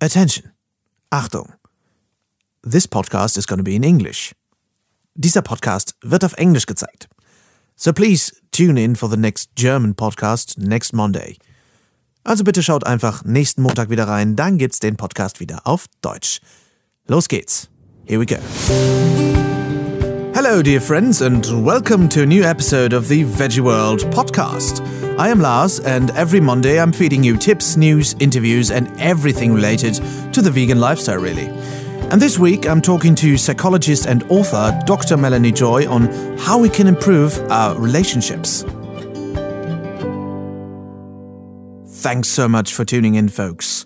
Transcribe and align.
Attention. 0.00 0.52
Achtung. 1.10 1.54
This 2.62 2.86
podcast 2.86 3.36
is 3.36 3.46
going 3.46 3.58
to 3.58 3.64
be 3.64 3.74
in 3.74 3.82
English. 3.82 4.32
Dieser 5.14 5.42
Podcast 5.42 5.94
wird 6.02 6.24
auf 6.24 6.34
Englisch 6.34 6.66
gezeigt. 6.66 7.08
So 7.74 7.92
please 7.92 8.32
tune 8.52 8.80
in 8.80 8.94
for 8.94 9.10
the 9.10 9.16
next 9.16 9.50
German 9.56 9.94
podcast 9.94 10.56
next 10.56 10.92
Monday. 10.92 11.36
Also 12.22 12.44
bitte 12.44 12.62
schaut 12.62 12.86
einfach 12.86 13.24
nächsten 13.24 13.62
Montag 13.62 13.90
wieder 13.90 14.06
rein, 14.06 14.36
dann 14.36 14.58
gibt's 14.58 14.78
den 14.78 14.96
Podcast 14.96 15.40
wieder 15.40 15.66
auf 15.66 15.86
Deutsch. 16.00 16.40
Los 17.08 17.26
geht's. 17.26 17.68
Here 18.04 18.20
we 18.20 18.26
go. 18.26 18.38
Hello, 20.40 20.62
dear 20.62 20.80
friends, 20.80 21.20
and 21.20 21.44
welcome 21.64 22.08
to 22.10 22.22
a 22.22 22.26
new 22.26 22.44
episode 22.44 22.92
of 22.92 23.08
the 23.08 23.24
Veggie 23.24 23.58
World 23.58 24.02
podcast. 24.12 24.80
I 25.18 25.30
am 25.30 25.40
Lars, 25.40 25.80
and 25.80 26.12
every 26.12 26.38
Monday 26.38 26.80
I'm 26.80 26.92
feeding 26.92 27.24
you 27.24 27.36
tips, 27.36 27.76
news, 27.76 28.14
interviews, 28.20 28.70
and 28.70 28.88
everything 29.00 29.52
related 29.52 29.94
to 30.32 30.40
the 30.40 30.52
vegan 30.52 30.78
lifestyle, 30.78 31.18
really. 31.18 31.48
And 32.12 32.22
this 32.22 32.38
week 32.38 32.68
I'm 32.68 32.80
talking 32.80 33.16
to 33.16 33.36
psychologist 33.36 34.06
and 34.06 34.22
author 34.30 34.80
Dr. 34.86 35.16
Melanie 35.16 35.50
Joy 35.50 35.90
on 35.90 36.06
how 36.38 36.56
we 36.56 36.68
can 36.68 36.86
improve 36.86 37.36
our 37.50 37.76
relationships. 37.76 38.62
Thanks 42.00 42.28
so 42.28 42.46
much 42.46 42.72
for 42.72 42.84
tuning 42.84 43.16
in, 43.16 43.28
folks. 43.28 43.84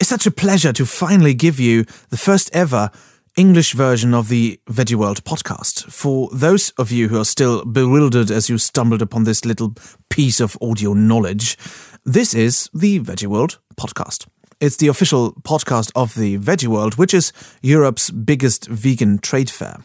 It's 0.00 0.08
such 0.08 0.26
a 0.26 0.30
pleasure 0.30 0.72
to 0.72 0.86
finally 0.86 1.34
give 1.34 1.60
you 1.60 1.84
the 2.08 2.16
first 2.16 2.48
ever 2.54 2.90
English 3.36 3.72
version 3.72 4.14
of 4.14 4.28
the 4.28 4.60
Veggie 4.66 4.94
World 4.94 5.24
podcast. 5.24 5.90
For 5.90 6.28
those 6.32 6.70
of 6.78 6.92
you 6.92 7.08
who 7.08 7.18
are 7.18 7.24
still 7.24 7.64
bewildered 7.64 8.30
as 8.30 8.48
you 8.48 8.58
stumbled 8.58 9.02
upon 9.02 9.24
this 9.24 9.44
little 9.44 9.74
piece 10.08 10.38
of 10.38 10.56
audio 10.62 10.92
knowledge, 10.92 11.58
this 12.04 12.32
is 12.32 12.70
the 12.72 13.00
Veggie 13.00 13.26
World 13.26 13.58
podcast. 13.76 14.28
It's 14.60 14.76
the 14.76 14.86
official 14.86 15.32
podcast 15.42 15.90
of 15.96 16.14
the 16.14 16.38
Veggie 16.38 16.68
World, 16.68 16.94
which 16.94 17.12
is 17.12 17.32
Europe's 17.60 18.10
biggest 18.10 18.68
vegan 18.68 19.18
trade 19.18 19.50
fair. 19.50 19.78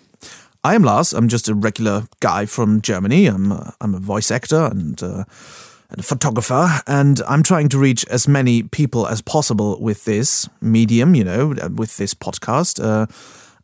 I 0.64 0.76
am 0.76 0.84
Lars. 0.84 1.12
I'm 1.14 1.28
just 1.28 1.50
a 1.50 1.56
regular 1.56 2.04
guy 2.20 2.46
from 2.46 2.82
Germany. 2.82 3.26
I'm 3.26 3.52
a, 3.52 3.74
I'm 3.82 3.96
a 3.96 4.00
voice 4.00 4.30
actor 4.30 4.66
and. 4.66 5.02
Uh, 5.02 5.24
photographer, 6.02 6.82
and 6.88 7.22
I'm 7.28 7.44
trying 7.44 7.70
to 7.70 7.80
reach 7.80 8.06
as 8.06 8.28
many 8.28 8.64
people 8.64 9.08
as 9.08 9.22
possible 9.22 9.80
with 9.82 10.06
this 10.06 10.48
medium, 10.62 11.16
you 11.16 11.24
know, 11.24 11.48
with 11.76 11.98
this 11.98 12.14
podcast. 12.14 12.84
Uh, 12.84 13.08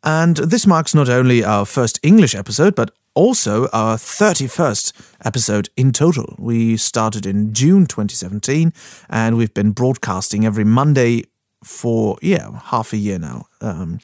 and 0.04 0.38
this 0.38 0.68
marks 0.68 0.94
not 0.94 1.10
only 1.10 1.44
our 1.44 1.66
first 1.66 2.00
English 2.04 2.36
episode, 2.36 2.76
but 2.76 2.92
also 3.16 3.68
our 3.70 3.96
31st 3.96 4.92
episode 5.24 5.70
in 5.78 5.92
total. 5.92 6.36
We 6.38 6.78
started 6.78 7.26
in 7.26 7.54
June 7.54 7.86
2017, 7.86 8.74
and 9.10 9.38
we've 9.38 9.54
been 9.54 9.72
broadcasting 9.72 10.46
every 10.46 10.66
Monday 10.66 11.24
for, 11.66 12.18
yeah, 12.22 12.60
half 12.66 12.94
a 12.94 12.98
year 12.98 13.20
now. 13.20 13.48
Um, 13.62 14.00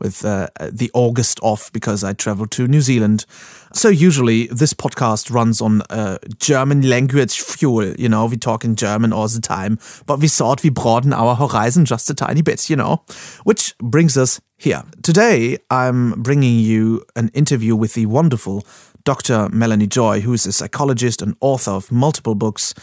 with 0.00 0.24
uh, 0.24 0.48
the 0.72 0.90
August 0.94 1.38
off 1.42 1.70
because 1.72 2.02
I 2.02 2.14
traveled 2.14 2.50
to 2.52 2.66
New 2.66 2.80
Zealand. 2.80 3.26
So 3.72 3.88
usually 3.88 4.46
this 4.46 4.72
podcast 4.72 5.30
runs 5.30 5.60
on 5.60 5.82
uh, 5.90 6.18
German 6.38 6.88
language 6.88 7.40
fuel. 7.40 7.92
You 7.94 8.08
know, 8.08 8.26
we 8.26 8.36
talk 8.36 8.64
in 8.64 8.76
German 8.76 9.12
all 9.12 9.28
the 9.28 9.40
time, 9.40 9.78
but 10.06 10.18
we 10.18 10.28
thought 10.28 10.62
we 10.62 10.70
broaden 10.70 11.12
our 11.12 11.36
horizon 11.36 11.84
just 11.84 12.10
a 12.10 12.14
tiny 12.14 12.42
bit, 12.42 12.70
you 12.70 12.76
know, 12.76 13.02
which 13.44 13.76
brings 13.78 14.16
us 14.16 14.40
here. 14.56 14.82
Today, 15.02 15.58
I'm 15.70 16.22
bringing 16.22 16.58
you 16.58 17.04
an 17.14 17.28
interview 17.34 17.76
with 17.76 17.94
the 17.94 18.06
wonderful 18.06 18.64
Dr. 19.04 19.48
Melanie 19.50 19.86
Joy, 19.86 20.20
who 20.20 20.32
is 20.32 20.46
a 20.46 20.52
psychologist 20.52 21.22
and 21.22 21.36
author 21.40 21.72
of 21.72 21.92
multiple 21.92 22.34
books 22.34 22.74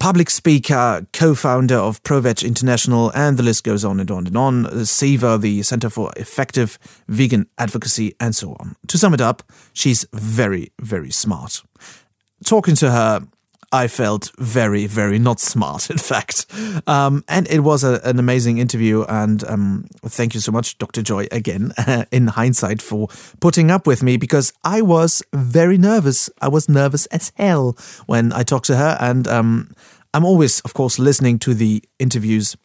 public 0.00 0.30
speaker, 0.30 1.06
co-founder 1.12 1.76
of 1.76 2.02
ProVeg 2.02 2.44
International, 2.44 3.10
and 3.14 3.36
the 3.36 3.42
list 3.42 3.64
goes 3.64 3.84
on 3.84 4.00
and 4.00 4.10
on 4.10 4.26
and 4.26 4.36
on. 4.36 4.64
CEVA, 4.64 5.40
the 5.40 5.62
Center 5.62 5.90
for 5.90 6.12
Effective 6.16 6.78
Vegan 7.08 7.46
Advocacy, 7.58 8.14
and 8.18 8.34
so 8.34 8.56
on. 8.58 8.76
To 8.88 8.98
sum 8.98 9.14
it 9.14 9.20
up, 9.20 9.42
she's 9.72 10.06
very, 10.12 10.72
very 10.80 11.10
smart. 11.10 11.62
Talking 12.44 12.74
to 12.76 12.90
her, 12.90 13.20
I 13.72 13.88
felt 13.88 14.30
very, 14.38 14.86
very 14.86 15.18
not 15.18 15.40
smart, 15.40 15.90
in 15.94 15.98
fact. 15.98 16.46
Um, 16.86 17.24
and 17.26 17.48
it 17.50 17.60
was 17.60 17.82
a, 17.82 18.00
an 18.04 18.18
amazing 18.18 18.58
interview. 18.58 19.04
And 19.04 19.42
um, 19.44 19.86
thank 20.04 20.34
you 20.34 20.40
so 20.40 20.52
much, 20.52 20.78
Dr. 20.78 21.02
Joy, 21.02 21.26
again, 21.32 21.72
in 22.12 22.28
hindsight, 22.28 22.82
for 22.82 23.08
putting 23.40 23.70
up 23.70 23.86
with 23.86 24.02
me 24.02 24.16
because 24.16 24.52
I 24.62 24.82
was 24.82 25.22
very 25.32 25.78
nervous. 25.78 26.28
I 26.40 26.48
was 26.48 26.68
nervous 26.68 27.06
as 27.06 27.32
hell 27.36 27.76
when 28.06 28.32
I 28.32 28.42
talked 28.42 28.66
to 28.66 28.76
her. 28.76 28.96
And 29.00 29.26
um, 29.26 29.74
I'm 30.12 30.24
always, 30.24 30.60
of 30.60 30.74
course, 30.74 30.98
listening 30.98 31.38
to 31.40 31.54
the 31.54 31.82
interviews 31.98 32.56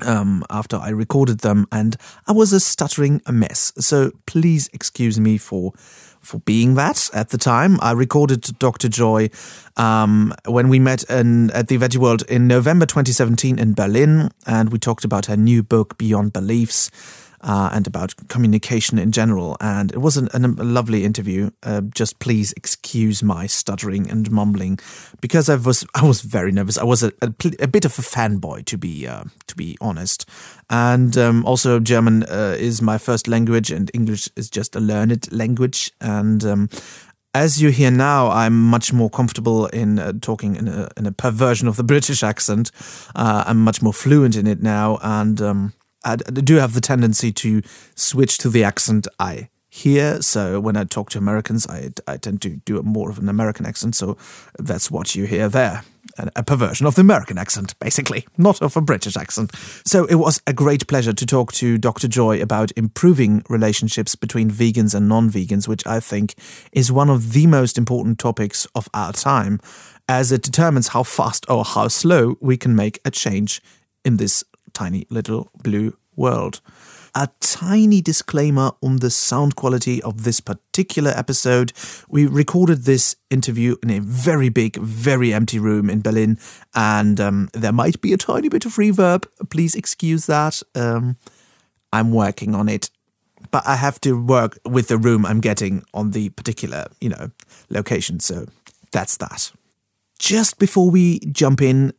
um, 0.00 0.44
after 0.50 0.76
I 0.76 0.88
recorded 0.88 1.40
them, 1.40 1.66
and 1.70 1.96
I 2.26 2.32
was 2.32 2.52
a 2.52 2.60
stuttering 2.60 3.20
mess. 3.30 3.72
So 3.78 4.10
please 4.26 4.68
excuse 4.72 5.20
me 5.20 5.38
for 5.38 5.72
for 6.24 6.38
being 6.40 6.74
that 6.74 7.10
at 7.12 7.28
the 7.28 7.38
time. 7.38 7.78
I 7.80 7.92
recorded 7.92 8.58
Dr. 8.58 8.88
Joy 8.88 9.30
um, 9.76 10.34
when 10.46 10.68
we 10.68 10.78
met 10.78 11.04
in, 11.10 11.50
at 11.50 11.68
the 11.68 11.78
Veggie 11.78 11.98
World 11.98 12.22
in 12.28 12.48
November 12.48 12.86
2017 12.86 13.58
in 13.58 13.74
Berlin, 13.74 14.30
and 14.46 14.72
we 14.72 14.78
talked 14.78 15.04
about 15.04 15.26
her 15.26 15.36
new 15.36 15.62
book, 15.62 15.98
Beyond 15.98 16.32
Beliefs 16.32 16.90
uh, 17.44 17.70
and 17.72 17.86
about 17.86 18.14
communication 18.28 18.98
in 18.98 19.12
general. 19.12 19.56
And 19.60 19.92
it 19.92 19.98
was 19.98 20.16
an, 20.16 20.28
an, 20.32 20.44
a 20.44 20.64
lovely 20.64 21.04
interview. 21.04 21.50
Uh, 21.62 21.82
just 21.82 22.18
please 22.18 22.52
excuse 22.56 23.22
my 23.22 23.46
stuttering 23.46 24.10
and 24.10 24.30
mumbling 24.30 24.78
because 25.20 25.48
I 25.48 25.56
was 25.56 25.86
I 25.94 26.04
was 26.04 26.22
very 26.22 26.50
nervous. 26.50 26.78
I 26.78 26.84
was 26.84 27.02
a, 27.02 27.12
a, 27.22 27.32
a 27.60 27.68
bit 27.68 27.84
of 27.84 27.98
a 27.98 28.02
fanboy 28.02 28.64
to 28.64 28.78
be 28.78 29.06
uh, 29.06 29.24
to 29.46 29.56
be 29.56 29.76
honest. 29.80 30.28
And 30.70 31.16
um, 31.16 31.44
also 31.44 31.78
German 31.78 32.24
uh, 32.24 32.56
is 32.58 32.80
my 32.80 32.98
first 32.98 33.28
language, 33.28 33.70
and 33.70 33.90
English 33.94 34.28
is 34.36 34.48
just 34.50 34.74
a 34.74 34.80
learned 34.80 35.30
language. 35.30 35.92
And 36.00 36.44
um, 36.44 36.68
as 37.34 37.60
you 37.60 37.70
hear 37.70 37.90
now, 37.90 38.30
I'm 38.30 38.58
much 38.58 38.92
more 38.92 39.10
comfortable 39.10 39.66
in 39.66 39.98
uh, 39.98 40.12
talking 40.20 40.56
in 40.56 40.68
a, 40.68 40.88
in 40.96 41.06
a 41.06 41.12
perversion 41.12 41.68
of 41.68 41.76
the 41.76 41.84
British 41.84 42.22
accent. 42.22 42.70
Uh, 43.14 43.44
I'm 43.46 43.62
much 43.62 43.82
more 43.82 43.92
fluent 43.92 44.36
in 44.36 44.46
it 44.46 44.62
now, 44.62 44.98
and 45.02 45.42
um, 45.42 45.72
I 46.04 46.16
do 46.16 46.56
have 46.56 46.74
the 46.74 46.80
tendency 46.80 47.32
to 47.32 47.62
switch 47.94 48.38
to 48.38 48.48
the 48.48 48.64
accent 48.64 49.08
I 49.18 49.48
hear. 49.74 50.22
So 50.22 50.60
when 50.60 50.76
I 50.76 50.84
talk 50.84 51.10
to 51.10 51.18
Americans, 51.18 51.66
I, 51.66 51.90
I 52.06 52.16
tend 52.16 52.42
to 52.42 52.50
do 52.64 52.80
more 52.82 53.10
of 53.10 53.18
an 53.18 53.28
American 53.28 53.66
accent. 53.66 53.96
So 53.96 54.16
that's 54.56 54.88
what 54.88 55.16
you 55.16 55.24
hear 55.24 55.48
there. 55.48 55.82
A 56.36 56.44
perversion 56.44 56.86
of 56.86 56.94
the 56.94 57.00
American 57.00 57.38
accent, 57.38 57.76
basically, 57.80 58.24
not 58.38 58.62
of 58.62 58.76
a 58.76 58.80
British 58.80 59.16
accent. 59.16 59.50
So 59.84 60.04
it 60.04 60.14
was 60.14 60.40
a 60.46 60.52
great 60.52 60.86
pleasure 60.86 61.12
to 61.12 61.26
talk 61.26 61.50
to 61.54 61.76
Dr. 61.76 62.06
Joy 62.06 62.40
about 62.40 62.70
improving 62.76 63.42
relationships 63.48 64.14
between 64.14 64.48
vegans 64.48 64.94
and 64.94 65.08
non 65.08 65.28
vegans, 65.28 65.66
which 65.66 65.84
I 65.86 65.98
think 65.98 66.34
is 66.72 66.92
one 66.92 67.10
of 67.10 67.32
the 67.32 67.48
most 67.48 67.76
important 67.76 68.20
topics 68.20 68.68
of 68.76 68.88
our 68.94 69.12
time, 69.12 69.58
as 70.08 70.30
it 70.30 70.42
determines 70.42 70.88
how 70.88 71.02
fast 71.02 71.46
or 71.48 71.64
how 71.64 71.88
slow 71.88 72.36
we 72.40 72.56
can 72.56 72.76
make 72.76 73.00
a 73.04 73.10
change 73.10 73.60
in 74.04 74.18
this 74.18 74.44
tiny 74.74 75.06
little 75.10 75.50
blue 75.62 75.96
world. 76.16 76.60
A 77.14 77.28
tiny 77.40 78.00
disclaimer 78.00 78.72
on 78.82 78.96
the 78.96 79.10
sound 79.10 79.54
quality 79.54 80.02
of 80.02 80.24
this 80.24 80.40
particular 80.40 81.12
episode. 81.12 81.72
We 82.08 82.26
recorded 82.26 82.82
this 82.84 83.14
interview 83.30 83.76
in 83.82 83.90
a 83.90 84.00
very 84.00 84.48
big, 84.48 84.76
very 84.76 85.32
empty 85.32 85.60
room 85.60 85.88
in 85.88 86.02
Berlin, 86.02 86.38
and 86.74 87.20
um, 87.20 87.50
there 87.52 87.72
might 87.72 88.00
be 88.00 88.12
a 88.12 88.16
tiny 88.16 88.48
bit 88.48 88.66
of 88.66 88.74
reverb. 88.74 89.26
Please 89.48 89.74
excuse 89.76 90.26
that. 90.26 90.60
Um, 90.74 91.16
I'm 91.92 92.10
working 92.10 92.54
on 92.54 92.68
it 92.68 92.90
but 93.50 93.62
I 93.66 93.76
have 93.76 94.00
to 94.00 94.20
work 94.20 94.58
with 94.64 94.88
the 94.88 94.98
room 94.98 95.24
I'm 95.24 95.40
getting 95.40 95.84
on 95.92 96.10
the 96.10 96.30
particular, 96.30 96.86
you 97.00 97.08
know, 97.08 97.30
location. 97.70 98.20
So 98.20 98.46
that's 98.92 99.16
that. 99.18 99.52
Just 100.18 100.58
before 100.58 100.90
we 100.90 101.20
jump 101.20 101.60
in, 101.60 101.92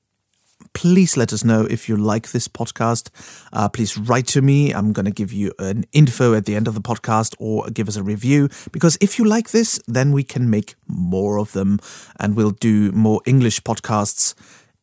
please 0.75 1.17
let 1.17 1.33
us 1.33 1.43
know 1.43 1.65
if 1.65 1.89
you 1.89 1.97
like 1.97 2.31
this 2.31 2.47
podcast. 2.47 3.09
Uh, 3.51 3.67
please 3.67 3.97
write 3.97 4.27
to 4.27 4.41
me. 4.41 4.71
I'm 4.71 4.93
going 4.93 5.05
to 5.05 5.11
give 5.11 5.33
you 5.33 5.51
an 5.57 5.85
info 5.93 6.35
at 6.35 6.45
the 6.45 6.55
end 6.55 6.67
of 6.67 6.75
the 6.75 6.81
podcast 6.81 7.33
or 7.39 7.67
give 7.71 7.87
us 7.87 7.95
a 7.95 8.03
review 8.03 8.49
because 8.71 8.97
if 9.01 9.17
you 9.17 9.25
like 9.25 9.49
this, 9.49 9.79
then 9.87 10.11
we 10.11 10.23
can 10.23 10.49
make 10.49 10.75
more 10.85 11.39
of 11.39 11.53
them 11.53 11.79
and 12.19 12.35
we'll 12.35 12.51
do 12.51 12.91
more 12.91 13.21
English 13.25 13.61
podcasts 13.61 14.35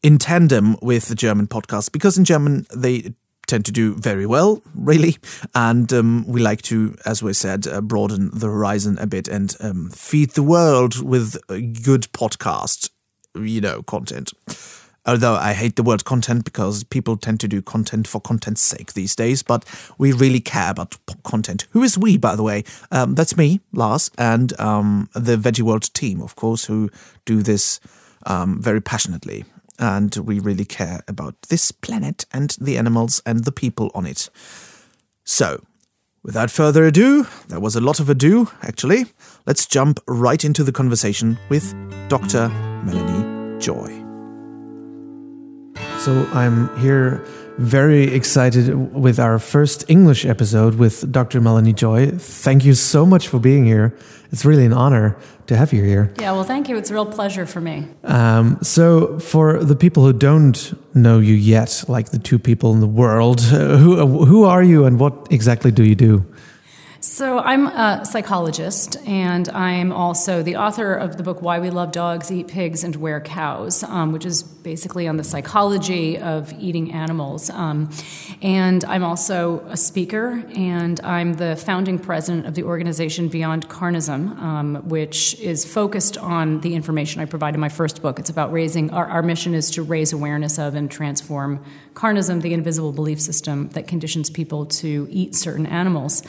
in 0.02 0.18
tandem 0.18 0.76
with 0.82 1.06
the 1.06 1.14
German 1.14 1.46
podcast 1.46 1.92
because 1.92 2.18
in 2.18 2.24
German 2.24 2.66
they 2.74 3.14
tend 3.46 3.66
to 3.66 3.72
do 3.72 3.94
very 3.94 4.24
well, 4.24 4.62
really. 4.74 5.16
And 5.54 5.92
um, 5.92 6.24
we 6.26 6.40
like 6.40 6.62
to, 6.62 6.96
as 7.04 7.22
we 7.22 7.34
said, 7.34 7.66
uh, 7.66 7.82
broaden 7.82 8.30
the 8.32 8.46
horizon 8.46 8.96
a 8.98 9.06
bit 9.06 9.28
and 9.28 9.54
um, 9.60 9.90
feed 9.90 10.30
the 10.30 10.42
world 10.42 11.02
with 11.02 11.36
good 11.48 12.08
podcast, 12.14 12.88
you 13.34 13.60
know, 13.60 13.82
content. 13.82 14.32
Although 15.04 15.34
I 15.34 15.52
hate 15.52 15.76
the 15.76 15.82
word 15.82 16.04
content 16.04 16.44
because 16.44 16.84
people 16.84 17.16
tend 17.16 17.40
to 17.40 17.48
do 17.48 17.60
content 17.60 18.06
for 18.06 18.20
content's 18.20 18.60
sake 18.60 18.92
these 18.92 19.16
days, 19.16 19.42
but 19.42 19.64
we 19.98 20.12
really 20.12 20.40
care 20.40 20.70
about 20.70 20.96
content. 21.24 21.66
Who 21.70 21.82
is 21.82 21.98
we, 21.98 22.16
by 22.16 22.36
the 22.36 22.42
way? 22.42 22.62
Um, 22.90 23.14
that's 23.14 23.36
me, 23.36 23.60
Lars, 23.72 24.10
and 24.16 24.58
um, 24.60 25.08
the 25.14 25.36
Veggie 25.36 25.62
World 25.62 25.92
team, 25.92 26.22
of 26.22 26.36
course, 26.36 26.66
who 26.66 26.88
do 27.24 27.42
this 27.42 27.80
um, 28.26 28.62
very 28.62 28.80
passionately. 28.80 29.44
and 29.78 30.14
we 30.16 30.38
really 30.38 30.64
care 30.64 31.00
about 31.08 31.34
this 31.48 31.72
planet 31.72 32.24
and 32.32 32.56
the 32.60 32.78
animals 32.78 33.20
and 33.26 33.44
the 33.44 33.52
people 33.52 33.90
on 33.94 34.06
it. 34.06 34.30
So, 35.24 35.64
without 36.22 36.50
further 36.50 36.84
ado, 36.84 37.26
there 37.48 37.60
was 37.60 37.74
a 37.74 37.80
lot 37.80 38.00
of 38.00 38.08
ado, 38.08 38.48
actually. 38.62 39.06
Let's 39.46 39.66
jump 39.66 39.98
right 40.06 40.44
into 40.44 40.62
the 40.62 40.72
conversation 40.72 41.38
with 41.48 41.74
Dr. 42.08 42.48
Melanie 42.84 43.58
Joy. 43.60 44.01
So, 46.02 46.26
I'm 46.32 46.68
here 46.78 47.24
very 47.58 48.12
excited 48.12 48.92
with 48.92 49.20
our 49.20 49.38
first 49.38 49.84
English 49.88 50.26
episode 50.26 50.74
with 50.74 51.12
Dr. 51.12 51.40
Melanie 51.40 51.72
Joy. 51.72 52.10
Thank 52.10 52.64
you 52.64 52.74
so 52.74 53.06
much 53.06 53.28
for 53.28 53.38
being 53.38 53.64
here. 53.64 53.94
It's 54.32 54.44
really 54.44 54.66
an 54.66 54.72
honor 54.72 55.16
to 55.46 55.56
have 55.56 55.72
you 55.72 55.84
here. 55.84 56.12
Yeah, 56.18 56.32
well, 56.32 56.42
thank 56.42 56.68
you. 56.68 56.76
It's 56.76 56.90
a 56.90 56.94
real 56.94 57.06
pleasure 57.06 57.46
for 57.46 57.60
me. 57.60 57.86
Um, 58.02 58.58
so, 58.62 59.20
for 59.20 59.62
the 59.62 59.76
people 59.76 60.04
who 60.04 60.12
don't 60.12 60.74
know 60.92 61.20
you 61.20 61.34
yet, 61.34 61.84
like 61.86 62.10
the 62.10 62.18
two 62.18 62.40
people 62.40 62.72
in 62.72 62.80
the 62.80 62.88
world, 62.88 63.38
uh, 63.52 63.76
who 63.82 64.24
who 64.24 64.42
are 64.42 64.64
you 64.64 64.84
and 64.86 64.98
what 64.98 65.28
exactly 65.30 65.70
do 65.70 65.84
you 65.84 65.94
do? 65.94 66.24
So, 67.04 67.40
I'm 67.40 67.66
a 67.66 68.04
psychologist, 68.04 68.96
and 69.08 69.48
I'm 69.48 69.90
also 69.90 70.44
the 70.44 70.54
author 70.54 70.94
of 70.94 71.16
the 71.16 71.24
book 71.24 71.42
Why 71.42 71.58
We 71.58 71.68
Love 71.68 71.90
Dogs, 71.90 72.30
Eat 72.30 72.46
Pigs, 72.46 72.84
and 72.84 72.94
Wear 72.94 73.20
Cows, 73.20 73.82
um, 73.82 74.12
which 74.12 74.24
is 74.24 74.44
basically 74.44 75.08
on 75.08 75.16
the 75.16 75.24
psychology 75.24 76.16
of 76.16 76.52
eating 76.60 76.92
animals. 76.92 77.50
Um, 77.50 77.90
and 78.40 78.84
I'm 78.84 79.02
also 79.02 79.66
a 79.68 79.76
speaker, 79.76 80.44
and 80.54 81.00
I'm 81.00 81.32
the 81.32 81.56
founding 81.56 81.98
president 81.98 82.46
of 82.46 82.54
the 82.54 82.62
organization 82.62 83.26
Beyond 83.26 83.68
Carnism, 83.68 84.38
um, 84.38 84.88
which 84.88 85.34
is 85.40 85.64
focused 85.64 86.16
on 86.18 86.60
the 86.60 86.76
information 86.76 87.20
I 87.20 87.24
provide 87.24 87.54
in 87.54 87.60
my 87.60 87.68
first 87.68 88.00
book. 88.00 88.20
It's 88.20 88.30
about 88.30 88.52
raising, 88.52 88.90
our, 88.92 89.06
our 89.06 89.22
mission 89.22 89.54
is 89.54 89.72
to 89.72 89.82
raise 89.82 90.12
awareness 90.12 90.56
of 90.56 90.76
and 90.76 90.88
transform 90.88 91.64
carnism, 91.94 92.42
the 92.42 92.54
invisible 92.54 92.92
belief 92.92 93.20
system 93.20 93.70
that 93.70 93.88
conditions 93.88 94.30
people 94.30 94.66
to 94.66 95.08
eat 95.10 95.34
certain 95.34 95.66
animals. 95.66 96.22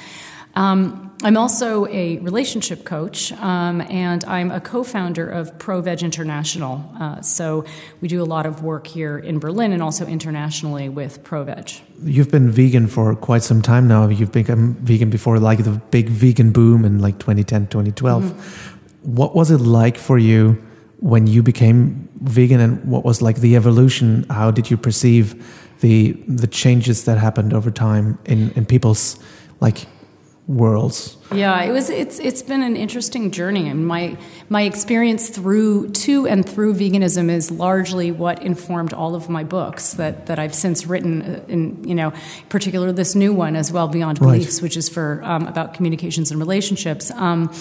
Um, 0.56 1.14
I'm 1.24 1.38
also 1.38 1.88
a 1.88 2.18
relationship 2.18 2.84
coach, 2.84 3.32
um, 3.34 3.80
and 3.82 4.26
I'm 4.26 4.52
a 4.52 4.60
co 4.60 4.84
founder 4.84 5.30
of 5.30 5.58
ProVeg 5.58 6.02
International. 6.02 6.84
Uh, 7.00 7.22
so 7.22 7.64
we 8.02 8.10
do 8.10 8.22
a 8.22 8.26
lot 8.26 8.46
of 8.46 8.62
work 8.62 8.88
here 8.88 9.18
in 9.18 9.40
Berlin 9.40 9.72
and 9.72 9.82
also 9.82 10.06
internationally 10.06 10.90
with 10.90 11.24
ProVeg. 11.24 11.80
You've 12.04 12.30
been 12.30 12.52
vegan 12.52 12.88
for 12.88 13.16
quite 13.16 13.42
some 13.42 13.62
time 13.62 13.88
now. 13.88 14.10
You've 14.10 14.34
become 14.34 14.74
vegan 14.82 15.10
before 15.10 15.40
like 15.40 15.64
the 15.64 15.72
big 15.92 16.10
vegan 16.10 16.52
boom 16.52 16.84
in 16.84 17.00
like 17.00 17.20
2010, 17.20 17.68
2012. 17.68 18.24
Mm-hmm. 18.24 19.16
What 19.16 19.34
was 19.34 19.50
it 19.50 19.60
like 19.60 19.98
for 19.98 20.18
you 20.18 20.62
when 21.00 21.26
you 21.26 21.42
became 21.42 22.10
vegan, 22.16 22.60
and 22.60 22.84
what 22.84 23.06
was 23.06 23.22
like 23.22 23.38
the 23.38 23.56
evolution? 23.56 24.26
How 24.30 24.52
did 24.52 24.70
you 24.70 24.76
perceive 24.76 25.36
the 25.80 26.12
the 26.28 26.48
changes 26.48 27.06
that 27.06 27.18
happened 27.18 27.54
over 27.54 27.72
time 27.72 28.20
in, 28.26 28.52
in 28.52 28.66
people's 28.66 29.18
like 29.62 29.86
worlds. 30.48 31.18
Yeah, 31.34 31.62
it 31.64 31.72
was. 31.72 31.90
It's 31.90 32.20
it's 32.20 32.42
been 32.42 32.62
an 32.62 32.76
interesting 32.76 33.32
journey, 33.32 33.68
and 33.68 33.88
my 33.88 34.18
my 34.50 34.64
experience 34.64 35.30
through 35.30 35.92
to 35.92 36.28
and 36.28 36.48
through 36.48 36.76
veganism 36.76 37.30
is 37.30 37.50
largely 37.50 38.12
what 38.12 38.42
informed 38.44 38.94
all 38.94 39.16
of 39.16 39.30
my 39.30 39.44
books 39.44 39.94
that 39.94 40.26
that 40.28 40.40
I've 40.40 40.54
since 40.54 40.86
written. 40.86 41.22
Uh, 41.22 41.44
in 41.48 41.84
you 41.88 41.96
know, 41.96 42.14
particular 42.50 42.92
this 42.92 43.16
new 43.16 43.34
one 43.34 43.56
as 43.56 43.72
well, 43.72 43.88
Beyond 43.88 44.20
Beliefs, 44.20 44.56
right. 44.56 44.64
which 44.64 44.78
is 44.78 44.90
for 44.90 45.22
um, 45.24 45.48
about 45.48 45.74
communications 45.74 46.32
and 46.32 46.40
relationships. 46.40 47.10
Um, 47.12 47.52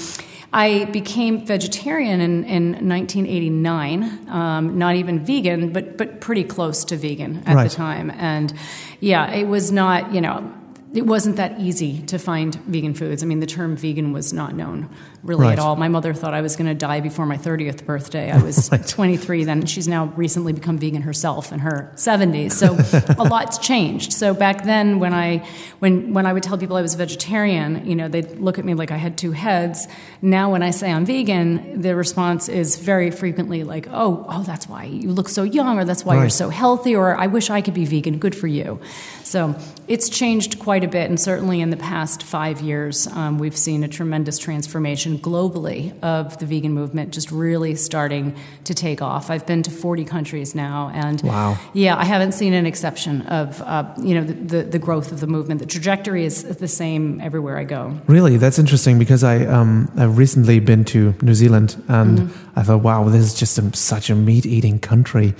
I 0.55 0.84
became 0.87 1.46
vegetarian 1.46 2.20
in, 2.20 2.44
in 2.44 2.73
1989, 2.87 4.29
um, 4.29 4.76
not 4.76 4.96
even 4.96 5.25
vegan, 5.25 5.73
but 5.73 5.96
but 5.96 6.20
pretty 6.20 6.44
close 6.44 6.84
to 6.87 6.96
vegan 6.96 7.43
at 7.46 7.55
right. 7.55 7.70
the 7.70 7.75
time. 7.75 8.11
And 8.11 8.52
yeah, 9.00 9.31
it 9.32 9.44
was 9.44 9.73
not, 9.73 10.12
you 10.12 10.20
know, 10.20 10.52
it 10.94 11.06
wasn't 11.06 11.36
that 11.36 11.58
easy 11.58 12.02
to 12.02 12.18
find 12.18 12.54
vegan 12.66 12.94
foods. 12.94 13.22
I 13.22 13.26
mean, 13.26 13.40
the 13.40 13.46
term 13.46 13.76
vegan 13.76 14.12
was 14.12 14.32
not 14.32 14.54
known 14.54 14.90
really 15.22 15.42
right. 15.46 15.52
at 15.52 15.58
all. 15.58 15.76
My 15.76 15.88
mother 15.88 16.14
thought 16.14 16.34
I 16.34 16.40
was 16.40 16.56
going 16.56 16.66
to 16.66 16.74
die 16.74 17.00
before 17.00 17.26
my 17.26 17.36
30th 17.36 17.84
birthday. 17.84 18.30
I 18.30 18.42
was 18.42 18.70
right. 18.72 18.86
23 18.86 19.44
then. 19.44 19.66
She's 19.66 19.86
now 19.86 20.06
recently 20.16 20.52
become 20.52 20.78
vegan 20.78 21.02
herself 21.02 21.52
in 21.52 21.60
her 21.60 21.92
70s. 21.94 22.52
So 22.52 22.76
a 23.22 23.24
lot's 23.24 23.58
changed. 23.58 24.12
So 24.12 24.34
back 24.34 24.64
then, 24.64 24.98
when 24.98 25.14
I 25.14 25.46
when 25.78 26.12
when 26.12 26.26
I 26.26 26.32
would 26.32 26.42
tell 26.42 26.58
people 26.58 26.76
I 26.76 26.82
was 26.82 26.94
vegetarian, 26.94 27.86
you 27.86 27.94
know, 27.94 28.08
they'd 28.08 28.38
look 28.38 28.58
at 28.58 28.64
me 28.64 28.74
like 28.74 28.90
I 28.90 28.96
had 28.96 29.16
two 29.16 29.32
heads. 29.32 29.86
Now, 30.20 30.50
when 30.50 30.62
I 30.62 30.70
say 30.70 30.90
I'm 30.92 31.06
vegan, 31.06 31.80
the 31.80 31.94
response 31.94 32.48
is 32.48 32.76
very 32.78 33.10
frequently 33.10 33.64
like, 33.64 33.86
"Oh, 33.90 34.24
oh, 34.28 34.42
that's 34.42 34.69
why 34.69 34.84
you 34.84 35.12
look 35.12 35.28
so 35.28 35.42
young, 35.42 35.78
or 35.78 35.84
that's 35.84 36.04
why 36.04 36.14
right. 36.14 36.22
you're 36.22 36.30
so 36.30 36.48
healthy, 36.48 36.96
or 36.96 37.16
I 37.16 37.26
wish 37.26 37.50
I 37.50 37.60
could 37.60 37.74
be 37.74 37.84
vegan. 37.84 38.19
Good 38.19 38.34
for 38.34 38.46
you." 38.46 38.80
So 39.22 39.54
it's 39.88 40.08
changed 40.08 40.58
quite 40.58 40.84
a 40.84 40.88
bit, 40.88 41.08
and 41.08 41.19
certainly 41.19 41.60
in 41.60 41.70
the 41.70 41.76
past 41.76 42.22
five 42.22 42.60
years, 42.60 43.06
um, 43.08 43.38
we've 43.38 43.56
seen 43.56 43.84
a 43.84 43.88
tremendous 43.88 44.38
transformation 44.38 45.11
globally 45.18 45.98
of 46.02 46.38
the 46.38 46.46
vegan 46.46 46.72
movement 46.72 47.12
just 47.12 47.30
really 47.30 47.74
starting 47.74 48.36
to 48.64 48.74
take 48.74 49.02
off. 49.02 49.30
I've 49.30 49.46
been 49.46 49.62
to 49.62 49.70
40 49.70 50.04
countries 50.04 50.54
now, 50.54 50.90
and 50.94 51.20
wow. 51.22 51.58
yeah, 51.72 51.96
I 51.96 52.04
haven't 52.04 52.32
seen 52.32 52.52
an 52.52 52.66
exception 52.66 53.22
of 53.22 53.60
uh, 53.62 53.92
you 54.02 54.14
know 54.14 54.24
the, 54.24 54.32
the, 54.32 54.62
the, 54.62 54.78
growth 54.78 55.12
of 55.12 55.20
the 55.20 55.26
movement. 55.26 55.60
The 55.60 55.66
trajectory 55.66 56.24
is 56.24 56.42
the 56.42 56.68
same 56.68 57.20
everywhere 57.20 57.58
I 57.58 57.64
go. 57.64 57.98
Really, 58.06 58.36
that's 58.36 58.58
interesting 58.58 58.98
because 58.98 59.24
I 59.24 59.44
um, 59.46 59.90
I've 59.96 60.18
recently 60.18 60.60
been 60.60 60.84
to 60.86 61.14
New 61.22 61.34
Zealand, 61.34 61.82
and 61.88 62.18
mm-hmm. 62.18 62.58
I 62.58 62.62
thought, 62.62 62.82
wow, 62.82 63.04
this 63.08 63.22
is 63.22 63.34
just 63.34 63.58
a, 63.58 63.76
such 63.76 64.10
a 64.10 64.14
meat 64.14 64.46
eating 64.46 64.78
country. 64.78 65.34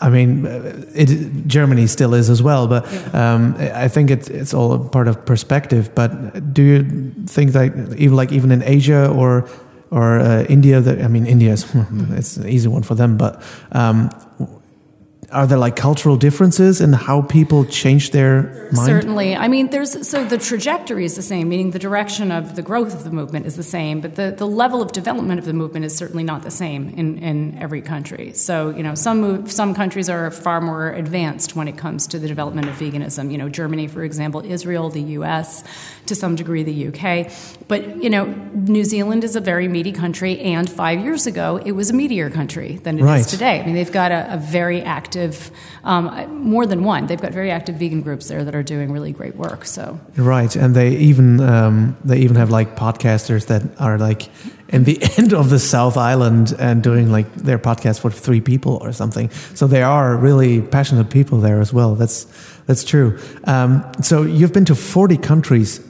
I 0.00 0.08
mean, 0.10 0.46
it, 0.94 1.46
Germany 1.46 1.86
still 1.86 2.14
is 2.14 2.30
as 2.30 2.42
well, 2.42 2.66
but 2.66 2.84
um, 3.14 3.54
I 3.58 3.88
think 3.88 4.10
it's 4.10 4.28
it's 4.28 4.54
all 4.54 4.78
part 4.78 5.08
of 5.08 5.24
perspective. 5.24 5.94
But 5.94 6.52
do 6.54 6.62
you 6.62 7.12
think 7.26 7.52
that 7.52 7.72
even 7.98 8.16
like 8.16 8.32
even 8.32 8.50
in 8.50 8.62
Asia 8.62 9.08
or 9.08 9.48
or 9.90 10.20
uh, 10.20 10.44
India, 10.48 10.80
that 10.80 11.02
I 11.02 11.08
mean, 11.08 11.26
India 11.26 11.52
is 11.52 11.66
it's 12.10 12.36
an 12.36 12.48
easy 12.48 12.68
one 12.68 12.82
for 12.82 12.94
them, 12.94 13.16
but 13.16 13.42
um, 13.72 14.10
are 15.32 15.46
there 15.46 15.58
like 15.58 15.76
cultural 15.76 16.16
differences 16.16 16.80
in 16.80 16.92
how 16.92 17.22
people 17.22 17.64
change 17.64 18.10
their 18.10 18.68
mind? 18.72 18.86
Certainly. 18.86 19.36
I 19.36 19.48
mean, 19.48 19.68
there's 19.68 20.06
so 20.06 20.24
the 20.24 20.38
trajectory 20.38 21.04
is 21.04 21.16
the 21.16 21.22
same, 21.22 21.48
meaning 21.48 21.70
the 21.70 21.78
direction 21.78 22.30
of 22.30 22.54
the 22.54 22.62
growth 22.62 22.94
of 22.94 23.04
the 23.04 23.10
movement 23.10 23.46
is 23.46 23.56
the 23.56 23.62
same, 23.62 24.00
but 24.00 24.16
the, 24.16 24.34
the 24.36 24.46
level 24.46 24.82
of 24.82 24.92
development 24.92 25.38
of 25.38 25.46
the 25.46 25.52
movement 25.52 25.84
is 25.84 25.96
certainly 25.96 26.22
not 26.22 26.42
the 26.42 26.50
same 26.50 26.90
in, 26.90 27.18
in 27.18 27.58
every 27.58 27.80
country. 27.80 28.32
So, 28.34 28.70
you 28.70 28.82
know, 28.82 28.94
some 28.94 29.20
move, 29.20 29.50
some 29.50 29.74
countries 29.74 30.10
are 30.10 30.30
far 30.30 30.60
more 30.60 30.92
advanced 30.92 31.56
when 31.56 31.66
it 31.66 31.78
comes 31.78 32.06
to 32.08 32.18
the 32.18 32.28
development 32.28 32.68
of 32.68 32.74
veganism. 32.74 33.32
You 33.32 33.38
know, 33.38 33.48
Germany, 33.48 33.86
for 33.88 34.04
example, 34.04 34.44
Israel, 34.44 34.90
the 34.90 35.02
U.S., 35.02 35.64
to 36.06 36.14
some 36.14 36.36
degree, 36.36 36.62
the 36.62 36.72
U.K. 36.72 37.32
But 37.68 38.02
you 38.02 38.10
know, 38.10 38.26
New 38.54 38.84
Zealand 38.84 39.24
is 39.24 39.36
a 39.36 39.40
very 39.40 39.68
meaty 39.68 39.92
country, 39.92 40.40
and 40.40 40.68
five 40.68 41.00
years 41.00 41.26
ago, 41.26 41.56
it 41.64 41.72
was 41.72 41.90
a 41.90 41.92
meatier 41.92 42.32
country 42.32 42.76
than 42.78 42.98
it 42.98 43.02
right. 43.02 43.20
is 43.20 43.26
today. 43.26 43.60
I 43.60 43.64
mean, 43.64 43.74
they've 43.74 43.90
got 43.90 44.12
a, 44.12 44.34
a 44.34 44.36
very 44.36 44.82
active 44.82 45.21
active, 45.22 45.50
um, 45.84 46.42
more 46.44 46.66
than 46.66 46.84
one. 46.84 47.06
They've 47.06 47.20
got 47.20 47.32
very 47.32 47.50
active 47.50 47.76
vegan 47.76 48.02
groups 48.02 48.28
there 48.28 48.44
that 48.44 48.54
are 48.54 48.62
doing 48.62 48.92
really 48.92 49.12
great 49.12 49.36
work. 49.36 49.64
So 49.64 49.98
right, 50.16 50.54
and 50.56 50.74
they 50.74 50.96
even 50.96 51.40
um, 51.40 51.96
they 52.04 52.18
even 52.18 52.36
have 52.36 52.50
like 52.50 52.76
podcasters 52.76 53.46
that 53.46 53.62
are 53.80 53.98
like 53.98 54.28
in 54.68 54.84
the 54.84 54.98
end 55.18 55.32
of 55.32 55.50
the 55.50 55.58
South 55.58 55.96
Island 55.96 56.54
and 56.58 56.82
doing 56.82 57.12
like 57.12 57.32
their 57.34 57.58
podcast 57.58 58.00
for 58.00 58.10
three 58.10 58.40
people 58.40 58.78
or 58.82 58.92
something. 58.92 59.30
So 59.54 59.66
they 59.66 59.82
are 59.82 60.16
really 60.16 60.60
passionate 60.62 61.10
people 61.10 61.40
there 61.40 61.60
as 61.60 61.72
well. 61.72 61.94
That's 61.94 62.26
that's 62.66 62.84
true. 62.84 63.18
Um, 63.44 63.84
so 64.02 64.22
you've 64.22 64.52
been 64.52 64.66
to 64.66 64.74
forty 64.74 65.16
countries 65.16 65.80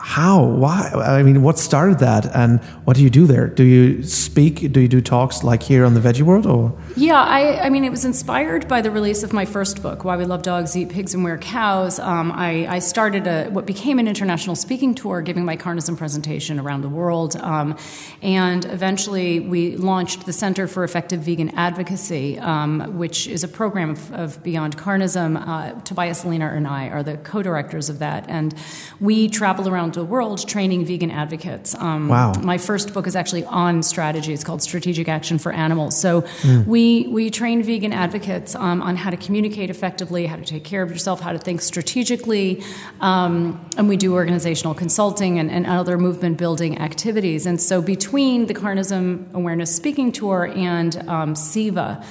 how? 0.00 0.44
Why? 0.44 0.90
I 0.94 1.22
mean 1.22 1.42
what 1.42 1.58
started 1.58 1.98
that 1.98 2.26
and 2.34 2.60
what 2.84 2.96
do 2.96 3.02
you 3.02 3.10
do 3.10 3.26
there? 3.26 3.48
Do 3.48 3.64
you 3.64 4.02
speak 4.02 4.72
do 4.72 4.80
you 4.80 4.88
do 4.88 5.00
talks 5.00 5.42
like 5.42 5.62
here 5.62 5.84
on 5.84 5.94
the 5.94 6.00
veggie 6.00 6.22
world 6.22 6.46
or? 6.46 6.72
Yeah 6.96 7.20
i, 7.20 7.60
I 7.66 7.70
mean 7.70 7.84
it 7.84 7.90
was 7.90 8.04
inspired 8.04 8.68
by 8.68 8.80
the 8.80 8.90
release 8.90 9.22
of 9.22 9.32
my 9.32 9.44
first 9.44 9.82
book 9.82 10.04
why 10.04 10.16
we 10.16 10.24
love 10.24 10.42
dogs 10.42 10.76
eat 10.76 10.90
pigs 10.90 11.14
and 11.14 11.24
wear 11.24 11.36
cows. 11.38 11.98
Um, 11.98 12.30
I, 12.32 12.66
I, 12.68 12.78
started 12.78 13.26
a, 13.26 13.48
what 13.50 13.66
became 13.66 13.98
an 13.98 14.06
international 14.06 14.56
speaking 14.56 14.94
tour 14.94 15.20
giving 15.20 15.44
my 15.44 15.56
carnism 15.56 15.96
presentation 15.96 16.58
around 16.58 16.82
the 16.82 16.88
world. 16.88 17.36
Um, 17.36 17.76
and 18.22 18.64
eventually 18.66 19.40
we 19.40 19.76
launched 19.76 20.26
the 20.26 20.32
center 20.32 20.66
for 20.68 20.84
effective 20.84 21.20
vegan 21.20 21.50
advocacy 21.50 22.38
um, 22.38 22.98
which 22.98 23.26
is 23.26 23.44
a 23.44 23.48
program 23.48 23.90
of, 23.90 24.12
of 24.12 24.42
beyond 24.42 24.76
carnism. 24.76 25.36
Uh, 25.36 25.80
tobias 25.82 26.22
Leenaert 26.22 26.56
and 26.56 26.66
i 26.66 26.88
are 26.88 27.02
the 27.02 27.16
co-directors 27.18 27.88
of 27.88 27.98
that. 27.98 28.24
And 28.28 28.54
we 29.00 29.28
travel 29.28 29.68
around 29.68 29.87
the 29.92 30.04
world 30.04 30.46
training 30.46 30.84
vegan 30.84 31.10
advocates. 31.10 31.74
Um, 31.74 32.08
wow. 32.08 32.32
My 32.34 32.58
first 32.58 32.92
book 32.92 33.06
is 33.06 33.16
actually 33.16 33.44
on 33.44 33.82
strategy. 33.82 34.32
It's 34.32 34.44
called 34.44 34.62
Strategic 34.62 35.08
Action 35.08 35.38
for 35.38 35.52
Animals. 35.52 35.98
So 35.98 36.22
mm. 36.22 36.66
we, 36.66 37.06
we 37.08 37.30
train 37.30 37.62
vegan 37.62 37.92
advocates 37.92 38.54
um, 38.54 38.82
on 38.82 38.96
how 38.96 39.10
to 39.10 39.16
communicate 39.16 39.70
effectively, 39.70 40.26
how 40.26 40.36
to 40.36 40.44
take 40.44 40.64
care 40.64 40.82
of 40.82 40.90
yourself, 40.90 41.20
how 41.20 41.32
to 41.32 41.38
think 41.38 41.60
strategically. 41.60 42.62
Um, 43.00 43.64
and 43.76 43.88
we 43.88 43.96
do 43.96 44.14
organizational 44.14 44.74
consulting 44.74 45.38
and, 45.38 45.50
and 45.50 45.66
other 45.66 45.98
movement 45.98 46.38
building 46.38 46.78
activities. 46.78 47.46
And 47.46 47.60
so 47.60 47.82
between 47.82 48.46
the 48.46 48.54
Carnism 48.54 49.32
Awareness 49.34 49.74
Speaking 49.74 50.12
Tour 50.12 50.52
and 50.54 50.96
um, 51.08 51.34
CEVA, 51.34 52.04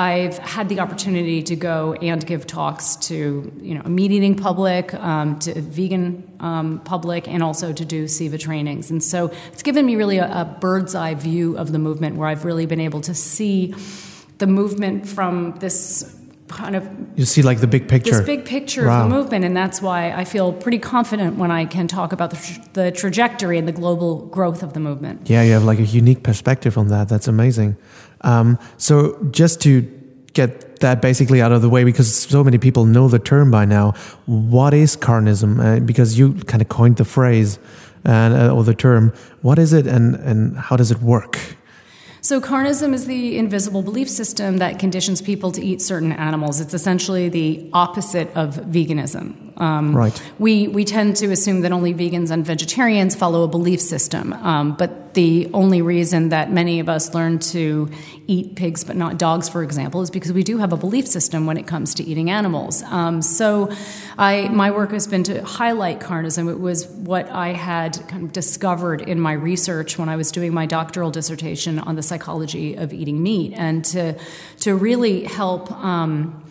I've 0.00 0.38
had 0.38 0.70
the 0.70 0.80
opportunity 0.80 1.42
to 1.42 1.54
go 1.54 1.92
and 1.92 2.26
give 2.26 2.46
talks 2.46 2.96
to 3.08 3.52
you 3.60 3.74
know 3.74 3.82
a 3.84 3.90
meat 3.90 4.10
eating 4.10 4.34
public, 4.34 4.94
um, 4.94 5.38
to 5.40 5.60
vegan 5.60 6.26
um, 6.40 6.80
public, 6.84 7.28
and 7.28 7.42
also 7.42 7.74
to 7.74 7.84
do 7.84 8.04
CEVA 8.04 8.40
trainings. 8.40 8.90
And 8.90 9.04
so 9.04 9.30
it's 9.52 9.62
given 9.62 9.84
me 9.84 9.96
really 9.96 10.16
a, 10.16 10.24
a 10.24 10.56
bird's 10.58 10.94
eye 10.94 11.12
view 11.12 11.58
of 11.58 11.72
the 11.72 11.78
movement, 11.78 12.16
where 12.16 12.28
I've 12.28 12.46
really 12.46 12.64
been 12.64 12.80
able 12.80 13.02
to 13.02 13.14
see 13.14 13.74
the 14.38 14.46
movement 14.46 15.06
from 15.06 15.58
this 15.58 16.16
kind 16.48 16.74
of 16.74 16.88
you 17.14 17.26
see 17.26 17.42
like 17.42 17.60
the 17.60 17.66
big 17.66 17.86
picture. 17.86 18.10
this 18.10 18.26
big 18.26 18.46
picture 18.46 18.86
wow. 18.86 19.04
of 19.04 19.10
the 19.10 19.14
movement. 19.14 19.44
And 19.44 19.56
that's 19.56 19.80
why 19.80 20.10
i 20.10 20.24
feel 20.24 20.52
pretty 20.52 20.80
confident 20.80 21.36
when 21.36 21.52
i 21.52 21.64
can 21.64 21.86
talk 21.86 22.12
about 22.12 22.30
the, 22.30 22.36
tra- 22.36 22.64
the, 22.72 22.90
trajectory 22.90 23.56
and 23.56 23.68
the 23.68 23.76
global 23.82 24.26
growth 24.26 24.64
of 24.64 24.72
the 24.72 24.80
movement. 24.80 25.30
Yeah 25.30 25.42
you 25.42 25.52
have 25.52 25.62
like 25.62 25.78
a 25.78 25.84
unique 25.84 26.24
perspective 26.24 26.76
on 26.76 26.88
that. 26.88 27.08
That's 27.08 27.28
amazing 27.28 27.76
um, 28.22 28.58
so 28.76 29.22
just 29.30 29.60
to 29.62 29.82
get 30.32 30.80
that 30.80 31.02
basically 31.02 31.42
out 31.42 31.52
of 31.52 31.62
the 31.62 31.68
way 31.68 31.84
because 31.84 32.14
so 32.14 32.44
many 32.44 32.58
people 32.58 32.84
know 32.84 33.08
the 33.08 33.18
term 33.18 33.50
by 33.50 33.64
now 33.64 33.92
what 34.26 34.72
is 34.72 34.96
carnism 34.96 35.60
uh, 35.60 35.80
because 35.80 36.18
you 36.18 36.34
kind 36.44 36.62
of 36.62 36.68
coined 36.68 36.96
the 36.96 37.04
phrase 37.04 37.58
and 38.04 38.34
uh, 38.34 38.54
or 38.54 38.64
the 38.64 38.74
term 38.74 39.12
what 39.42 39.58
is 39.58 39.72
it 39.72 39.86
and 39.86 40.14
and 40.16 40.56
how 40.56 40.76
does 40.76 40.90
it 40.90 40.98
work 41.00 41.56
so, 42.22 42.38
carnism 42.38 42.92
is 42.92 43.06
the 43.06 43.38
invisible 43.38 43.80
belief 43.82 44.08
system 44.08 44.58
that 44.58 44.78
conditions 44.78 45.22
people 45.22 45.52
to 45.52 45.64
eat 45.64 45.80
certain 45.80 46.12
animals. 46.12 46.60
It's 46.60 46.74
essentially 46.74 47.30
the 47.30 47.70
opposite 47.72 48.28
of 48.36 48.56
veganism. 48.56 49.49
Um, 49.56 49.96
right. 49.96 50.22
We, 50.38 50.68
we 50.68 50.84
tend 50.84 51.16
to 51.16 51.30
assume 51.30 51.60
that 51.62 51.72
only 51.72 51.92
vegans 51.92 52.30
and 52.30 52.44
vegetarians 52.44 53.14
follow 53.14 53.44
a 53.44 53.48
belief 53.48 53.80
system, 53.80 54.32
um, 54.32 54.74
but 54.76 55.00
the 55.14 55.50
only 55.52 55.82
reason 55.82 56.28
that 56.28 56.52
many 56.52 56.78
of 56.78 56.88
us 56.88 57.14
learn 57.14 57.40
to 57.40 57.90
eat 58.26 58.54
pigs 58.54 58.84
but 58.84 58.96
not 58.96 59.18
dogs, 59.18 59.48
for 59.48 59.62
example, 59.62 60.02
is 60.02 60.10
because 60.10 60.32
we 60.32 60.44
do 60.44 60.58
have 60.58 60.72
a 60.72 60.76
belief 60.76 61.06
system 61.06 61.46
when 61.46 61.56
it 61.56 61.66
comes 61.66 61.94
to 61.96 62.04
eating 62.04 62.30
animals. 62.30 62.82
Um, 62.84 63.22
so, 63.22 63.70
I 64.18 64.48
my 64.48 64.70
work 64.70 64.92
has 64.92 65.06
been 65.06 65.24
to 65.24 65.42
highlight 65.44 66.00
carnism. 66.00 66.48
It 66.48 66.60
was 66.60 66.86
what 66.88 67.28
I 67.30 67.48
had 67.48 68.06
kind 68.08 68.24
of 68.24 68.32
discovered 68.32 69.02
in 69.02 69.18
my 69.18 69.32
research 69.32 69.98
when 69.98 70.08
I 70.08 70.16
was 70.16 70.30
doing 70.30 70.54
my 70.54 70.66
doctoral 70.66 71.10
dissertation 71.10 71.78
on 71.78 71.96
the 71.96 72.02
psychology 72.02 72.76
of 72.76 72.92
eating 72.92 73.22
meat, 73.22 73.52
and 73.56 73.84
to 73.86 74.16
to 74.60 74.76
really 74.76 75.24
help 75.24 75.72
um, 75.72 76.44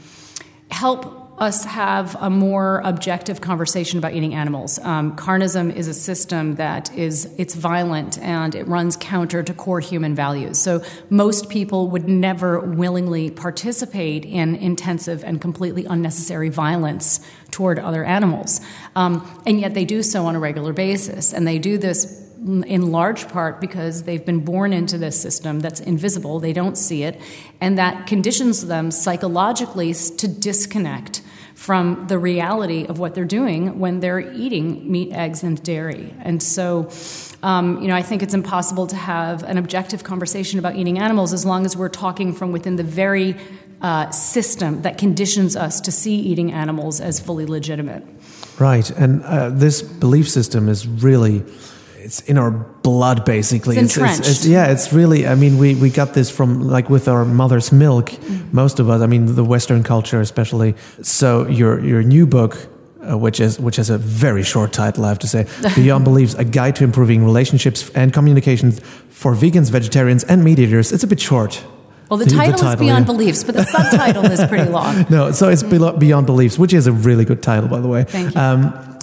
help 0.70 1.19
us 1.40 1.64
have 1.66 2.16
a 2.20 2.30
more 2.30 2.82
objective 2.84 3.42
conversation 3.42 3.98
about 3.98 4.14
eating 4.14 4.36
animals. 4.36 4.78
Um, 4.80 5.16
carnism 5.16 5.74
is 5.74 5.88
a 5.88 5.94
system 5.94 6.56
that 6.56 6.94
is 6.96 7.34
it's 7.38 7.56
violent 7.56 8.18
and 8.20 8.56
it 8.56 8.68
runs 8.68 8.98
counter 8.98 9.42
to 9.42 9.54
core 9.54 9.80
human 9.80 10.14
values. 10.14 10.58
So 10.58 10.84
most 11.10 11.50
people 11.50 11.88
would 11.90 12.08
never 12.10 12.60
willingly 12.60 13.32
participate 13.32 14.26
in 14.26 14.56
intensive 14.56 15.24
and 15.24 15.40
completely 15.40 15.86
unnecessary 15.86 16.50
violence 16.50 17.20
toward 17.52 17.80
other 17.80 18.04
animals, 18.04 18.62
um, 18.96 19.26
and 19.46 19.60
yet 19.60 19.74
they 19.74 19.86
do 19.86 20.04
so 20.04 20.26
on 20.26 20.36
a 20.36 20.40
regular 20.40 20.74
basis, 20.74 21.34
and 21.34 21.48
they 21.48 21.58
do 21.58 21.78
this 21.78 22.26
in 22.40 22.92
large 22.92 23.28
part 23.28 23.60
because 23.60 24.04
they've 24.04 24.26
been 24.26 24.40
born 24.40 24.72
into 24.72 24.98
this 24.98 25.20
system 25.20 25.60
that's 25.60 25.82
invisible, 25.82 26.40
they 26.40 26.54
don't 26.54 26.78
see 26.78 27.04
it, 27.04 27.20
and 27.60 27.78
that 27.78 28.08
conditions 28.08 28.68
them 28.68 28.92
psychologically 28.92 29.94
to 29.94 30.28
disconnect 30.28 31.22
from 31.60 32.08
the 32.08 32.18
reality 32.18 32.86
of 32.86 33.00
what 33.00 33.14
they're 33.14 33.26
doing 33.26 33.80
when 33.80 34.00
they're 34.00 34.22
eating 34.34 34.90
meat, 34.90 35.12
eggs, 35.12 35.44
and 35.44 35.62
dairy. 35.62 36.16
And 36.22 36.42
so, 36.42 36.90
um, 37.44 37.82
you 37.82 37.90
know, 37.90 37.98
I 37.98 38.02
think 38.02 38.24
it's 38.24 38.34
impossible 38.34 38.88
to 38.88 38.96
have 38.96 39.44
an 39.44 39.58
objective 39.58 40.02
conversation 40.06 40.58
about 40.58 40.78
eating 40.78 40.98
animals 40.98 41.34
as 41.34 41.46
long 41.46 41.66
as 41.66 41.76
we're 41.76 41.90
talking 41.90 42.32
from 42.32 42.54
within 42.54 42.78
the 42.78 42.84
very 42.84 43.36
uh, 43.82 44.10
system 44.10 44.84
that 44.84 44.98
conditions 44.98 45.58
us 45.58 45.82
to 45.82 45.92
see 45.92 46.16
eating 46.16 46.54
animals 46.54 47.02
as 47.02 47.20
fully 47.20 47.46
legitimate. 47.46 48.06
Right, 48.58 48.90
and 48.92 49.22
uh, 49.24 49.50
this 49.50 49.82
belief 49.82 50.30
system 50.30 50.70
is 50.70 50.88
really 50.88 51.44
it's 52.10 52.22
in 52.22 52.40
our 52.40 52.50
blood 52.50 53.24
basically 53.24 53.78
it's 53.78 53.96
entrenched. 53.96 54.22
It's, 54.22 54.30
it's, 54.30 54.46
yeah 54.48 54.72
it's 54.72 54.92
really 54.92 55.28
i 55.28 55.36
mean 55.36 55.60
we, 55.60 55.76
we 55.76 55.92
got 55.92 56.16
this 56.16 56.32
from 56.32 56.62
like 56.62 56.90
with 56.90 57.08
our 57.08 57.24
mother's 57.24 57.72
milk 57.72 58.08
mm. 58.10 58.52
most 58.52 58.80
of 58.80 58.90
us 58.90 59.02
i 59.02 59.06
mean 59.06 59.36
the 59.36 59.44
western 59.44 59.84
culture 59.84 60.20
especially 60.20 60.74
so 61.04 61.48
your 61.48 61.80
your 61.86 62.02
new 62.02 62.26
book 62.26 62.58
uh, 63.08 63.16
which 63.16 63.40
is 63.40 63.60
which 63.60 63.76
has 63.76 63.92
a 63.92 64.00
very 64.00 64.42
short 64.42 64.74
title 64.74 65.06
i 65.06 65.10
have 65.10 65.20
to 65.20 65.28
say 65.28 65.46
beyond 65.76 66.04
beliefs 66.04 66.34
a 66.34 66.44
guide 66.44 66.76
to 66.76 66.84
improving 66.84 67.24
relationships 67.24 67.92
and 67.92 68.12
Communications 68.12 68.80
for 69.10 69.36
vegans 69.36 69.70
vegetarians 69.70 70.24
and 70.24 70.44
meat 70.44 70.58
eaters 70.58 70.92
it's 70.92 71.04
a 71.04 71.08
bit 71.08 71.22
short 71.22 71.64
well, 72.10 72.18
the, 72.18 72.26
the 72.26 72.32
title, 72.32 72.54
the 72.54 72.58
title 72.58 72.74
is 72.74 72.80
Beyond 72.80 73.06
yeah. 73.06 73.14
Beliefs, 73.14 73.44
but 73.44 73.54
the 73.54 73.66
subtitle 73.76 74.26
is 74.26 74.44
pretty 74.48 74.68
long. 74.68 75.06
No, 75.12 75.32
so 75.32 75.48
it's 75.48 75.62
Beyond 75.62 76.26
Beliefs, 76.26 76.58
which 76.58 76.74
is 76.74 76.88
a 76.88 76.92
really 76.92 77.24
good 77.24 77.44
title, 77.44 77.70
by 77.70 77.80
the 77.80 77.88
way. 77.88 78.04
Thank 78.04 78.34
you. 78.34 78.42
Um, 78.42 78.99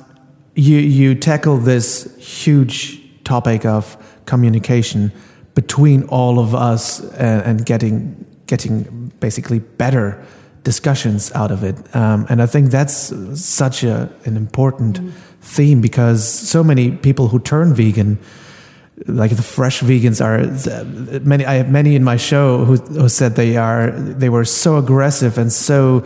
you 0.57 0.79
you 0.79 1.15
tackle 1.15 1.59
this 1.59 2.09
huge 2.19 3.01
topic 3.25 3.65
of 3.65 3.97
communication 4.25 5.13
between 5.55 6.03
all 6.05 6.39
of 6.39 6.55
us 6.55 7.01
and, 7.15 7.43
and 7.43 7.67
getting 7.67 8.25
getting 8.47 9.13
basically 9.21 9.59
better 9.59 10.25
discussions 10.63 11.31
out 11.33 11.51
of 11.51 11.63
it. 11.63 11.77
Um, 11.95 12.27
and 12.29 12.43
I 12.43 12.47
think 12.47 12.71
that's 12.71 13.13
such 13.41 13.85
a, 13.85 14.11
an 14.25 14.37
important 14.37 15.01
mm. 15.01 15.13
theme 15.41 15.81
because 15.81 16.27
so 16.27 16.65
many 16.65 16.91
people 16.91 17.29
who 17.29 17.39
turn 17.39 17.73
vegan, 17.75 18.19
like 19.07 19.37
the 19.37 19.43
fresh 19.43 19.81
vegans, 19.81 20.21
are 20.25 21.21
many. 21.21 21.45
I 21.45 21.55
have 21.55 21.71
many 21.71 21.95
in 21.95 22.03
my 22.03 22.17
show 22.17 22.65
who, 22.65 22.77
who 22.77 23.09
said 23.09 23.37
they 23.37 23.57
are 23.57 23.91
they 23.91 24.31
were 24.31 24.45
so 24.45 24.79
aggressive 24.79 25.39
and 25.39 25.53
so 25.53 26.05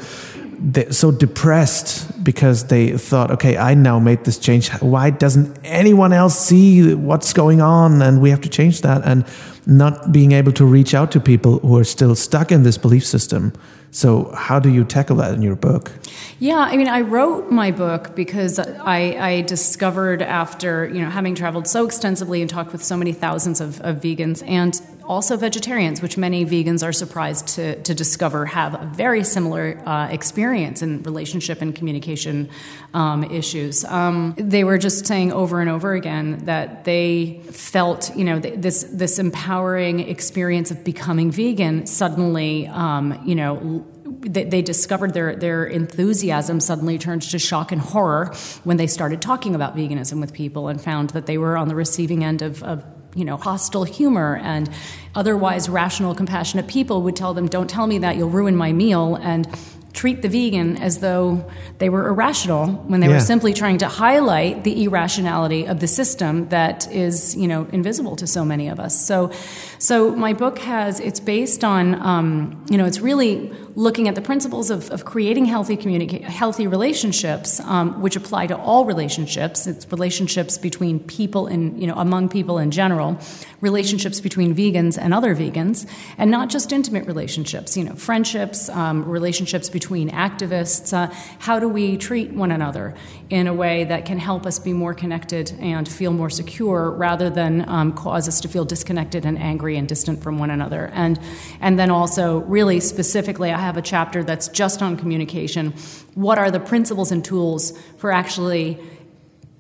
so 0.91 1.11
depressed 1.11 2.23
because 2.23 2.67
they 2.67 2.97
thought, 2.97 3.31
okay, 3.31 3.57
I 3.57 3.75
now 3.75 3.99
made 3.99 4.25
this 4.25 4.39
change. 4.39 4.71
Why 4.81 5.11
doesn't 5.11 5.59
anyone 5.65 6.13
else 6.13 6.39
see 6.39 6.95
what's 6.95 7.33
going 7.33 7.61
on? 7.61 8.03
And 8.03 8.21
we 8.21 8.31
have 8.31 8.41
to 8.43 8.49
change 8.49 8.83
that. 8.83 9.03
And 9.05 9.25
not 9.67 10.13
being 10.13 10.33
able 10.33 10.53
to 10.53 10.65
reach 10.65 10.95
out 10.95 11.13
to 11.13 11.21
people 11.21 11.59
who 11.61 11.77
are 11.77 11.85
still 11.85 12.15
stuck 12.15 12.51
in 12.51 12.63
this 12.63 12.77
belief 12.79 13.05
system. 13.07 13.53
So, 13.93 14.33
how 14.37 14.61
do 14.61 14.69
you 14.69 14.85
tackle 14.85 15.17
that 15.17 15.35
in 15.35 15.43
your 15.43 15.57
book? 15.57 15.91
Yeah, 16.39 16.59
I 16.59 16.77
mean, 16.77 16.87
I 16.87 17.01
wrote 17.01 17.51
my 17.51 17.73
book 17.73 18.15
because 18.15 18.59
I, 18.59 19.17
I 19.19 19.41
discovered 19.43 20.23
after 20.23 20.89
you 20.89 21.03
know 21.03 21.11
having 21.11 21.35
traveled 21.35 21.67
so 21.67 21.85
extensively 21.87 22.41
and 22.41 22.49
talked 22.49 22.73
with 22.73 22.85
so 22.85 22.97
many 22.97 23.13
thousands 23.13 23.61
of, 23.61 23.81
of 23.81 23.97
vegans 23.97 24.47
and 24.47 24.81
also 25.11 25.37
vegetarians, 25.37 26.01
which 26.01 26.17
many 26.17 26.47
vegans 26.47 26.87
are 26.87 26.93
surprised 26.93 27.49
to, 27.49 27.83
to 27.83 27.93
discover 27.93 28.47
have 28.47 28.81
a 28.81 28.87
very 28.95 29.25
similar 29.25 29.83
uh, 29.85 30.07
experience 30.07 30.83
in 30.83 31.03
relationship 31.03 31.61
and 31.61 31.75
communication 31.75 32.49
um, 32.95 33.25
issues. 33.25 33.85
Um, 33.87 34.37
they 34.39 34.63
were 34.63 34.79
just 34.79 35.05
saying 35.05 35.33
over 35.33 35.61
and 35.61 35.69
over 35.69 35.95
again 35.95 36.45
that 36.45 36.85
they 36.85 37.41
felt, 37.51 38.17
you 38.17 38.25
know, 38.25 38.39
this 38.39 38.85
this 38.85 39.19
empowering 39.19 39.99
experience 39.99 40.71
of 40.71 40.85
becoming 40.85 41.33
vegan 41.33 41.87
suddenly, 41.87 42.69
um, 42.69 43.21
you 43.27 43.35
know 43.35 43.85
they, 44.21 44.45
they, 44.45 44.61
discovered 44.61 45.15
their, 45.15 45.35
their 45.35 45.65
enthusiasm 45.65 46.61
suddenly 46.61 46.99
turned 46.99 47.23
to 47.23 47.39
shock 47.39 47.73
and 47.73 47.81
horror 47.81 48.35
when 48.65 48.77
they 48.77 48.87
started 48.87 49.23
talking 49.23 49.55
about 49.55 49.75
veganism 49.75 50.21
with 50.21 50.33
people 50.33 50.69
and 50.69 50.81
found 50.81 51.11
that 51.11 51.25
they 51.27 51.39
were 51.39 51.57
on 51.57 51.69
the 51.69 51.75
receiving 51.75 52.23
end 52.23 52.43
of, 52.43 52.63
of 52.63 52.85
you 53.15 53.25
know, 53.25 53.37
hostile 53.37 53.85
humor 53.85 54.41
and 54.43 54.71
otherwise 55.15 55.69
rational, 55.69 56.15
compassionate 56.15 56.69
people 56.69 57.03
would 57.03 57.17
tell 57.17 57.35
them, 57.35 57.49
Don't 57.49 57.69
tell 57.69 57.87
me 57.87 57.99
that, 57.99 58.17
you'll 58.17 58.31
ruin 58.31 58.57
my 58.57 58.73
meal. 58.73 59.17
And 59.17 59.49
treat 59.93 60.23
the 60.23 60.29
vegan 60.29 60.77
as 60.77 61.01
though 61.01 61.45
they 61.79 61.89
were 61.89 62.07
irrational 62.09 62.69
when 62.69 63.01
they 63.01 63.09
yeah. 63.09 63.15
were 63.15 63.21
simply 63.21 63.53
trying 63.53 63.79
to 63.79 63.89
highlight 63.89 64.63
the 64.65 64.85
irrationality 64.85 65.67
of 65.67 65.81
the 65.81 65.87
system 65.87 66.49
that 66.51 66.91
is 66.93 67.35
you 67.35 67.49
know 67.49 67.67
invisible 67.73 68.15
to 68.15 68.27
so 68.27 68.45
many 68.45 68.69
of 68.69 68.79
us 68.79 68.99
so 69.05 69.33
so 69.81 70.15
my 70.15 70.35
book 70.35 70.59
has 70.59 71.01
it's 71.01 71.21
based 71.21 71.65
on 71.65 71.95
um, 72.03 72.65
you 72.71 72.77
know 72.77 72.85
it's 72.85 73.01
really 73.01 73.51
looking 73.77 74.09
at 74.09 74.15
the 74.15 74.21
principles 74.21 74.69
of, 74.69 74.91
of 74.91 75.07
creating 75.07 75.47
healthy 75.47 75.75
communica- 75.75 76.23
healthy 76.23 76.67
relationships 76.67 77.61
um, 77.61 77.99
which 78.03 78.15
apply 78.15 78.47
to 78.47 78.57
all 78.59 78.85
relationships 78.85 79.67
it's 79.67 79.91
relationships 79.91 80.59
between 80.59 81.01
people 81.01 81.47
and 81.47 81.81
you 81.81 81.87
know 81.87 81.95
among 81.95 82.29
people 82.29 82.59
in 82.59 82.71
general 82.71 83.19
relationships 83.63 84.21
between 84.21 84.55
vegans 84.55 84.99
and 84.99 85.15
other 85.15 85.35
vegans 85.35 85.87
and 86.19 86.31
not 86.31 86.51
just 86.51 86.73
intimate 86.73 87.07
relationships 87.07 87.75
you 87.75 87.83
know 87.83 87.95
friendships 87.95 88.69
um, 88.69 89.03
relationships 89.05 89.71
between 89.71 90.11
activists. 90.11 90.93
Uh, 90.93 91.13
how 91.39 91.59
do 91.59 91.69
we 91.69 91.97
treat 91.97 92.31
one 92.33 92.51
another 92.51 92.95
in 93.31 93.47
a 93.47 93.55
way 93.55 93.85
that 93.85 94.05
can 94.05 94.19
help 94.19 94.45
us 94.45 94.59
be 94.59 94.73
more 94.73 94.93
connected 94.93 95.53
and 95.61 95.89
feel 95.89 96.13
more 96.13 96.29
secure 96.29 96.91
rather 96.91 97.31
than 97.31 97.67
um, 97.69 97.93
cause 97.93 98.29
us 98.29 98.41
to 98.41 98.49
feel 98.49 98.65
disconnected 98.65 99.25
and 99.25 99.39
angry 99.39 99.70
and 99.77 99.89
distant 99.89 100.23
from 100.23 100.39
one 100.39 100.51
another? 100.51 100.91
And, 100.95 101.19
and 101.61 101.79
then 101.79 101.91
also, 101.91 102.39
really 102.39 102.81
specifically, 102.81 103.51
I 103.51 103.59
have 103.59 103.77
a 103.77 103.83
chapter 103.83 104.25
that's 104.25 104.49
just 104.49 104.83
on 104.83 104.97
communication. 104.97 105.73
What 106.15 106.39
are 106.39 106.51
the 106.51 106.61
principles 106.61 107.13
and 107.13 107.25
tools 107.25 107.79
for 107.99 108.13
actually 108.13 108.79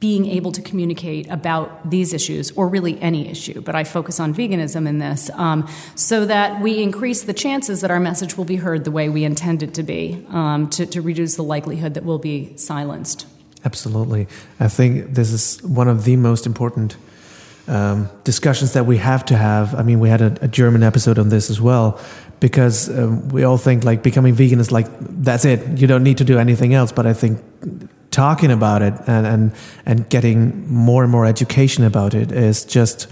being 0.00 0.24
able 0.24 0.50
to 0.50 0.62
communicate 0.62 1.28
about 1.28 1.90
these 1.90 2.14
issues, 2.14 2.50
or 2.52 2.66
really 2.66 2.98
any 3.02 3.28
issue, 3.28 3.60
but 3.60 3.74
I 3.74 3.84
focus 3.84 4.18
on 4.18 4.34
veganism 4.34 4.88
in 4.88 4.98
this, 4.98 5.28
um, 5.34 5.68
so 5.94 6.24
that 6.24 6.62
we 6.62 6.82
increase 6.82 7.24
the 7.24 7.34
chances 7.34 7.82
that 7.82 7.90
our 7.90 8.00
message 8.00 8.38
will 8.38 8.46
be 8.46 8.56
heard 8.56 8.84
the 8.84 8.90
way 8.90 9.10
we 9.10 9.24
intend 9.24 9.62
it 9.62 9.74
to 9.74 9.82
be, 9.82 10.24
um, 10.30 10.70
to, 10.70 10.86
to 10.86 11.02
reduce 11.02 11.36
the 11.36 11.42
likelihood 11.42 11.92
that 11.92 12.04
we'll 12.04 12.18
be 12.18 12.56
silenced. 12.56 13.26
Absolutely. 13.62 14.26
I 14.58 14.68
think 14.68 15.16
this 15.16 15.32
is 15.32 15.62
one 15.62 15.86
of 15.86 16.04
the 16.04 16.16
most 16.16 16.46
important 16.46 16.96
um, 17.68 18.08
discussions 18.24 18.72
that 18.72 18.86
we 18.86 18.98
have 18.98 19.24
to 19.26 19.36
have. 19.36 19.74
I 19.74 19.82
mean, 19.82 20.00
we 20.00 20.08
had 20.08 20.20
a, 20.20 20.44
a 20.44 20.48
German 20.48 20.82
episode 20.82 21.18
on 21.18 21.28
this 21.28 21.50
as 21.50 21.60
well, 21.60 22.00
because 22.40 22.88
um, 22.88 23.28
we 23.28 23.44
all 23.44 23.58
think 23.58 23.84
like 23.84 24.02
becoming 24.02 24.34
vegan 24.34 24.60
is 24.60 24.72
like, 24.72 24.86
that's 25.22 25.44
it, 25.44 25.78
you 25.78 25.86
don't 25.86 26.02
need 26.02 26.18
to 26.18 26.24
do 26.24 26.38
anything 26.38 26.74
else. 26.74 26.92
But 26.92 27.06
I 27.06 27.12
think 27.12 27.40
talking 28.10 28.50
about 28.50 28.82
it 28.82 28.94
and, 29.06 29.26
and, 29.26 29.52
and 29.86 30.08
getting 30.08 30.66
more 30.68 31.02
and 31.02 31.12
more 31.12 31.26
education 31.26 31.84
about 31.84 32.14
it 32.14 32.32
is 32.32 32.64
just 32.64 33.06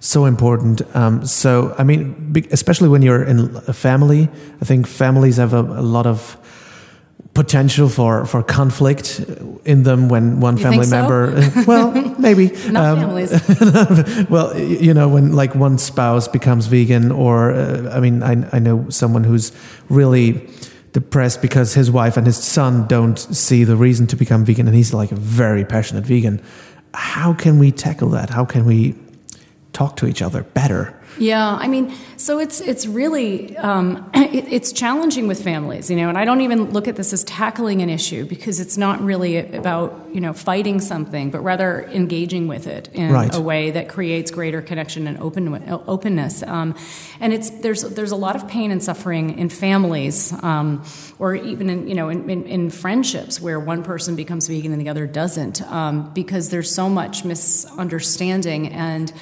so 0.00 0.24
important. 0.24 0.82
Um, 0.96 1.26
so, 1.26 1.74
I 1.78 1.84
mean, 1.84 2.34
especially 2.50 2.88
when 2.88 3.02
you're 3.02 3.22
in 3.22 3.54
a 3.68 3.72
family, 3.72 4.28
I 4.60 4.64
think 4.64 4.86
families 4.86 5.36
have 5.36 5.52
a, 5.52 5.60
a 5.60 5.82
lot 5.82 6.06
of 6.06 6.36
potential 7.34 7.88
for, 7.88 8.26
for 8.26 8.42
conflict 8.42 9.20
in 9.64 9.84
them 9.84 10.08
when 10.08 10.40
one 10.40 10.56
you 10.56 10.62
family 10.62 10.84
so? 10.84 10.90
member 10.90 11.64
well 11.66 11.92
maybe. 12.18 12.48
Not 12.70 12.84
um, 12.84 12.98
families. 12.98 14.28
Well 14.30 14.58
you 14.58 14.92
know 14.92 15.08
when 15.08 15.32
like 15.32 15.54
one 15.54 15.78
spouse 15.78 16.28
becomes 16.28 16.66
vegan 16.66 17.12
or 17.12 17.52
uh, 17.52 17.90
i 17.96 18.00
mean 18.00 18.22
I, 18.22 18.48
I 18.52 18.58
know 18.58 18.88
someone 18.90 19.24
who's 19.24 19.52
really 19.88 20.48
depressed 20.92 21.40
because 21.40 21.74
his 21.74 21.90
wife 21.90 22.16
and 22.16 22.26
his 22.26 22.36
son 22.36 22.86
don't 22.86 23.18
see 23.18 23.64
the 23.64 23.76
reason 23.76 24.06
to 24.08 24.16
become 24.16 24.44
vegan 24.44 24.66
and 24.66 24.76
he's 24.76 24.92
like 24.92 25.12
a 25.12 25.16
very 25.16 25.64
passionate 25.64 26.04
vegan. 26.04 26.42
How 26.94 27.32
can 27.32 27.58
we 27.58 27.70
tackle 27.70 28.08
that? 28.10 28.30
How 28.30 28.44
can 28.44 28.64
we 28.64 28.94
talk 29.72 29.96
to 29.96 30.06
each 30.06 30.22
other 30.22 30.42
better 30.42 31.00
yeah, 31.18 31.56
I 31.56 31.68
mean, 31.68 31.92
so 32.16 32.38
it's 32.38 32.60
it's 32.60 32.86
really 32.86 33.56
um, 33.58 34.10
it, 34.14 34.44
it's 34.50 34.72
challenging 34.72 35.26
with 35.26 35.42
families, 35.42 35.90
you 35.90 35.96
know, 35.96 36.08
and 36.08 36.16
I 36.16 36.24
don't 36.24 36.40
even 36.40 36.70
look 36.70 36.88
at 36.88 36.96
this 36.96 37.12
as 37.12 37.24
tackling 37.24 37.82
an 37.82 37.90
issue 37.90 38.24
because 38.24 38.60
it's 38.60 38.76
not 38.76 39.00
really 39.00 39.38
about 39.38 40.08
you 40.12 40.20
know 40.20 40.32
fighting 40.32 40.80
something, 40.80 41.30
but 41.30 41.40
rather 41.40 41.84
engaging 41.86 42.46
with 42.48 42.66
it 42.66 42.88
in 42.92 43.12
right. 43.12 43.34
a 43.34 43.40
way 43.40 43.70
that 43.70 43.88
creates 43.88 44.30
greater 44.30 44.62
connection 44.62 45.06
and 45.06 45.18
open 45.18 45.52
openness. 45.86 46.42
Um, 46.44 46.76
and 47.18 47.32
it's 47.32 47.50
there's 47.50 47.82
there's 47.82 48.12
a 48.12 48.16
lot 48.16 48.36
of 48.36 48.46
pain 48.48 48.70
and 48.70 48.82
suffering 48.82 49.38
in 49.38 49.48
families, 49.48 50.32
um, 50.42 50.84
or 51.18 51.34
even 51.34 51.68
in 51.68 51.88
you 51.88 51.94
know 51.94 52.08
in, 52.08 52.30
in, 52.30 52.46
in, 52.46 52.70
friendships 52.70 53.40
where 53.40 53.58
one 53.58 53.82
person 53.82 54.14
becomes 54.14 54.46
vegan 54.46 54.72
and 54.72 54.80
the 54.80 54.88
other 54.88 55.06
doesn't, 55.06 55.60
um, 55.62 56.12
because 56.14 56.50
there's 56.50 56.72
so 56.72 56.88
much 56.88 57.24
misunderstanding 57.24 58.68
and 58.68 59.12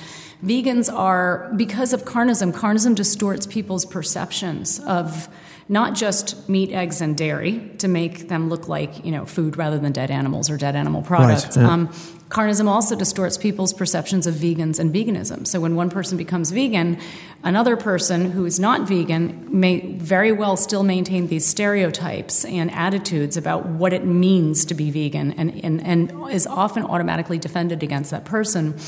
Vegans 0.45 0.93
are, 0.93 1.53
because 1.57 1.93
of 1.93 2.05
carnism, 2.05 2.53
carnism 2.53 2.95
distorts 2.95 3.47
people's 3.47 3.85
perceptions 3.85 4.79
of 4.81 5.29
not 5.69 5.95
just 5.95 6.49
meat, 6.49 6.73
eggs, 6.73 7.01
and 7.01 7.17
dairy 7.17 7.71
to 7.79 7.89
make 7.89 8.29
them 8.29 8.49
look 8.49 8.69
like 8.69 9.05
you 9.05 9.11
know 9.13 9.27
food 9.27 9.57
rather 9.57 9.79
than 9.79 9.93
dead 9.93 10.11
animals 10.11 10.49
or 10.49 10.57
dead 10.57 10.75
animal 10.75 11.03
products. 11.03 11.57
Right, 11.57 11.65
yeah. 11.65 11.73
um, 11.73 11.89
carnism 12.31 12.69
also 12.69 12.97
distorts 12.97 13.37
people's 13.37 13.73
perceptions 13.73 14.27
of 14.27 14.35
vegans 14.35 14.79
and 14.79 14.95
veganism. 14.95 15.47
So 15.47 15.61
when 15.61 15.77
one 15.77 15.91
person 15.91 16.17
becomes 16.17 16.51
vegan, 16.51 16.99
another 17.43 17.77
person 17.77 18.31
who 18.31 18.47
is 18.47 18.59
not 18.59 18.89
vegan 18.89 19.47
may 19.51 19.93
very 19.97 20.33
well 20.33 20.57
still 20.57 20.83
maintain 20.83 21.27
these 21.27 21.47
stereotypes 21.47 22.45
and 22.45 22.71
attitudes 22.71 23.37
about 23.37 23.67
what 23.67 23.93
it 23.93 24.05
means 24.05 24.65
to 24.67 24.75
be 24.75 24.91
vegan 24.91 25.33
and, 25.33 25.63
and, 25.65 25.83
and 25.85 26.31
is 26.31 26.47
often 26.47 26.83
automatically 26.83 27.39
defended 27.39 27.83
against 27.83 28.11
that 28.11 28.25
person. 28.25 28.79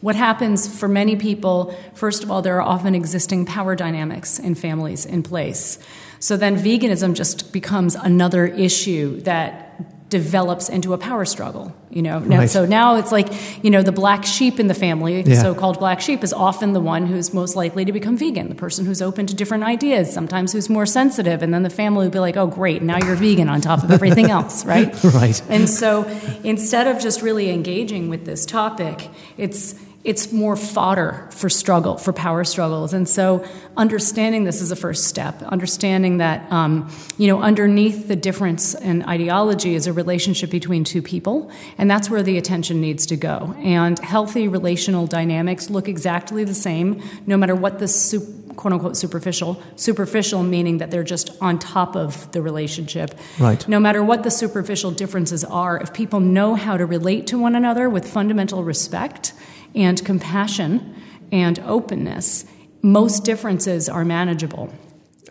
What 0.00 0.16
happens 0.16 0.66
for 0.78 0.88
many 0.88 1.14
people, 1.14 1.76
first 1.94 2.24
of 2.24 2.30
all, 2.30 2.40
there 2.40 2.56
are 2.56 2.62
often 2.62 2.94
existing 2.94 3.44
power 3.44 3.76
dynamics 3.76 4.38
in 4.38 4.54
families 4.54 5.04
in 5.04 5.22
place. 5.22 5.78
So 6.20 6.36
then 6.36 6.56
veganism 6.56 7.14
just 7.14 7.52
becomes 7.52 7.94
another 7.94 8.46
issue 8.46 9.20
that 9.22 9.66
develops 10.10 10.68
into 10.68 10.92
a 10.92 10.98
power 10.98 11.24
struggle 11.24 11.74
you 11.88 12.02
know 12.02 12.18
now, 12.18 12.38
right. 12.38 12.50
so 12.50 12.66
now 12.66 12.96
it's 12.96 13.12
like 13.12 13.28
you 13.62 13.70
know 13.70 13.80
the 13.80 13.92
black 13.92 14.24
sheep 14.24 14.58
in 14.58 14.66
the 14.66 14.74
family 14.74 15.22
yeah. 15.22 15.40
so-called 15.40 15.78
black 15.78 16.00
sheep 16.00 16.24
is 16.24 16.32
often 16.32 16.72
the 16.72 16.80
one 16.80 17.06
who's 17.06 17.32
most 17.32 17.54
likely 17.54 17.84
to 17.84 17.92
become 17.92 18.16
vegan 18.16 18.48
the 18.48 18.54
person 18.56 18.84
who's 18.84 19.00
open 19.00 19.24
to 19.24 19.36
different 19.36 19.62
ideas 19.62 20.12
sometimes 20.12 20.52
who's 20.52 20.68
more 20.68 20.84
sensitive 20.84 21.44
and 21.44 21.54
then 21.54 21.62
the 21.62 21.70
family 21.70 22.06
will 22.06 22.12
be 22.12 22.18
like 22.18 22.36
oh 22.36 22.48
great 22.48 22.82
now 22.82 22.98
you're 23.06 23.14
vegan 23.14 23.48
on 23.48 23.60
top 23.60 23.84
of 23.84 23.90
everything 23.92 24.30
else 24.36 24.64
right 24.64 24.92
right 25.04 25.40
and 25.48 25.68
so 25.68 26.02
instead 26.42 26.88
of 26.88 27.00
just 27.00 27.22
really 27.22 27.48
engaging 27.48 28.08
with 28.08 28.24
this 28.24 28.44
topic 28.44 29.08
it's 29.36 29.76
it's 30.02 30.32
more 30.32 30.56
fodder 30.56 31.28
for 31.30 31.50
struggle, 31.50 31.98
for 31.98 32.12
power 32.12 32.42
struggles. 32.42 32.94
And 32.94 33.06
so 33.06 33.44
understanding 33.76 34.44
this 34.44 34.62
is 34.62 34.70
a 34.70 34.76
first 34.76 35.04
step, 35.04 35.42
understanding 35.42 36.18
that, 36.18 36.50
um, 36.50 36.90
you 37.18 37.26
know, 37.26 37.42
underneath 37.42 38.08
the 38.08 38.16
difference 38.16 38.74
in 38.74 39.02
ideology 39.02 39.74
is 39.74 39.86
a 39.86 39.92
relationship 39.92 40.50
between 40.50 40.84
two 40.84 41.02
people, 41.02 41.50
and 41.76 41.90
that's 41.90 42.08
where 42.08 42.22
the 42.22 42.38
attention 42.38 42.80
needs 42.80 43.04
to 43.06 43.16
go. 43.16 43.54
And 43.58 43.98
healthy 43.98 44.48
relational 44.48 45.06
dynamics 45.06 45.68
look 45.68 45.86
exactly 45.86 46.44
the 46.44 46.54
same, 46.54 47.02
no 47.26 47.36
matter 47.36 47.54
what 47.54 47.78
the 47.78 47.88
super, 47.88 48.40
quote 48.54 48.72
unquote 48.72 48.96
superficial. 48.96 49.62
Superficial 49.76 50.42
meaning 50.42 50.78
that 50.78 50.90
they're 50.90 51.02
just 51.02 51.30
on 51.40 51.58
top 51.58 51.96
of 51.96 52.30
the 52.32 52.42
relationship. 52.42 53.14
Right. 53.38 53.66
No 53.68 53.80
matter 53.80 54.02
what 54.04 54.22
the 54.22 54.30
superficial 54.30 54.90
differences 54.90 55.44
are, 55.44 55.78
if 55.78 55.92
people 55.92 56.20
know 56.20 56.54
how 56.54 56.76
to 56.76 56.84
relate 56.84 57.26
to 57.28 57.38
one 57.38 57.54
another 57.54 57.88
with 57.88 58.06
fundamental 58.06 58.62
respect, 58.64 59.32
and 59.74 60.04
compassion 60.04 60.94
and 61.32 61.58
openness, 61.60 62.44
most 62.82 63.24
differences 63.24 63.88
are 63.88 64.04
manageable. 64.04 64.72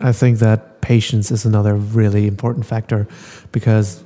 I 0.00 0.12
think 0.12 0.38
that 0.38 0.80
patience 0.80 1.30
is 1.30 1.44
another 1.44 1.74
really 1.74 2.26
important 2.26 2.66
factor 2.66 3.06
because 3.52 4.02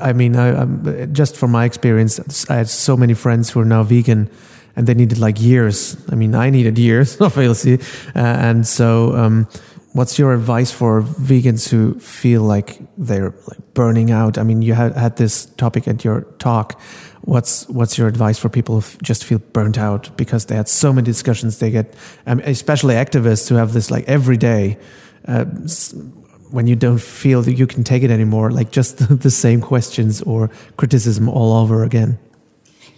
I 0.00 0.12
mean, 0.12 0.36
I, 0.36 1.06
just 1.06 1.36
from 1.36 1.50
my 1.50 1.64
experience, 1.64 2.48
I 2.48 2.56
had 2.56 2.68
so 2.68 2.96
many 2.96 3.14
friends 3.14 3.50
who 3.50 3.60
are 3.60 3.64
now 3.64 3.82
vegan 3.82 4.30
and 4.76 4.86
they 4.86 4.94
needed 4.94 5.18
like 5.18 5.40
years. 5.40 5.96
I 6.10 6.14
mean, 6.14 6.34
I 6.34 6.50
needed 6.50 6.78
years, 6.78 7.20
obviously. 7.20 7.80
Uh, 8.14 8.18
and 8.18 8.66
so, 8.66 9.16
um, 9.16 9.48
what's 9.92 10.18
your 10.18 10.34
advice 10.34 10.70
for 10.70 11.02
vegans 11.02 11.68
who 11.68 11.98
feel 11.98 12.42
like 12.42 12.78
they're 12.98 13.34
like 13.48 13.74
burning 13.74 14.10
out? 14.10 14.38
I 14.38 14.42
mean, 14.42 14.62
you 14.62 14.74
had, 14.74 14.94
had 14.94 15.16
this 15.16 15.46
topic 15.56 15.88
at 15.88 16.04
your 16.04 16.22
talk 16.38 16.80
What's 17.26 17.68
what's 17.68 17.98
your 17.98 18.06
advice 18.06 18.38
for 18.38 18.48
people 18.48 18.80
who 18.80 18.98
just 19.02 19.24
feel 19.24 19.38
burnt 19.52 19.78
out 19.78 20.16
because 20.16 20.46
they 20.46 20.54
had 20.54 20.68
so 20.68 20.92
many 20.92 21.04
discussions? 21.04 21.58
They 21.58 21.70
get, 21.70 21.94
um, 22.24 22.40
especially 22.44 22.94
activists 22.94 23.48
who 23.48 23.56
have 23.56 23.72
this 23.72 23.90
like 23.90 24.08
every 24.08 24.36
day. 24.36 24.78
Uh, 25.26 25.44
when 26.50 26.68
you 26.68 26.76
don't 26.76 27.00
feel 27.00 27.42
that 27.42 27.54
you 27.54 27.66
can 27.66 27.82
take 27.82 28.04
it 28.04 28.10
anymore, 28.12 28.52
like 28.52 28.70
just 28.70 28.98
the 29.22 29.30
same 29.30 29.60
questions 29.60 30.22
or 30.22 30.50
criticism 30.76 31.28
all 31.28 31.52
over 31.52 31.82
again. 31.82 32.18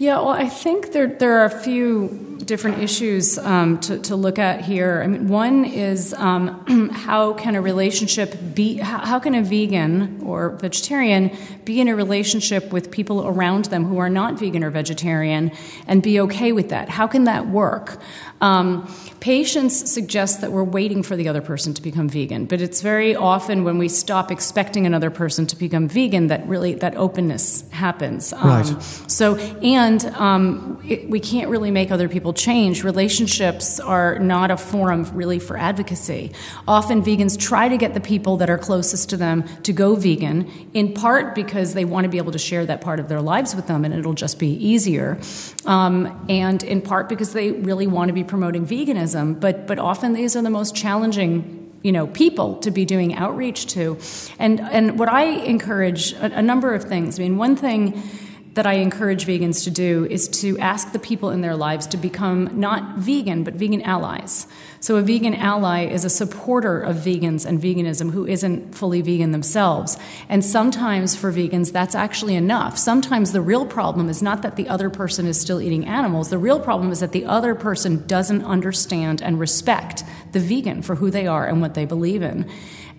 Yeah, 0.00 0.18
well, 0.18 0.28
I 0.28 0.48
think 0.48 0.92
there, 0.92 1.08
there 1.08 1.40
are 1.40 1.46
a 1.46 1.50
few 1.50 2.38
different 2.44 2.78
issues 2.78 3.36
um, 3.36 3.80
to, 3.80 3.98
to 3.98 4.14
look 4.14 4.38
at 4.38 4.60
here. 4.60 5.02
I 5.02 5.08
mean, 5.08 5.26
one 5.26 5.64
is 5.64 6.14
um, 6.14 6.90
how 6.92 7.32
can 7.32 7.56
a 7.56 7.60
relationship 7.60 8.38
be, 8.54 8.76
how, 8.76 8.98
how, 8.98 9.18
can 9.18 9.34
a 9.34 9.42
vegan 9.42 10.22
or 10.22 10.50
vegetarian 10.50 11.36
be 11.64 11.80
in 11.80 11.88
a 11.88 11.96
relationship 11.96 12.72
with 12.72 12.92
people 12.92 13.26
around 13.26 13.66
them 13.66 13.84
who 13.84 13.98
are 13.98 14.08
not 14.08 14.38
vegan 14.38 14.62
or 14.62 14.70
vegetarian 14.70 15.50
and 15.88 16.00
be 16.00 16.20
okay 16.20 16.52
with 16.52 16.68
that? 16.68 16.88
How 16.88 17.08
can 17.08 17.24
that 17.24 17.48
work? 17.48 17.98
Um, 18.40 18.88
Patience 19.20 19.90
suggests 19.90 20.38
that 20.38 20.52
we're 20.52 20.62
waiting 20.62 21.02
for 21.02 21.16
the 21.16 21.28
other 21.28 21.40
person 21.40 21.74
to 21.74 21.82
become 21.82 22.08
vegan, 22.08 22.44
but 22.44 22.60
it's 22.60 22.80
very 22.82 23.16
often 23.16 23.64
when 23.64 23.76
we 23.76 23.88
stop 23.88 24.30
expecting 24.30 24.86
another 24.86 25.10
person 25.10 25.44
to 25.48 25.56
become 25.56 25.88
vegan 25.88 26.28
that 26.28 26.46
really 26.46 26.74
that 26.74 26.94
openness 26.94 27.68
happens. 27.70 28.32
Right. 28.32 28.64
Um, 28.64 28.80
so, 28.80 29.34
and 29.36 30.04
um, 30.16 30.80
it, 30.86 31.10
we 31.10 31.18
can't 31.18 31.50
really 31.50 31.72
make 31.72 31.90
other 31.90 32.08
people 32.08 32.32
change. 32.32 32.84
Relationships 32.84 33.80
are 33.80 34.20
not 34.20 34.52
a 34.52 34.56
forum 34.56 35.04
really 35.12 35.40
for 35.40 35.56
advocacy. 35.56 36.30
Often, 36.68 37.02
vegans 37.02 37.36
try 37.36 37.68
to 37.68 37.76
get 37.76 37.94
the 37.94 38.00
people 38.00 38.36
that 38.36 38.48
are 38.48 38.58
closest 38.58 39.10
to 39.10 39.16
them 39.16 39.42
to 39.64 39.72
go 39.72 39.96
vegan, 39.96 40.48
in 40.74 40.94
part 40.94 41.34
because 41.34 41.74
they 41.74 41.84
want 41.84 42.04
to 42.04 42.08
be 42.08 42.18
able 42.18 42.32
to 42.32 42.38
share 42.38 42.64
that 42.66 42.82
part 42.82 43.00
of 43.00 43.08
their 43.08 43.20
lives 43.20 43.56
with 43.56 43.66
them, 43.66 43.84
and 43.84 43.92
it'll 43.92 44.14
just 44.14 44.38
be 44.38 44.50
easier, 44.64 45.18
um, 45.68 46.26
and 46.28 46.62
in 46.64 46.80
part 46.80 47.08
because 47.08 47.32
they 47.32 47.52
really 47.52 47.86
want 47.86 48.08
to 48.08 48.12
be 48.12 48.24
promoting 48.24 48.66
veganism 48.66 49.38
but 49.38 49.66
but 49.66 49.78
often 49.78 50.12
these 50.12 50.34
are 50.34 50.42
the 50.42 50.50
most 50.50 50.74
challenging 50.74 51.58
you 51.82 51.92
know 51.92 52.06
people 52.08 52.56
to 52.56 52.70
be 52.70 52.84
doing 52.84 53.14
outreach 53.14 53.66
to. 53.66 53.98
And 54.38 54.60
and 54.60 54.98
what 54.98 55.08
i 55.08 55.24
encourage 55.24 56.12
a, 56.14 56.38
a 56.38 56.42
number 56.42 56.74
of 56.74 56.84
things. 56.84 57.18
I 57.18 57.22
mean 57.22 57.38
one 57.38 57.56
thing 57.56 58.02
that 58.58 58.66
I 58.66 58.72
encourage 58.72 59.24
vegans 59.24 59.62
to 59.62 59.70
do 59.70 60.04
is 60.10 60.26
to 60.40 60.58
ask 60.58 60.90
the 60.90 60.98
people 60.98 61.30
in 61.30 61.42
their 61.42 61.54
lives 61.54 61.86
to 61.86 61.96
become 61.96 62.50
not 62.58 62.98
vegan, 62.98 63.44
but 63.44 63.54
vegan 63.54 63.82
allies. 63.82 64.48
So, 64.80 64.96
a 64.96 65.02
vegan 65.02 65.32
ally 65.32 65.86
is 65.86 66.04
a 66.04 66.10
supporter 66.10 66.80
of 66.80 66.96
vegans 66.96 67.46
and 67.46 67.62
veganism 67.62 68.10
who 68.10 68.26
isn't 68.26 68.74
fully 68.74 69.00
vegan 69.00 69.30
themselves. 69.30 69.96
And 70.28 70.44
sometimes 70.44 71.14
for 71.14 71.32
vegans, 71.32 71.70
that's 71.70 71.94
actually 71.94 72.34
enough. 72.34 72.76
Sometimes 72.76 73.30
the 73.30 73.40
real 73.40 73.64
problem 73.64 74.08
is 74.08 74.22
not 74.22 74.42
that 74.42 74.56
the 74.56 74.68
other 74.68 74.90
person 74.90 75.28
is 75.28 75.40
still 75.40 75.60
eating 75.60 75.86
animals, 75.86 76.28
the 76.28 76.36
real 76.36 76.58
problem 76.58 76.90
is 76.90 76.98
that 76.98 77.12
the 77.12 77.26
other 77.26 77.54
person 77.54 78.04
doesn't 78.08 78.44
understand 78.44 79.22
and 79.22 79.38
respect 79.38 80.02
the 80.32 80.40
vegan 80.40 80.82
for 80.82 80.96
who 80.96 81.12
they 81.12 81.28
are 81.28 81.46
and 81.46 81.60
what 81.60 81.74
they 81.74 81.84
believe 81.84 82.22
in. 82.22 82.44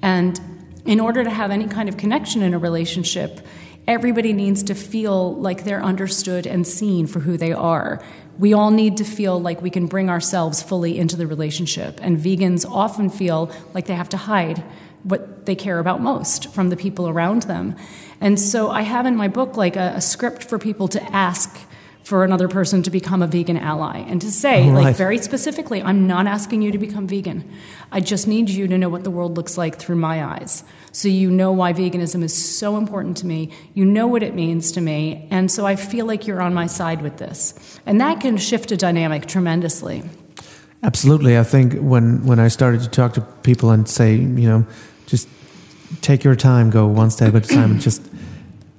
And 0.02 0.40
in 0.86 1.02
order 1.02 1.26
to 1.26 1.30
have 1.30 1.52
any 1.52 1.68
kind 1.68 1.90
of 1.90 1.98
connection 1.98 2.44
in 2.44 2.54
a 2.54 2.58
relationship, 2.58 3.46
everybody 3.90 4.34
needs 4.34 4.62
to 4.62 4.76
feel 4.76 5.34
like 5.38 5.64
they're 5.64 5.84
understood 5.84 6.46
and 6.46 6.66
seen 6.66 7.08
for 7.08 7.22
who 7.22 7.38
they 7.38 7.52
are. 7.52 8.00
We 8.38 8.54
all 8.54 8.70
need 8.70 8.98
to 8.98 9.04
feel 9.04 9.42
like 9.42 9.64
we 9.64 9.72
can 9.72 9.88
bring 9.88 10.12
ourselves 10.12 10.62
fully 10.62 11.00
into 11.00 11.18
the 11.18 11.26
relationship. 11.26 11.98
And 12.00 12.20
vegans 12.20 12.70
often 12.70 13.10
feel 13.10 13.52
like 13.74 13.88
they 13.88 13.96
have 13.96 14.10
to 14.10 14.18
hide 14.18 14.64
what 15.02 15.48
they 15.48 15.56
care 15.56 15.80
about 15.80 16.02
most 16.02 16.54
from 16.54 16.70
the 16.70 16.78
people 16.78 17.10
around 17.10 17.44
them. 17.44 17.76
And 18.22 18.40
so 18.40 18.70
I 18.70 18.84
have 18.84 19.08
in 19.08 19.16
my 19.16 19.28
book 19.28 19.58
like 19.58 19.76
a, 19.76 19.94
a 19.96 20.02
script 20.02 20.44
for 20.44 20.60
people 20.60 20.88
to 20.90 21.02
ask 21.12 21.58
for 22.10 22.24
another 22.24 22.48
person 22.48 22.82
to 22.82 22.90
become 22.90 23.22
a 23.22 23.28
vegan 23.28 23.56
ally 23.56 24.00
and 24.00 24.20
to 24.20 24.32
say, 24.32 24.68
right. 24.68 24.86
like, 24.86 24.96
very 24.96 25.20
specifically, 25.20 25.80
I'm 25.84 26.08
not 26.08 26.26
asking 26.26 26.64
you 26.64 26.72
to 26.72 26.80
become 26.80 27.06
vegan. 27.06 27.48
I 27.92 28.00
just 28.00 28.28
need 28.28 28.50
you 28.50 28.68
to 28.68 28.78
know 28.80 28.90
what 28.90 29.04
the 29.04 29.12
world 29.12 29.38
looks 29.38 29.60
like 29.60 29.76
through 29.78 29.98
my 29.98 30.26
eyes. 30.26 30.64
So 30.92 31.08
you 31.08 31.30
know 31.30 31.52
why 31.52 31.72
veganism 31.72 32.24
is 32.24 32.34
so 32.34 32.78
important 32.78 33.16
to 33.18 33.28
me. 33.28 33.52
You 33.76 33.86
know 33.86 34.08
what 34.08 34.24
it 34.24 34.34
means 34.34 34.72
to 34.72 34.82
me. 34.82 35.28
And 35.30 35.52
so 35.52 35.68
I 35.68 35.76
feel 35.76 36.08
like 36.08 36.26
you're 36.26 36.42
on 36.42 36.52
my 36.52 36.66
side 36.66 37.04
with 37.04 37.18
this. 37.18 37.80
And 37.86 38.02
that 38.02 38.22
can 38.22 38.38
shift 38.38 38.72
a 38.72 38.78
dynamic 38.78 39.28
tremendously. 39.28 40.02
Absolutely. 40.82 41.38
I 41.38 41.44
think 41.44 41.76
when, 41.76 42.26
when 42.26 42.40
I 42.40 42.48
started 42.48 42.82
to 42.82 42.90
talk 42.90 43.14
to 43.14 43.22
people 43.22 43.70
and 43.70 43.88
say, 43.88 44.16
you 44.16 44.50
know, 44.50 44.66
just 45.06 45.28
take 46.02 46.24
your 46.24 46.36
time, 46.36 46.72
go 46.72 46.88
one 46.88 47.12
step 47.12 47.36
at 47.36 47.46
a 47.46 47.48
time, 47.48 47.72
and 47.74 47.82
just 47.82 48.02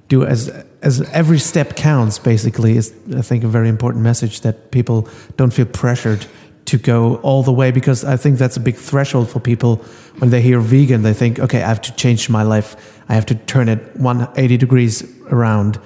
do 0.09 0.25
as 0.25 0.49
as 0.81 1.01
every 1.11 1.39
step 1.39 1.75
counts 1.75 2.19
basically 2.19 2.77
is 2.77 2.93
i 3.15 3.21
think 3.21 3.43
a 3.43 3.47
very 3.47 3.69
important 3.69 4.03
message 4.03 4.41
that 4.41 4.71
people 4.71 5.07
don't 5.37 5.51
feel 5.51 5.65
pressured 5.65 6.25
to 6.65 6.77
go 6.77 7.15
all 7.17 7.43
the 7.43 7.51
way 7.51 7.71
because 7.71 8.03
i 8.03 8.17
think 8.17 8.37
that's 8.37 8.57
a 8.57 8.59
big 8.59 8.75
threshold 8.75 9.29
for 9.29 9.39
people 9.39 9.75
when 10.19 10.29
they 10.29 10.41
hear 10.41 10.59
vegan. 10.59 11.01
They 11.01 11.13
think 11.13 11.39
okay 11.39 11.61
i 11.63 11.67
have 11.67 11.81
to 11.81 11.93
change 11.95 12.29
my 12.29 12.43
life. 12.43 13.01
I 13.09 13.13
have 13.13 13.25
to 13.27 13.35
turn 13.35 13.69
it 13.69 13.79
180 13.97 14.57
degrees 14.57 15.03
around. 15.29 15.79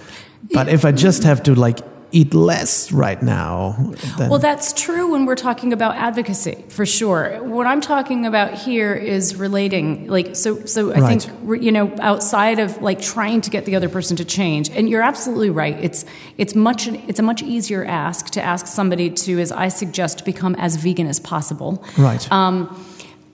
But 0.54 0.68
if 0.70 0.86
i 0.86 0.92
just 0.92 1.24
have 1.24 1.42
to 1.44 1.56
like 1.56 1.80
eat 2.16 2.34
less 2.34 2.94
right 2.94 3.22
now. 3.22 3.76
Well, 4.18 4.40
that's 4.40 4.72
true 4.72 5.12
when 5.12 5.26
we're 5.26 5.36
talking 5.36 5.74
about 5.74 5.98
advocacy, 5.98 6.64
for 6.70 6.86
sure. 6.86 7.44
What 7.44 7.68
I'm 7.68 7.82
talking 7.82 8.26
about 8.26 8.54
here 8.54 8.94
is 8.94 9.36
relating, 9.36 10.08
like, 10.08 10.36
so. 10.36 10.66
So 10.66 10.94
I 10.94 11.00
right. 11.00 11.22
think 11.22 11.62
you 11.62 11.72
know, 11.72 11.94
outside 12.00 12.60
of 12.60 12.82
like 12.82 13.02
trying 13.02 13.42
to 13.42 13.50
get 13.50 13.66
the 13.66 13.76
other 13.76 13.90
person 13.90 14.16
to 14.18 14.26
change, 14.26 14.70
and 14.70 14.90
you're 14.90 15.04
absolutely 15.04 15.50
right. 15.50 15.78
It's 15.84 16.06
it's 16.38 16.56
much 16.56 16.88
it's 16.88 17.20
a 17.20 17.24
much 17.24 17.44
easier 17.44 17.84
ask 17.84 18.30
to 18.32 18.42
ask 18.42 18.66
somebody 18.66 19.10
to, 19.10 19.40
as 19.40 19.52
I 19.52 19.68
suggest, 19.68 20.24
become 20.24 20.56
as 20.56 20.78
vegan 20.78 21.08
as 21.08 21.20
possible. 21.20 21.84
Right. 21.98 22.32
Um, 22.32 22.70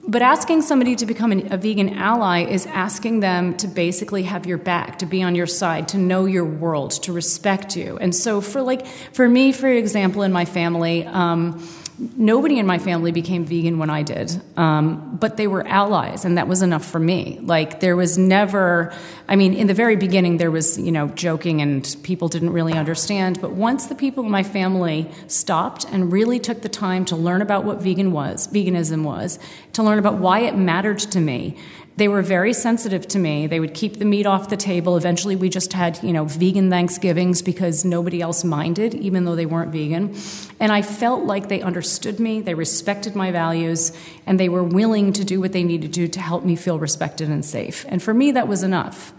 but 0.06 0.20
asking 0.20 0.62
somebody 0.62 0.96
to 0.96 1.06
become 1.06 1.30
an, 1.32 1.52
a 1.52 1.56
vegan 1.56 1.90
ally 1.90 2.44
is 2.44 2.66
asking 2.66 3.20
them 3.20 3.56
to 3.58 3.68
basically 3.68 4.24
have 4.24 4.46
your 4.46 4.58
back, 4.58 4.98
to 4.98 5.06
be 5.06 5.22
on 5.22 5.34
your 5.34 5.46
side, 5.46 5.88
to 5.88 5.98
know 5.98 6.24
your 6.24 6.44
world, 6.44 6.90
to 7.02 7.12
respect 7.12 7.76
you. 7.76 7.98
And 7.98 8.14
so, 8.14 8.40
for 8.40 8.62
like 8.62 8.86
for 8.86 9.28
me, 9.28 9.52
for 9.52 9.68
example, 9.68 10.22
in 10.22 10.32
my 10.32 10.44
family. 10.44 11.06
Um, 11.06 11.66
nobody 11.98 12.58
in 12.58 12.66
my 12.66 12.78
family 12.78 13.12
became 13.12 13.44
vegan 13.44 13.78
when 13.78 13.90
I 13.90 14.02
did, 14.02 14.40
um, 14.56 15.16
but 15.20 15.36
they 15.36 15.46
were 15.46 15.66
allies, 15.66 16.24
and 16.24 16.38
that 16.38 16.48
was 16.48 16.62
enough 16.62 16.84
for 16.84 16.98
me. 16.98 17.38
Like 17.42 17.80
there 17.80 17.96
was 17.96 18.18
never, 18.18 18.94
I 19.28 19.36
mean, 19.36 19.54
in 19.54 19.66
the 19.66 19.74
very 19.74 19.96
beginning 19.96 20.38
there 20.38 20.50
was 20.50 20.78
you 20.78 20.92
know 20.92 21.08
joking 21.08 21.60
and 21.60 21.96
people 22.02 22.28
didn't 22.28 22.50
really 22.50 22.72
understand, 22.72 23.40
but 23.40 23.52
once 23.52 23.86
the 23.86 23.94
people 23.94 24.24
in 24.24 24.30
my 24.30 24.42
family 24.42 25.10
stopped 25.26 25.84
and 25.92 26.12
really 26.12 26.38
took 26.38 26.62
the 26.62 26.68
time 26.68 27.04
to 27.06 27.16
learn 27.16 27.42
about 27.42 27.64
what 27.64 27.82
vegan 27.82 28.12
was, 28.12 28.48
veganism 28.48 29.04
was, 29.04 29.38
to 29.72 29.82
learn 29.82 29.98
about 29.98 30.14
why 30.14 30.40
it 30.40 30.56
mattered 30.56 30.98
to 30.98 31.20
me, 31.20 31.56
they 31.96 32.08
were 32.08 32.22
very 32.22 32.54
sensitive 32.54 33.06
to 33.08 33.18
me. 33.18 33.46
They 33.46 33.60
would 33.60 33.74
keep 33.74 33.98
the 33.98 34.06
meat 34.06 34.24
off 34.24 34.48
the 34.48 34.56
table. 34.56 34.96
Eventually, 34.96 35.36
we 35.36 35.50
just 35.50 35.74
had, 35.74 36.02
you 36.02 36.12
know, 36.12 36.24
vegan 36.24 36.70
Thanksgivings 36.70 37.42
because 37.42 37.84
nobody 37.84 38.22
else 38.22 38.44
minded, 38.44 38.94
even 38.94 39.24
though 39.24 39.36
they 39.36 39.44
weren't 39.44 39.72
vegan. 39.72 40.16
And 40.58 40.72
I 40.72 40.80
felt 40.80 41.24
like 41.24 41.48
they 41.48 41.60
understood 41.60 42.18
me, 42.18 42.40
they 42.40 42.54
respected 42.54 43.14
my 43.14 43.30
values, 43.30 43.92
and 44.26 44.40
they 44.40 44.48
were 44.48 44.64
willing 44.64 45.12
to 45.12 45.24
do 45.24 45.38
what 45.38 45.52
they 45.52 45.62
needed 45.64 45.92
to 45.92 46.00
do 46.00 46.08
to 46.08 46.20
help 46.20 46.44
me 46.44 46.56
feel 46.56 46.78
respected 46.78 47.28
and 47.28 47.44
safe. 47.44 47.84
And 47.88 48.02
for 48.02 48.14
me, 48.14 48.32
that 48.32 48.48
was 48.48 48.62
enough. 48.62 49.12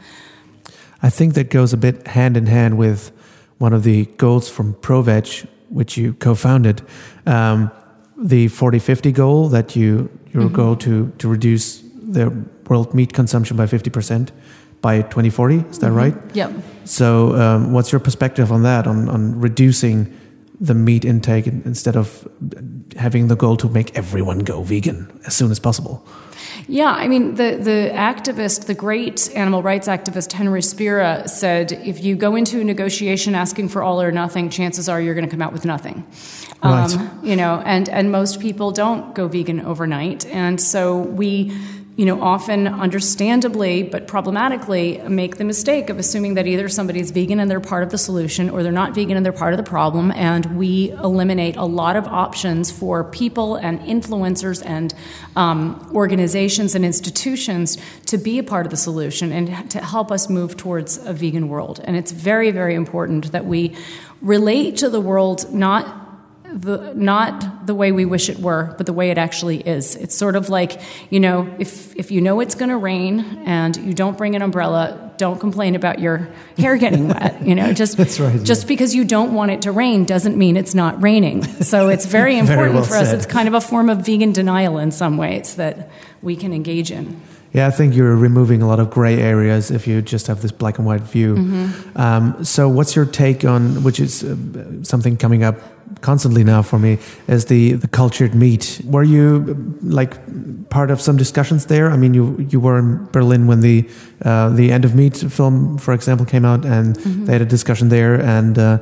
I 1.03 1.09
think 1.09 1.35
that 1.35 1.51
goes 1.51 1.73
a 1.73 1.77
bit 1.77 2.07
hand 2.07 2.37
in 2.37 2.47
hand 2.47 2.77
with 2.77 3.11
one 3.59 3.73
of 3.73 3.83
the 3.83 4.05
goals 4.17 4.49
from 4.49 4.73
ProVeg, 4.75 5.47
which 5.69 5.95
you 5.95 6.13
co-founded, 6.15 6.81
um, 7.27 7.71
the 8.17 8.47
40-50 8.47 9.13
goal 9.13 9.49
that 9.49 9.75
you 9.75 10.09
your 10.33 10.43
mm-hmm. 10.43 10.55
goal 10.55 10.75
to 10.75 11.11
to 11.19 11.27
reduce 11.27 11.83
the 12.01 12.31
world 12.67 12.93
meat 12.93 13.13
consumption 13.13 13.57
by 13.57 13.65
50% 13.65 14.29
by 14.81 15.01
2040. 15.01 15.55
Is 15.55 15.79
that 15.79 15.87
mm-hmm. 15.87 15.95
right? 15.95 16.15
Yep. 16.33 16.51
So, 16.85 17.35
um, 17.35 17.71
what's 17.71 17.91
your 17.91 17.99
perspective 17.99 18.51
on 18.51 18.63
that, 18.63 18.85
on, 18.85 19.09
on 19.09 19.39
reducing 19.39 20.19
the 20.59 20.73
meat 20.73 21.03
intake 21.03 21.47
instead 21.47 21.95
of 21.95 22.27
having 22.95 23.27
the 23.27 23.35
goal 23.35 23.57
to 23.57 23.69
make 23.69 23.97
everyone 23.97 24.39
go 24.39 24.61
vegan 24.61 25.21
as 25.25 25.35
soon 25.35 25.51
as 25.51 25.59
possible? 25.59 26.05
Yeah, 26.67 26.91
I 26.91 27.07
mean, 27.07 27.35
the, 27.35 27.57
the 27.59 27.91
activist, 27.93 28.67
the 28.67 28.73
great 28.73 29.29
animal 29.35 29.61
rights 29.61 29.87
activist 29.87 30.31
Henry 30.31 30.61
Spira 30.61 31.27
said 31.27 31.71
if 31.71 32.03
you 32.03 32.15
go 32.15 32.35
into 32.35 32.61
a 32.61 32.63
negotiation 32.63 33.35
asking 33.35 33.69
for 33.69 33.83
all 33.83 34.01
or 34.01 34.11
nothing, 34.11 34.49
chances 34.49 34.87
are 34.87 35.01
you're 35.01 35.15
going 35.15 35.25
to 35.25 35.31
come 35.31 35.41
out 35.41 35.53
with 35.53 35.65
nothing. 35.65 36.05
Right. 36.63 36.95
Um, 36.95 37.19
you 37.23 37.35
know, 37.35 37.61
and, 37.65 37.89
and 37.89 38.11
most 38.11 38.39
people 38.39 38.71
don't 38.71 39.13
go 39.13 39.27
vegan 39.27 39.61
overnight. 39.61 40.25
And 40.27 40.61
so 40.61 40.97
we 40.97 41.51
you 41.95 42.05
know, 42.05 42.19
often 42.21 42.67
understandably 42.67 43.83
but 43.83 44.07
problematically 44.07 44.97
make 45.07 45.37
the 45.37 45.43
mistake 45.43 45.91
of 45.91 45.99
assuming 45.99 46.33
that 46.33 46.47
either 46.47 46.67
somebody's 46.67 47.11
vegan 47.11 47.39
and 47.39 47.51
they're 47.51 47.59
part 47.59 47.83
of 47.83 47.91
the 47.91 47.97
solution 47.97 48.49
or 48.49 48.63
they're 48.63 48.71
not 48.71 48.95
vegan 48.95 49.15
and 49.15 49.23
they're 49.23 49.31
part 49.31 49.53
of 49.53 49.57
the 49.57 49.63
problem. 49.63 50.11
And 50.11 50.57
we 50.57 50.91
eliminate 50.91 51.55
a 51.55 51.65
lot 51.65 51.95
of 51.95 52.07
options 52.07 52.71
for 52.71 53.03
people 53.03 53.55
and 53.57 53.79
influencers 53.81 54.65
and 54.65 54.93
um, 55.35 55.91
organizations 55.93 56.73
and 56.73 56.83
institutions 56.83 57.77
to 58.07 58.17
be 58.17 58.39
a 58.39 58.43
part 58.43 58.65
of 58.65 58.71
the 58.71 58.77
solution 58.77 59.31
and 59.31 59.69
to 59.69 59.79
help 59.79 60.11
us 60.11 60.29
move 60.29 60.57
towards 60.57 60.97
a 61.05 61.13
vegan 61.13 61.47
world. 61.47 61.79
And 61.83 61.95
it's 61.95 62.11
very, 62.11 62.49
very 62.49 62.73
important 62.73 63.31
that 63.33 63.45
we 63.45 63.75
relate 64.21 64.77
to 64.77 64.89
the 64.89 65.01
world 65.01 65.53
not 65.53 66.02
the, 66.53 66.93
not 66.95 67.65
the 67.65 67.73
way 67.73 67.91
we 67.91 68.05
wish 68.05 68.29
it 68.29 68.39
were, 68.39 68.75
but 68.77 68.85
the 68.85 68.93
way 68.93 69.09
it 69.09 69.17
actually 69.17 69.57
is. 69.59 69.95
It's 69.95 70.15
sort 70.15 70.35
of 70.35 70.49
like, 70.49 70.79
you 71.09 71.19
know, 71.19 71.53
if, 71.57 71.95
if 71.95 72.11
you 72.11 72.21
know 72.21 72.39
it's 72.39 72.55
going 72.55 72.69
to 72.69 72.77
rain 72.77 73.43
and 73.45 73.75
you 73.77 73.93
don't 73.93 74.17
bring 74.17 74.35
an 74.35 74.41
umbrella, 74.41 75.11
don't 75.17 75.39
complain 75.39 75.75
about 75.75 75.99
your 75.99 76.29
hair 76.57 76.77
getting 76.77 77.07
wet. 77.07 77.45
You 77.45 77.55
know, 77.55 77.73
just, 77.81 77.97
right, 77.97 78.43
just 78.43 78.63
yeah. 78.63 78.67
because 78.67 78.93
you 78.93 79.03
don't 79.03 79.33
want 79.33 79.51
it 79.51 79.63
to 79.63 79.71
rain 79.71 80.05
doesn't 80.05 80.37
mean 80.37 80.55
it's 80.55 80.75
not 80.75 81.01
raining. 81.01 81.43
So 81.43 81.89
it's 81.89 82.05
very 82.05 82.37
important 82.37 82.73
very 82.73 82.73
well 82.73 82.83
for 82.83 82.95
us. 82.95 83.09
Said. 83.09 83.17
It's 83.17 83.25
kind 83.25 83.47
of 83.47 83.53
a 83.53 83.61
form 83.61 83.89
of 83.89 84.05
vegan 84.05 84.31
denial 84.31 84.77
in 84.77 84.91
some 84.91 85.17
ways 85.17 85.55
that 85.55 85.89
we 86.21 86.35
can 86.35 86.53
engage 86.53 86.91
in. 86.91 87.19
Yeah, 87.53 87.67
I 87.67 87.71
think 87.71 87.93
you're 87.93 88.15
removing 88.15 88.63
a 88.63 88.67
lot 88.67 88.79
of 88.79 88.89
gray 88.89 89.19
areas 89.19 89.69
if 89.69 89.85
you 89.85 90.01
just 90.01 90.25
have 90.25 90.41
this 90.41 90.51
black 90.51 90.79
and 90.79 90.87
white 90.87 91.01
view. 91.01 91.35
Mm-hmm. 91.35 92.01
Um, 92.01 92.43
so, 92.43 92.67
what's 92.67 92.95
your 92.95 93.05
take 93.05 93.45
on, 93.45 93.83
which 93.83 93.99
is 93.99 94.23
uh, 94.23 94.35
something 94.83 95.17
coming 95.17 95.43
up 95.43 95.57
constantly 96.01 96.43
now 96.43 96.61
for 96.61 96.79
me, 96.79 96.97
is 97.27 97.45
the, 97.45 97.73
the 97.73 97.87
cultured 97.87 98.35
meat? 98.35 98.81
Were 98.85 99.03
you 99.03 99.75
like 99.81 100.13
part 100.69 100.91
of 100.91 101.01
some 101.01 101.17
discussions 101.17 101.65
there? 101.65 101.91
I 101.91 101.97
mean, 101.97 102.13
you 102.13 102.45
you 102.49 102.59
were 102.59 102.79
in 102.79 103.05
Berlin 103.11 103.47
when 103.47 103.61
the 103.61 103.89
uh, 104.23 104.49
the 104.49 104.71
End 104.71 104.85
of 104.85 104.95
Meat 104.95 105.17
film, 105.17 105.77
for 105.77 105.93
example, 105.93 106.25
came 106.25 106.45
out, 106.45 106.65
and 106.65 106.97
mm-hmm. 106.97 107.25
they 107.25 107.33
had 107.33 107.41
a 107.41 107.51
discussion 107.57 107.89
there, 107.89 108.15
and. 108.21 108.57
Uh, 108.57 108.77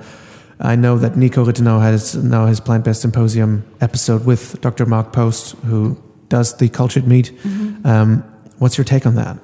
I 0.64 0.76
know 0.76 1.00
that 1.00 1.14
Niko 1.14 1.44
Rittenau 1.44 1.82
has 1.82 2.14
now 2.14 2.46
his 2.46 2.60
plant 2.60 2.86
based 2.86 3.02
symposium 3.02 3.66
episode 3.82 4.28
with 4.28 4.62
Dr. 4.62 4.86
Mark 4.86 5.12
Post, 5.12 5.56
who 5.66 5.98
does 6.30 6.56
the 6.58 6.70
cultured 6.70 7.08
meat. 7.08 7.32
Mm-hmm. 7.32 7.88
Um, 7.88 8.24
What's 8.62 8.78
your 8.78 8.86
take 8.86 9.08
on 9.08 9.16
that? 9.16 9.40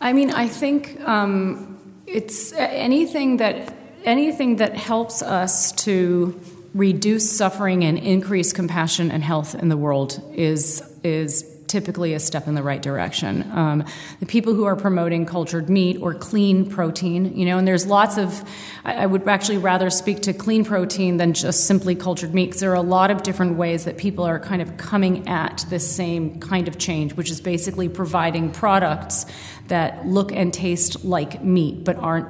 I 0.00 0.14
mean, 0.14 0.30
I 0.30 0.48
think 0.48 0.98
um, 1.06 1.78
it's 2.06 2.54
anything 2.54 3.36
that 3.36 3.74
anything 4.04 4.56
that 4.56 4.74
helps 4.74 5.20
us 5.20 5.72
to 5.84 6.40
reduce 6.74 7.30
suffering 7.30 7.84
and 7.84 7.98
increase 7.98 8.52
compassion 8.52 9.10
and 9.10 9.22
health 9.22 9.54
in 9.54 9.68
the 9.68 9.76
world 9.76 10.22
is 10.34 10.82
is 11.02 11.50
typically 11.66 12.14
a 12.14 12.20
step 12.20 12.46
in 12.46 12.54
the 12.54 12.62
right 12.62 12.82
direction. 12.82 13.50
Um, 13.50 13.84
the 14.20 14.26
people 14.26 14.54
who 14.54 14.64
are 14.64 14.76
promoting 14.76 15.26
cultured 15.26 15.68
meat 15.68 15.98
or 16.00 16.14
clean 16.14 16.70
protein, 16.70 17.36
you 17.36 17.44
know, 17.44 17.58
and 17.58 17.66
there's 17.66 17.84
lots 17.84 18.16
of, 18.16 18.48
I, 18.84 18.94
I 19.02 19.06
would 19.06 19.26
actually 19.26 19.58
rather 19.58 19.90
speak 19.90 20.20
to 20.22 20.32
clean 20.32 20.64
protein 20.64 21.16
than 21.16 21.32
just 21.32 21.66
simply 21.66 21.96
cultured 21.96 22.32
meat 22.32 22.46
because 22.46 22.60
there 22.60 22.70
are 22.70 22.76
a 22.76 22.80
lot 22.82 23.10
of 23.10 23.24
different 23.24 23.56
ways 23.56 23.86
that 23.86 23.98
people 23.98 24.24
are 24.24 24.38
kind 24.38 24.62
of 24.62 24.76
coming 24.76 25.26
at 25.26 25.66
this 25.68 25.88
same 25.90 26.38
kind 26.38 26.68
of 26.68 26.78
change, 26.78 27.14
which 27.14 27.30
is 27.30 27.40
basically 27.40 27.88
providing 27.88 28.52
products 28.52 29.26
that 29.66 30.06
look 30.06 30.30
and 30.30 30.54
taste 30.54 31.04
like 31.04 31.42
meat 31.42 31.82
but 31.82 31.96
aren't 31.96 32.28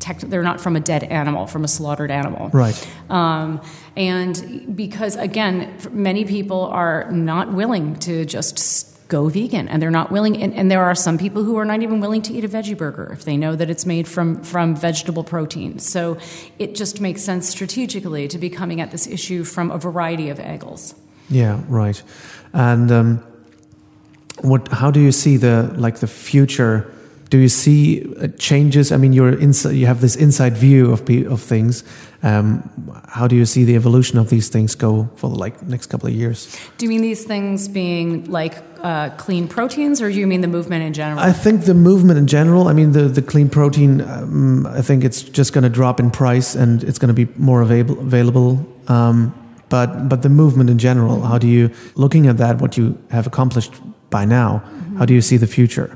tech, 0.00 0.18
they're 0.20 0.42
not 0.42 0.60
from 0.60 0.74
a 0.74 0.80
dead 0.80 1.04
animal, 1.04 1.46
from 1.46 1.62
a 1.62 1.68
slaughtered 1.68 2.10
animal. 2.10 2.48
Right. 2.48 2.88
Um, 3.08 3.60
and 3.96 4.74
because, 4.74 5.16
again, 5.16 5.78
many 5.92 6.24
people 6.24 6.64
are 6.66 7.10
not 7.12 7.52
willing 7.52 7.96
to 8.00 8.24
just 8.24 8.90
go 9.08 9.28
vegan 9.28 9.68
and 9.68 9.82
they're 9.82 9.90
not 9.90 10.10
willing 10.10 10.40
and, 10.40 10.54
and, 10.54 10.70
there 10.70 10.84
are 10.84 10.94
some 10.94 11.18
people 11.18 11.42
who 11.42 11.56
are 11.56 11.64
not 11.64 11.82
even 11.82 11.98
willing 12.00 12.22
to 12.22 12.32
eat 12.32 12.44
a 12.44 12.48
veggie 12.48 12.78
burger 12.78 13.10
if 13.12 13.24
they 13.24 13.36
know 13.36 13.56
that 13.56 13.68
it's 13.68 13.84
made 13.84 14.06
from 14.06 14.40
from 14.44 14.76
vegetable 14.76 15.24
protein 15.24 15.80
so 15.80 16.16
it 16.60 16.76
just 16.76 17.00
makes 17.00 17.20
sense 17.20 17.48
strategically 17.48 18.28
to 18.28 18.38
be 18.38 18.48
coming 18.48 18.80
at 18.80 18.92
this 18.92 19.08
issue 19.08 19.42
from 19.42 19.68
a 19.72 19.78
variety 19.78 20.30
of 20.30 20.38
angles 20.38 20.94
yeah 21.28 21.60
right 21.66 22.04
and 22.52 22.92
um, 22.92 23.16
what 24.42 24.68
how 24.68 24.92
do 24.92 25.00
you 25.00 25.10
see 25.10 25.36
the 25.36 25.74
like 25.76 25.96
the 25.98 26.06
future 26.06 26.88
do 27.30 27.38
you 27.38 27.48
see 27.48 28.02
uh, 28.16 28.28
changes? 28.38 28.90
I 28.92 28.96
mean, 28.96 29.12
you're 29.12 29.38
inside, 29.38 29.70
you 29.70 29.86
have 29.86 30.00
this 30.00 30.16
inside 30.16 30.56
view 30.56 30.92
of 30.92 31.08
of 31.08 31.40
things. 31.40 31.84
Um, 32.22 32.62
how 33.08 33.28
do 33.28 33.36
you 33.36 33.46
see 33.46 33.64
the 33.64 33.76
evolution 33.76 34.18
of 34.18 34.28
these 34.28 34.50
things 34.50 34.74
go 34.74 35.08
for 35.16 35.30
the 35.30 35.36
like 35.36 35.62
next 35.62 35.86
couple 35.86 36.08
of 36.08 36.14
years? 36.14 36.48
Do 36.76 36.84
you 36.84 36.90
mean 36.90 37.02
these 37.02 37.24
things 37.24 37.68
being 37.68 38.30
like 38.30 38.56
uh, 38.82 39.10
clean 39.16 39.48
proteins, 39.48 40.02
or 40.02 40.10
do 40.10 40.18
you 40.18 40.26
mean 40.26 40.40
the 40.40 40.48
movement 40.48 40.82
in 40.82 40.92
general? 40.92 41.20
I 41.20 41.32
think 41.32 41.64
the 41.64 41.74
movement 41.74 42.18
in 42.18 42.26
general. 42.26 42.68
I 42.68 42.72
mean, 42.72 42.92
the 42.92 43.08
the 43.08 43.22
clean 43.22 43.48
protein. 43.48 44.00
Um, 44.00 44.66
I 44.66 44.82
think 44.82 45.04
it's 45.04 45.22
just 45.22 45.52
going 45.52 45.64
to 45.64 45.70
drop 45.70 46.00
in 46.00 46.10
price, 46.10 46.56
and 46.56 46.82
it's 46.82 46.98
going 46.98 47.14
to 47.14 47.26
be 47.26 47.32
more 47.36 47.62
available. 47.62 48.00
available. 48.00 48.66
Um, 48.88 49.32
but 49.68 50.08
but 50.08 50.22
the 50.22 50.28
movement 50.28 50.68
in 50.68 50.78
general. 50.78 51.22
How 51.22 51.38
do 51.38 51.46
you 51.46 51.70
looking 51.94 52.26
at 52.26 52.38
that? 52.38 52.60
What 52.60 52.76
you 52.76 52.98
have 53.10 53.28
accomplished 53.28 53.72
by 54.10 54.26
now? 54.26 54.50
Mm 54.50 54.60
-hmm. 54.60 54.96
How 54.98 55.06
do 55.06 55.12
you 55.12 55.22
see 55.22 55.38
the 55.38 55.46
future? 55.46 55.90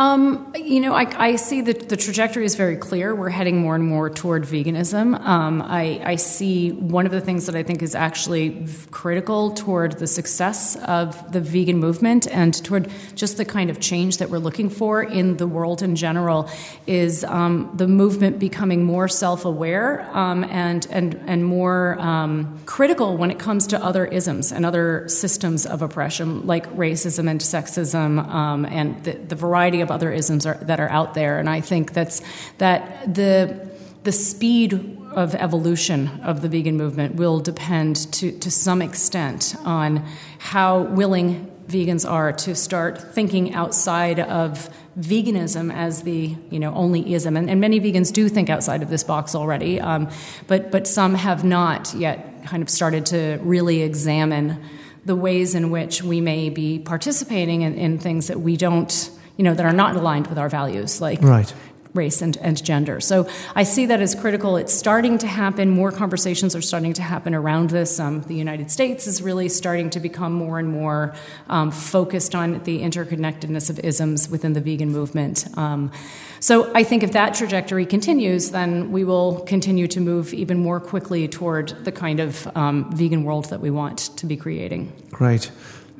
Um, 0.00 0.50
you 0.56 0.80
know, 0.80 0.94
I, 0.94 1.02
I, 1.32 1.36
see 1.36 1.60
that 1.60 1.90
the 1.90 1.96
trajectory 1.96 2.46
is 2.46 2.54
very 2.54 2.78
clear. 2.78 3.14
We're 3.14 3.28
heading 3.28 3.58
more 3.58 3.74
and 3.74 3.84
more 3.84 4.08
toward 4.08 4.44
veganism. 4.44 5.20
Um, 5.20 5.60
I, 5.60 6.00
I, 6.02 6.16
see 6.16 6.70
one 6.72 7.04
of 7.04 7.12
the 7.12 7.20
things 7.20 7.44
that 7.44 7.54
I 7.54 7.62
think 7.62 7.82
is 7.82 7.94
actually 7.94 8.66
critical 8.90 9.50
toward 9.50 9.98
the 9.98 10.06
success 10.06 10.76
of 10.86 11.32
the 11.32 11.40
vegan 11.42 11.76
movement 11.76 12.26
and 12.28 12.54
toward 12.64 12.90
just 13.14 13.36
the 13.36 13.44
kind 13.44 13.68
of 13.68 13.78
change 13.78 14.16
that 14.16 14.30
we're 14.30 14.38
looking 14.38 14.70
for 14.70 15.02
in 15.02 15.36
the 15.36 15.46
world 15.46 15.82
in 15.82 15.94
general 15.96 16.48
is 16.86 17.22
um, 17.24 17.70
the 17.74 17.86
movement 17.86 18.38
becoming 18.38 18.82
more 18.82 19.06
self-aware 19.06 20.08
um, 20.16 20.44
and 20.44 20.86
and 20.90 21.20
and 21.26 21.44
more 21.44 22.00
um, 22.00 22.58
critical 22.64 23.18
when 23.18 23.30
it 23.30 23.38
comes 23.38 23.66
to 23.66 23.84
other 23.84 24.06
isms 24.06 24.50
and 24.50 24.64
other 24.64 25.06
systems 25.08 25.66
of 25.66 25.82
oppression 25.82 26.46
like 26.46 26.66
racism 26.74 27.28
and 27.30 27.42
sexism 27.42 28.26
um, 28.30 28.64
and 28.64 29.04
the, 29.04 29.12
the 29.12 29.34
variety 29.34 29.82
of 29.82 29.89
other 29.90 30.12
isms 30.12 30.46
are, 30.46 30.56
that 30.62 30.80
are 30.80 30.88
out 30.88 31.14
there, 31.14 31.38
and 31.38 31.48
I 31.48 31.60
think 31.60 31.92
that's 31.92 32.22
that 32.58 33.14
the 33.14 33.70
the 34.02 34.12
speed 34.12 34.98
of 35.12 35.34
evolution 35.34 36.08
of 36.22 36.40
the 36.40 36.48
vegan 36.48 36.76
movement 36.76 37.16
will 37.16 37.40
depend 37.40 37.96
to, 38.12 38.32
to 38.38 38.50
some 38.50 38.80
extent 38.80 39.54
on 39.64 40.06
how 40.38 40.82
willing 40.82 41.50
vegans 41.66 42.08
are 42.08 42.32
to 42.32 42.54
start 42.54 43.14
thinking 43.14 43.52
outside 43.54 44.18
of 44.18 44.70
veganism 44.98 45.72
as 45.72 46.02
the 46.02 46.34
you 46.50 46.58
know 46.58 46.74
only 46.74 47.14
ism. 47.14 47.36
And, 47.36 47.48
and 47.48 47.60
many 47.60 47.80
vegans 47.80 48.12
do 48.12 48.28
think 48.28 48.50
outside 48.50 48.82
of 48.82 48.90
this 48.90 49.04
box 49.04 49.34
already 49.34 49.80
um, 49.80 50.08
but 50.46 50.70
but 50.70 50.86
some 50.86 51.14
have 51.14 51.44
not 51.44 51.94
yet 51.94 52.44
kind 52.46 52.62
of 52.62 52.70
started 52.70 53.06
to 53.06 53.38
really 53.42 53.82
examine 53.82 54.62
the 55.04 55.16
ways 55.16 55.54
in 55.54 55.70
which 55.70 56.02
we 56.02 56.20
may 56.20 56.50
be 56.50 56.78
participating 56.78 57.62
in, 57.62 57.74
in 57.74 57.98
things 57.98 58.26
that 58.26 58.40
we 58.40 58.56
don't 58.56 59.10
you 59.36 59.44
know, 59.44 59.54
that 59.54 59.64
are 59.64 59.72
not 59.72 59.96
aligned 59.96 60.26
with 60.26 60.38
our 60.38 60.48
values, 60.48 61.00
like 61.00 61.22
right 61.22 61.52
race 61.94 62.22
and, 62.22 62.36
and 62.38 62.62
gender. 62.62 63.00
So 63.00 63.28
I 63.54 63.62
see 63.64 63.86
that 63.86 64.00
as 64.00 64.14
critical. 64.14 64.56
It's 64.56 64.72
starting 64.72 65.18
to 65.18 65.26
happen. 65.26 65.70
More 65.70 65.90
conversations 65.90 66.54
are 66.54 66.62
starting 66.62 66.92
to 66.94 67.02
happen 67.02 67.34
around 67.34 67.70
this. 67.70 67.98
Um, 67.98 68.22
the 68.22 68.34
United 68.34 68.70
States 68.70 69.06
is 69.06 69.22
really 69.22 69.48
starting 69.48 69.90
to 69.90 70.00
become 70.00 70.32
more 70.32 70.58
and 70.58 70.68
more 70.68 71.14
um, 71.48 71.70
focused 71.70 72.34
on 72.34 72.62
the 72.64 72.80
interconnectedness 72.80 73.70
of 73.70 73.78
isms 73.80 74.28
within 74.28 74.52
the 74.52 74.60
vegan 74.60 74.92
movement. 74.92 75.46
Um, 75.56 75.90
so 76.38 76.72
I 76.74 76.84
think 76.84 77.02
if 77.02 77.12
that 77.12 77.34
trajectory 77.34 77.84
continues, 77.84 78.50
then 78.50 78.92
we 78.92 79.04
will 79.04 79.40
continue 79.40 79.86
to 79.88 80.00
move 80.00 80.32
even 80.32 80.58
more 80.58 80.80
quickly 80.80 81.28
toward 81.28 81.70
the 81.84 81.92
kind 81.92 82.20
of 82.20 82.46
um, 82.56 82.90
vegan 82.96 83.24
world 83.24 83.46
that 83.46 83.60
we 83.60 83.70
want 83.70 84.16
to 84.16 84.26
be 84.26 84.36
creating. 84.36 84.92
Great. 85.10 85.50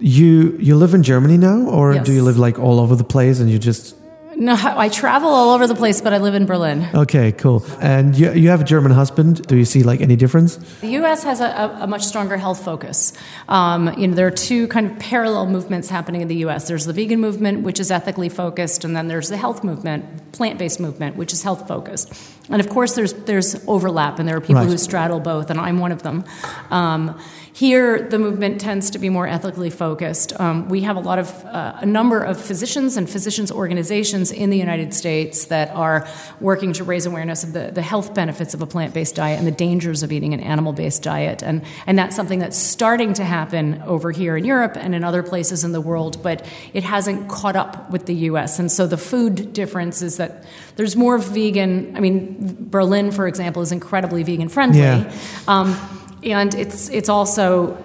You 0.01 0.57
you 0.59 0.77
live 0.77 0.95
in 0.95 1.03
Germany 1.03 1.37
now, 1.37 1.69
or 1.69 1.95
yes. 1.95 2.07
do 2.07 2.13
you 2.13 2.23
live 2.23 2.39
like 2.39 2.59
all 2.59 2.81
over 2.81 2.97
the 2.97 3.05
place 3.05 3.39
and 3.41 3.51
you 3.51 3.59
just 3.59 3.95
no, 4.41 4.57
I 4.59 4.89
travel 4.89 5.29
all 5.29 5.51
over 5.51 5.67
the 5.67 5.75
place, 5.75 6.01
but 6.01 6.15
I 6.15 6.19
live 6.19 6.35
in 6.35 6.47
Berlin. 6.47 6.89
Okay, 6.95 7.31
cool. 7.31 7.63
And 7.79 8.17
you, 8.17 8.33
you 8.33 8.49
have 8.49 8.63
a 8.63 8.65
German 8.65 8.91
husband. 8.91 9.47
Do 9.47 9.55
you 9.55 9.67
see 9.67 9.83
like 9.83 10.01
any 10.01 10.17
difference? 10.17 10.57
The 10.81 10.93
U.S. 10.93 11.23
has 11.25 11.43
a, 11.43 11.79
a 11.83 11.87
much 11.87 12.05
stronger 12.05 12.39
health 12.39 12.65
focus. 12.65 13.13
Um, 13.51 13.93
you 13.99 14.09
know, 14.09 14.15
there 14.15 14.27
are 14.27 14.31
two 14.31 14.67
kind 14.69 14.91
of 14.91 14.99
parallel 14.99 15.45
movements 15.45 15.91
happening 15.91 16.23
in 16.23 16.29
the 16.29 16.37
U.S. 16.37 16.69
There's 16.69 16.87
the 16.87 16.95
vegan 16.95 17.21
movement, 17.21 17.65
which 17.65 17.79
is 17.79 17.91
ethically 17.91 18.31
focused, 18.31 18.83
and 18.83 18.97
then 18.97 19.09
there's 19.09 19.29
the 19.29 19.37
health 19.37 19.63
movement, 19.63 20.30
plant-based 20.33 20.81
movement, 20.81 21.17
which 21.17 21.33
is 21.33 21.43
health 21.43 21.67
focused. 21.67 22.13
And 22.51 22.61
of 22.61 22.69
course, 22.69 22.95
there's 22.95 23.13
there's 23.13 23.65
overlap, 23.69 24.19
and 24.19 24.29
there 24.29 24.37
are 24.37 24.41
people 24.41 24.57
right. 24.57 24.69
who 24.69 24.77
straddle 24.77 25.21
both, 25.21 25.51
and 25.51 25.61
I'm 25.61 25.79
one 25.79 25.93
of 25.93 26.03
them. 26.03 26.25
Um, 26.71 27.21
here, 27.53 28.09
the 28.09 28.19
movement 28.19 28.61
tends 28.61 28.91
to 28.91 28.99
be 28.99 29.09
more 29.09 29.27
ethically 29.27 29.71
focused. 29.71 30.39
Um, 30.41 30.69
we 30.69 30.81
have 30.83 30.97
a 30.97 31.01
lot 31.01 31.19
of 31.19 31.45
uh, 31.45 31.75
a 31.81 31.87
number 31.87 32.23
of 32.23 32.41
physicians 32.41 32.97
and 32.97 33.09
physicians 33.09 33.53
organizations 33.53 34.33
in 34.33 34.51
the 34.51 34.57
United 34.57 34.95
States 34.95 35.47
that 35.47 35.71
are 35.71 36.09
working 36.41 36.73
to 36.75 36.85
raise 36.85 37.07
awareness 37.07 37.45
of 37.45 37.53
the, 37.53 37.71
the 37.73 37.83
health 37.83 38.15
benefits 38.15 38.55
of 38.55 38.63
a 38.63 38.67
plant-based 38.67 39.15
diet 39.15 39.39
and 39.39 39.47
the 39.47 39.53
dangers 39.53 40.03
of 40.03 40.11
eating 40.11 40.33
an 40.33 40.41
animal-based 40.41 41.03
diet, 41.03 41.43
and 41.43 41.63
and 41.87 41.99
that's 41.99 42.17
something 42.17 42.41
that's 42.41 42.57
starting 42.57 43.13
to 43.15 43.25
happen 43.25 43.83
over 43.83 44.11
here 44.11 44.37
in 44.37 44.45
Europe 44.45 44.77
and 44.77 44.95
in 44.95 45.05
other 45.05 45.23
places 45.23 45.63
in 45.63 45.73
the 45.73 45.81
world, 45.81 46.23
but 46.23 46.45
it 46.73 46.83
hasn't 46.83 47.29
caught 47.29 47.57
up 47.57 47.91
with 47.91 48.07
the 48.07 48.15
U.S. 48.15 48.59
And 48.59 48.73
so 48.73 48.87
the 48.87 48.99
food 48.99 49.53
difference 49.53 50.03
is 50.03 50.17
that 50.21 50.45
there's 50.77 50.95
more 50.97 51.19
vegan. 51.19 51.97
I 51.97 52.01
mean, 52.01 52.57
Berlin, 52.71 53.11
for 53.11 53.27
example, 53.27 53.63
is 53.63 53.73
incredibly 53.73 54.23
vegan 54.23 54.49
friendly. 54.49 54.79
Yeah. 54.79 55.13
Um, 55.49 55.77
and 56.23 56.55
it's 56.55 56.89
it's 56.91 57.09
also 57.09 57.77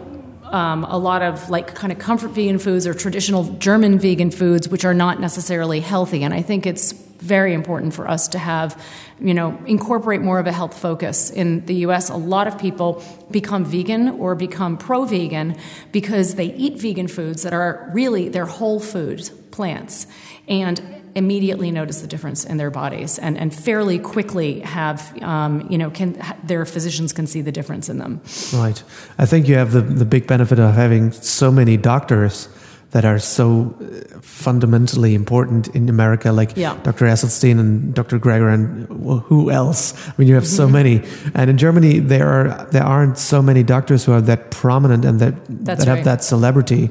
um, 0.46 0.84
a 0.86 0.98
lot 0.98 1.22
of 1.22 1.50
like 1.50 1.74
kind 1.76 1.92
of 1.92 2.00
comfort 2.00 2.30
vegan 2.30 2.60
foods 2.60 2.88
or 2.88 2.94
traditional 2.94 3.44
German 3.56 4.00
vegan 4.00 4.32
foods, 4.32 4.70
which 4.70 4.86
are 4.86 4.94
not 4.94 5.20
necessarily 5.20 5.80
healthy. 5.80 6.24
And 6.24 6.34
I 6.34 6.42
think 6.42 6.66
it's 6.66 6.92
very 6.92 7.54
important 7.54 7.94
for 7.94 8.08
us 8.08 8.28
to 8.30 8.40
have, 8.40 8.82
you 9.20 9.34
know, 9.34 9.58
incorporate 9.66 10.22
more 10.22 10.40
of 10.40 10.48
a 10.48 10.52
health 10.52 10.78
focus. 10.78 11.32
In 11.32 11.66
the 11.66 11.76
U.S., 11.88 12.10
a 12.10 12.16
lot 12.16 12.48
of 12.48 12.58
people 12.58 13.04
become 13.32 13.66
vegan 13.66 14.10
or 14.10 14.36
become 14.36 14.78
pro-vegan 14.78 15.58
because 15.92 16.36
they 16.36 16.54
eat 16.54 16.80
vegan 16.80 17.08
foods 17.08 17.44
that 17.44 17.54
are 17.54 17.90
really 17.94 18.30
they're 18.30 18.46
whole 18.46 18.80
foods, 18.80 19.30
plants, 19.30 20.08
and 20.48 20.95
immediately 21.16 21.72
notice 21.72 22.02
the 22.02 22.08
difference 22.08 22.44
in 22.44 22.58
their 22.58 22.70
bodies 22.70 23.18
and, 23.18 23.38
and 23.38 23.56
fairly 23.56 23.98
quickly 23.98 24.60
have, 24.60 25.18
um, 25.24 25.66
you 25.70 25.78
know, 25.78 25.90
can, 25.90 26.22
their 26.44 26.66
physicians 26.66 27.14
can 27.14 27.26
see 27.26 27.42
the 27.42 27.52
difference 27.52 27.88
in 27.88 27.98
them. 27.98 28.22
Right. 28.54 28.84
I 29.18 29.26
think 29.26 29.48
you 29.48 29.56
have 29.56 29.72
the, 29.72 29.82
the 29.82 30.06
big 30.06 30.28
benefit 30.28 30.60
of 30.60 30.76
having 30.76 31.12
so 31.12 31.52
many 31.52 31.78
doctors 31.78 32.50
that 32.92 33.04
are 33.04 33.20
so 33.20 33.76
uh, 33.82 34.20
fundamentally 34.22 35.16
important 35.16 35.68
in 35.76 35.90
America, 35.90 36.32
like 36.32 36.56
yeah. 36.56 36.78
Dr. 36.84 37.06
Esselstyn 37.06 37.60
and 37.60 37.94
Dr. 37.94 38.20
Greger 38.20 38.54
and 38.54 38.88
who 39.24 39.52
else? 39.52 39.94
I 40.08 40.14
mean, 40.18 40.28
you 40.28 40.36
have 40.36 40.48
so 40.48 40.64
mm-hmm. 40.64 40.74
many. 40.74 41.04
And 41.34 41.50
in 41.50 41.58
Germany, 41.58 42.00
there 42.00 42.30
are 42.30 42.66
there 42.72 42.84
aren't 42.84 43.18
so 43.18 43.42
many 43.42 43.64
doctors 43.64 44.06
who 44.06 44.14
are 44.14 44.22
that 44.22 44.50
prominent 44.52 45.04
and 45.04 45.20
that 45.20 45.34
That's 45.50 45.84
that 45.84 45.90
right. 45.90 45.96
have 45.98 46.06
that 46.06 46.24
celebrity. 46.24 46.90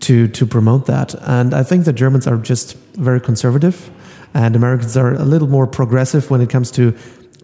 To 0.00 0.28
to 0.28 0.46
promote 0.46 0.86
that. 0.86 1.14
And 1.22 1.52
I 1.52 1.62
think 1.62 1.84
the 1.84 1.92
Germans 1.92 2.26
are 2.26 2.36
just 2.36 2.74
very 2.94 3.20
conservative, 3.20 3.90
and 4.32 4.56
Americans 4.56 4.96
are 4.96 5.14
a 5.14 5.24
little 5.24 5.48
more 5.48 5.66
progressive 5.66 6.30
when 6.30 6.40
it 6.40 6.50
comes 6.50 6.70
to 6.72 6.94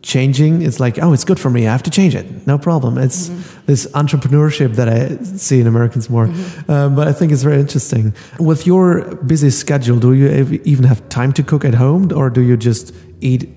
changing. 0.05 0.63
It's 0.63 0.79
like, 0.79 1.03
oh, 1.03 1.13
it's 1.13 1.25
good 1.25 1.41
for 1.41 1.51
me. 1.51 1.67
I 1.67 1.73
have 1.73 1.83
to 1.85 1.91
change 1.91 2.15
it. 2.15 2.47
No 2.47 2.59
problem. 2.59 2.99
It's 2.99 3.29
mm-hmm. 3.29 3.67
this 3.67 3.87
entrepreneurship 3.93 4.77
that 4.77 4.89
I 4.89 5.17
see 5.25 5.61
in 5.61 5.67
Americans 5.67 6.09
more. 6.09 6.27
Mm-hmm. 6.27 6.71
Um, 6.71 6.95
but 6.95 7.09
I 7.09 7.13
think 7.13 7.33
it's 7.33 7.43
very 7.43 7.59
interesting. 7.59 8.15
With 8.39 8.67
your 8.67 9.17
busy 9.17 9.51
schedule, 9.51 9.99
do 9.99 10.13
you 10.13 10.61
even 10.65 10.85
have 10.85 11.09
time 11.09 11.33
to 11.33 11.43
cook 11.43 11.65
at 11.65 11.75
home, 11.75 12.13
or 12.13 12.31
do 12.31 12.41
you 12.41 12.57
just 12.57 12.95
eat? 13.21 13.49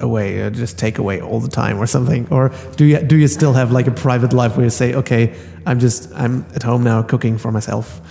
away 0.00 0.40
or 0.40 0.50
just 0.50 0.78
take 0.78 0.98
away 0.98 1.22
all 1.22 1.40
the 1.40 1.48
time 1.48 1.78
or 1.78 1.86
something 1.86 2.28
or 2.30 2.52
do 2.76 2.84
you 2.84 2.98
do 3.00 3.16
you 3.16 3.26
still 3.26 3.54
have 3.54 3.72
like 3.72 3.86
a 3.86 3.90
private 3.90 4.34
life 4.34 4.54
where 4.54 4.64
you 4.64 4.70
say 4.70 4.92
okay 4.92 5.34
i'm 5.64 5.80
just 5.80 6.12
i'm 6.14 6.44
at 6.54 6.62
home 6.62 6.84
now 6.84 7.02
cooking 7.02 7.38
for 7.38 7.50
myself 7.50 8.02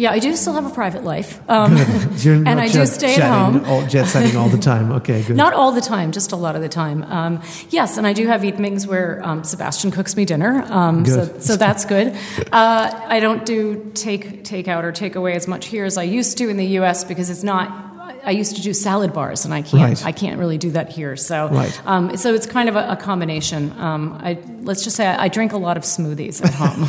Yeah, 0.00 0.12
I 0.12 0.18
do 0.18 0.34
still 0.34 0.54
have 0.54 0.64
a 0.64 0.70
private 0.70 1.04
life, 1.04 1.38
um, 1.50 1.76
and 2.24 2.58
I 2.58 2.68
do 2.68 2.86
stay 2.86 3.16
at 3.16 3.30
home. 3.30 3.62
all- 3.66 3.86
jet 3.86 4.06
setting 4.06 4.34
all 4.34 4.48
the 4.48 4.56
time. 4.72 4.92
Okay, 4.92 5.22
good. 5.22 5.36
Not 5.36 5.52
all 5.52 5.72
the 5.72 5.82
time, 5.82 6.10
just 6.10 6.32
a 6.32 6.36
lot 6.36 6.56
of 6.56 6.62
the 6.62 6.70
time. 6.70 7.02
Um, 7.02 7.42
yes, 7.68 7.98
and 7.98 8.06
I 8.06 8.14
do 8.14 8.26
have 8.26 8.42
evenings 8.42 8.86
where 8.86 9.20
um, 9.22 9.44
Sebastian 9.44 9.90
cooks 9.90 10.16
me 10.16 10.24
dinner, 10.24 10.62
um, 10.72 11.04
so, 11.04 11.26
Good. 11.26 11.42
so 11.42 11.56
that's 11.56 11.84
good. 11.84 12.16
Uh, 12.50 12.90
I 13.08 13.20
don't 13.20 13.44
do 13.44 13.90
take 13.92 14.42
takeout 14.42 14.84
or 14.84 14.92
takeaway 14.92 15.34
as 15.34 15.46
much 15.46 15.66
here 15.66 15.84
as 15.84 15.98
I 15.98 16.04
used 16.04 16.38
to 16.38 16.48
in 16.48 16.56
the 16.56 16.66
U.S. 16.80 17.04
because 17.04 17.28
it's 17.28 17.42
not. 17.42 17.89
I 18.24 18.30
used 18.32 18.56
to 18.56 18.62
do 18.62 18.72
salad 18.74 19.12
bars, 19.12 19.44
and 19.44 19.54
I 19.54 19.62
can't. 19.62 19.82
Right. 20.00 20.06
I 20.06 20.12
can't 20.12 20.38
really 20.38 20.58
do 20.58 20.70
that 20.72 20.90
here. 20.90 21.16
So, 21.16 21.48
Right. 21.48 21.80
um, 21.86 22.16
so 22.16 22.34
it's 22.34 22.46
kind 22.46 22.68
of 22.68 22.76
a, 22.76 22.90
a 22.92 22.96
combination. 22.96 23.72
Um, 23.78 24.18
I 24.22 24.38
let's 24.62 24.84
just 24.84 24.96
say 24.96 25.06
I, 25.06 25.24
I 25.24 25.28
drink 25.28 25.52
a 25.52 25.56
lot 25.58 25.76
of 25.76 25.84
smoothies 25.84 26.44
at 26.44 26.52
home. 26.54 26.84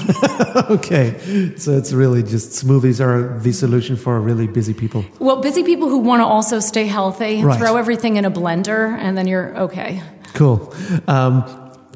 okay, 0.78 1.54
so 1.58 1.72
it's 1.78 1.94
really 1.94 2.24
just 2.24 2.65
smoothies 2.65 3.00
are 3.00 3.39
the 3.39 3.52
solution 3.54 3.96
for 3.96 4.20
really 4.20 4.48
busy 4.48 4.74
people. 4.74 5.04
well, 5.20 5.41
busy 5.41 5.63
people 5.63 5.89
who 5.89 6.00
want 6.00 6.20
to 6.22 6.26
also 6.26 6.60
stay 6.60 6.86
healthy 6.86 7.44
Right. 7.44 7.58
throw 7.58 7.78
everything 7.78 8.17
in 8.17 8.26
a 8.26 8.32
blender, 8.32 8.98
and 8.98 9.17
then 9.17 9.28
you're 9.28 9.56
okay. 9.58 10.02
Cool. 10.34 10.74
Um, 11.08 11.44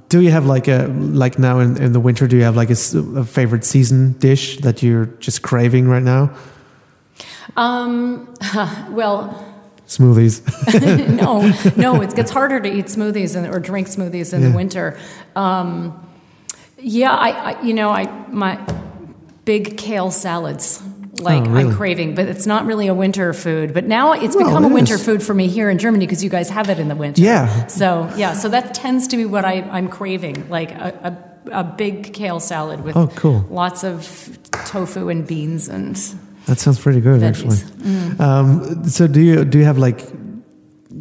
do 0.10 0.22
you 0.22 0.32
have 0.32 0.46
like 0.46 0.68
a 0.68 0.88
like 0.88 1.40
now 1.40 1.60
in, 1.60 1.82
in 1.82 1.92
the 1.94 2.00
winter? 2.00 2.28
Do 2.28 2.38
you 2.38 2.44
have 2.44 2.56
like 2.56 2.70
a 2.70 2.76
favorite 3.26 3.66
season 3.66 4.14
dish 4.20 4.58
that 4.60 4.82
you're 4.84 5.08
just 5.20 5.42
craving 5.42 5.88
right 5.88 6.04
now? 6.04 6.30
Um, 7.56 8.34
well. 8.92 9.42
Smoothies. 9.88 10.42
no, 11.16 11.42
no, 11.78 12.02
it 12.02 12.16
gets 12.16 12.32
harder 12.32 12.60
to 12.60 12.68
eat 12.72 12.86
smoothies 12.86 13.36
and, 13.36 13.48
or 13.54 13.60
drink 13.60 13.88
smoothies 13.88 14.34
in 14.34 14.42
Yeah. 14.42 14.50
the 14.50 14.56
winter. 14.56 14.98
Um, 15.36 16.02
yeah, 16.80 17.12
I, 17.14 17.30
I, 17.54 17.62
you 17.62 17.74
know, 17.74 17.90
I 17.92 18.06
my 18.30 18.60
big 19.46 19.78
kale 19.78 20.10
salads. 20.12 20.82
Like 21.18 21.44
Oh, 21.44 21.50
really? 21.50 21.70
I'm 21.70 21.76
craving, 21.78 22.14
but 22.16 22.28
it's 22.28 22.46
not 22.46 22.66
really 22.66 22.88
a 22.88 22.94
winter 22.94 23.32
food. 23.32 23.74
But 23.74 23.86
now 23.86 24.12
it's 24.12 24.36
Well, 24.36 24.46
become 24.48 24.66
it 24.66 24.72
a 24.72 24.74
winter 24.74 24.96
is. 24.96 25.06
food 25.06 25.24
for 25.24 25.34
me 25.34 25.48
here 25.48 25.70
in 25.70 25.78
Germany 25.78 26.06
because 26.06 26.22
you 26.22 26.30
guys 26.30 26.50
have 26.50 26.70
it 26.70 26.78
in 26.78 26.90
the 26.90 26.96
winter. 26.96 27.22
Yeah. 27.22 27.68
So 27.68 28.12
yeah, 28.18 28.34
so 28.34 28.50
that 28.50 28.74
tends 28.74 29.08
to 29.10 29.18
be 29.18 29.24
what 29.24 29.46
I, 29.46 29.62
I'm 29.62 29.88
craving, 29.88 30.50
like 30.50 30.72
a, 30.72 31.18
a, 31.54 31.60
a 31.60 31.64
big 31.64 32.14
kale 32.14 32.42
salad 32.42 32.84
with 32.84 32.98
Oh, 32.98 33.08
cool. 33.16 33.46
lots 33.50 33.86
of 33.86 34.38
tofu 34.66 35.08
and 35.08 35.26
beans 35.26 35.70
and 35.70 35.96
That 36.46 36.60
sounds 36.60 36.80
pretty 36.80 37.02
good, 37.02 37.24
actually. 37.24 37.58
Um, 38.20 38.88
so 38.88 39.08
do 39.08 39.22
you 39.22 39.46
do 39.46 39.58
you 39.58 39.66
have 39.66 39.78
like 39.78 40.02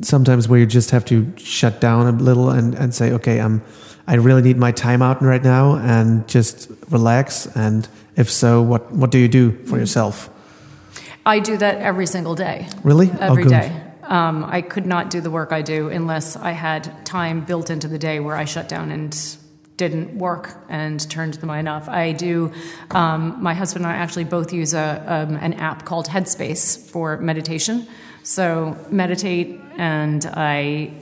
sometimes 0.02 0.48
where 0.48 0.58
you 0.58 0.66
just 0.66 0.90
have 0.90 1.04
to 1.06 1.32
shut 1.36 1.80
down 1.80 2.06
a 2.06 2.12
little 2.12 2.50
and, 2.50 2.74
and 2.74 2.94
say, 2.94 3.12
okay, 3.12 3.40
I'm 3.40 3.62
I 4.06 4.14
really 4.14 4.42
need 4.42 4.58
my 4.58 4.72
time 4.72 5.02
out 5.02 5.22
right 5.22 5.42
now 5.42 5.76
and 5.76 6.26
just 6.28 6.70
relax. 6.90 7.46
And 7.56 7.88
if 8.16 8.30
so, 8.30 8.62
what 8.62 8.92
what 8.92 9.10
do 9.10 9.18
you 9.18 9.28
do 9.28 9.52
for 9.66 9.78
yourself? 9.78 10.30
I 11.26 11.38
do 11.38 11.56
that 11.56 11.78
every 11.78 12.06
single 12.06 12.34
day. 12.34 12.68
Really? 12.82 13.10
Oh, 13.10 13.16
Every 13.32 13.44
good. 13.44 13.50
day. 13.50 13.82
Um, 14.02 14.44
I 14.44 14.60
could 14.60 14.84
not 14.84 15.08
do 15.08 15.22
the 15.22 15.30
work 15.30 15.52
I 15.52 15.62
do 15.62 15.88
unless 15.88 16.36
I 16.36 16.50
had 16.50 17.06
time 17.06 17.44
built 17.44 17.70
into 17.70 17.88
the 17.88 17.98
day 17.98 18.20
where 18.20 18.36
I 18.36 18.44
shut 18.44 18.68
down 18.68 18.90
and 18.90 19.14
didn't 19.76 20.16
work 20.16 20.56
and 20.68 21.08
turned 21.10 21.34
the 21.34 21.46
mind 21.46 21.68
off. 21.68 21.88
I 21.88 22.12
do. 22.12 22.52
Um, 22.92 23.42
my 23.42 23.54
husband 23.54 23.84
and 23.84 23.92
I 23.92 23.96
actually 23.96 24.24
both 24.24 24.52
use 24.52 24.72
a, 24.74 25.04
um, 25.06 25.36
an 25.36 25.54
app 25.54 25.84
called 25.84 26.06
Headspace 26.06 26.78
for 26.90 27.16
meditation. 27.18 27.88
So 28.22 28.78
meditate, 28.90 29.60
and 29.76 30.24
I 30.26 30.92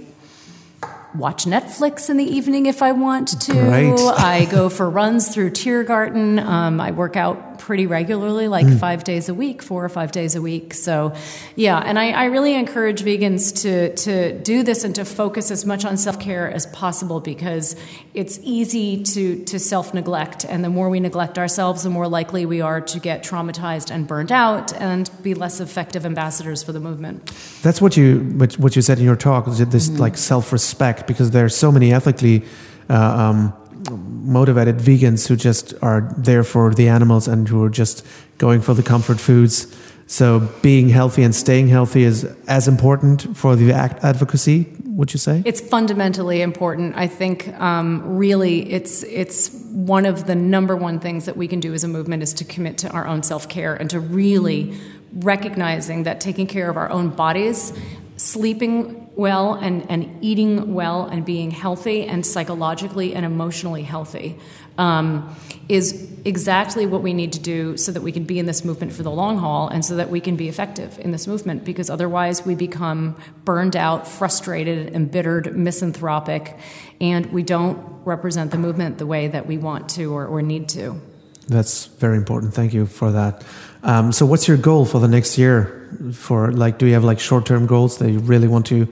watch 1.14 1.44
Netflix 1.44 2.08
in 2.08 2.16
the 2.16 2.24
evening 2.24 2.66
if 2.66 2.82
I 2.82 2.92
want 2.92 3.40
to. 3.42 3.52
Great. 3.52 4.00
I 4.18 4.46
go 4.50 4.68
for 4.68 4.88
runs 4.88 5.32
through 5.32 5.50
Tiergarten. 5.50 6.40
Um, 6.40 6.80
I 6.80 6.90
work 6.90 7.16
out 7.16 7.51
pretty 7.66 7.86
regularly, 7.86 8.48
like 8.48 8.66
Hmm. 8.66 8.76
five 8.86 9.04
days 9.04 9.28
a 9.28 9.34
week, 9.34 9.62
four 9.62 9.84
or 9.84 9.88
five 9.88 10.10
days 10.10 10.34
a 10.34 10.42
week. 10.42 10.74
So, 10.74 11.12
yeah, 11.54 11.78
and 11.88 11.96
I, 12.04 12.06
I 12.10 12.24
really 12.34 12.54
encourage 12.54 13.00
vegans 13.10 13.42
to 13.62 13.94
to 14.06 14.14
do 14.52 14.62
this 14.68 14.84
and 14.84 14.94
to 14.96 15.04
focus 15.04 15.50
as 15.50 15.64
much 15.64 15.84
on 15.84 15.96
self 15.96 16.18
care 16.18 16.50
as 16.58 16.66
possible 16.66 17.20
because 17.20 17.76
it's 18.14 18.36
easy 18.42 19.02
to 19.14 19.22
to 19.44 19.58
self 19.58 19.94
neglect, 19.94 20.44
and 20.44 20.64
the 20.64 20.68
more 20.78 20.88
we 20.90 21.00
neglect 21.00 21.38
ourselves, 21.38 21.82
the 21.82 21.90
more 21.90 22.08
likely 22.08 22.42
we 22.46 22.60
are 22.60 22.80
to 22.92 22.98
get 22.98 23.22
traumatized 23.30 23.90
and 23.94 24.06
burned 24.06 24.32
out 24.32 24.72
and 24.80 25.10
be 25.22 25.34
less 25.34 25.60
effective 25.60 26.04
ambassadors 26.04 26.62
for 26.64 26.72
the 26.72 26.80
movement. 26.80 27.16
That's 27.62 27.80
what 27.80 27.96
you 27.96 28.18
what, 28.58 28.74
you 28.76 28.82
said 28.82 28.98
in 28.98 29.04
your 29.04 29.16
talk. 29.16 29.46
Is 29.48 29.58
this 29.58 29.88
like 30.04 30.16
self 30.18 30.52
respect? 30.52 31.06
Because 31.06 31.30
there 31.30 31.44
are 31.44 31.54
so 31.64 31.70
many 31.70 31.92
ethically 31.92 32.42
uh, 32.90 33.22
um, 33.22 33.52
motivated 33.90 34.78
vegans 34.78 35.26
who 35.28 35.36
just 35.36 35.74
are 35.82 36.12
there 36.16 36.44
for 36.44 36.74
the 36.74 36.88
animals 36.88 37.28
and 37.28 37.48
who 37.48 37.62
are 37.64 37.70
just 37.70 38.06
going 38.38 38.60
for 38.60 38.74
the 38.74 38.82
comfort 38.82 39.18
foods. 39.18 39.74
So 40.06 40.48
being 40.60 40.88
healthy 40.88 41.22
and 41.22 41.34
staying 41.34 41.68
healthy 41.68 42.02
is 42.02 42.24
as 42.46 42.68
important 42.68 43.36
for 43.36 43.56
the 43.56 43.72
act 43.72 44.04
advocacy. 44.04 44.66
Would 44.86 45.14
you 45.14 45.18
say? 45.18 45.42
It's 45.46 45.60
fundamentally 45.60 46.42
important. 46.42 46.94
I 46.96 47.06
think 47.06 47.48
um, 47.58 48.18
really 48.18 48.70
it's 48.70 49.02
it's 49.04 49.50
one 49.70 50.04
of 50.04 50.26
the 50.26 50.34
number 50.34 50.76
one 50.76 51.00
things 51.00 51.24
that 51.24 51.36
we 51.36 51.48
can 51.48 51.60
do 51.60 51.72
as 51.72 51.82
a 51.82 51.88
movement 51.88 52.22
is 52.22 52.34
to 52.34 52.44
commit 52.44 52.76
to 52.78 52.90
our 52.90 53.06
own 53.06 53.22
self 53.22 53.48
care 53.48 53.74
and 53.74 53.88
to 53.88 54.00
really 54.00 54.78
recognizing 55.14 56.02
that 56.02 56.20
taking 56.20 56.46
care 56.46 56.68
of 56.68 56.76
our 56.76 56.90
own 56.90 57.08
bodies, 57.08 57.72
sleeping 58.16 59.01
well 59.14 59.54
and, 59.54 59.88
and 59.90 60.18
eating 60.22 60.74
well 60.74 61.04
and 61.04 61.24
being 61.24 61.50
healthy 61.50 62.04
and 62.04 62.24
psychologically 62.24 63.14
and 63.14 63.26
emotionally 63.26 63.82
healthy 63.82 64.38
um, 64.78 65.36
is 65.68 66.10
exactly 66.24 66.86
what 66.86 67.02
we 67.02 67.12
need 67.12 67.32
to 67.32 67.40
do 67.40 67.76
so 67.76 67.92
that 67.92 68.02
we 68.02 68.10
can 68.10 68.24
be 68.24 68.38
in 68.38 68.46
this 68.46 68.64
movement 68.64 68.92
for 68.92 69.02
the 69.02 69.10
long 69.10 69.38
haul 69.38 69.68
and 69.68 69.84
so 69.84 69.96
that 69.96 70.10
we 70.10 70.20
can 70.20 70.36
be 70.36 70.48
effective 70.48 70.98
in 70.98 71.10
this 71.10 71.26
movement 71.26 71.64
because 71.64 71.90
otherwise 71.90 72.44
we 72.46 72.54
become 72.54 73.16
burned 73.44 73.76
out, 73.76 74.08
frustrated, 74.08 74.94
embittered, 74.94 75.56
misanthropic, 75.56 76.56
and 77.00 77.26
we 77.32 77.42
don't 77.42 77.78
represent 78.04 78.50
the 78.50 78.58
movement 78.58 78.98
the 78.98 79.06
way 79.06 79.28
that 79.28 79.46
we 79.46 79.58
want 79.58 79.88
to 79.90 80.14
or, 80.14 80.26
or 80.26 80.42
need 80.42 80.68
to. 80.70 81.00
That's 81.48 81.86
very 81.86 82.16
important. 82.16 82.54
Thank 82.54 82.72
you 82.72 82.86
for 82.86 83.12
that. 83.12 83.44
Um, 83.82 84.12
so, 84.12 84.24
what's 84.24 84.46
your 84.46 84.56
goal 84.56 84.86
for 84.86 85.00
the 85.00 85.08
next 85.08 85.36
year? 85.36 85.81
For 86.12 86.52
like, 86.52 86.78
do 86.78 86.86
you 86.86 86.94
have 86.94 87.04
like 87.04 87.20
short-term 87.20 87.66
goals 87.66 87.98
that 87.98 88.10
you 88.10 88.18
really 88.18 88.48
want 88.48 88.66
to 88.66 88.86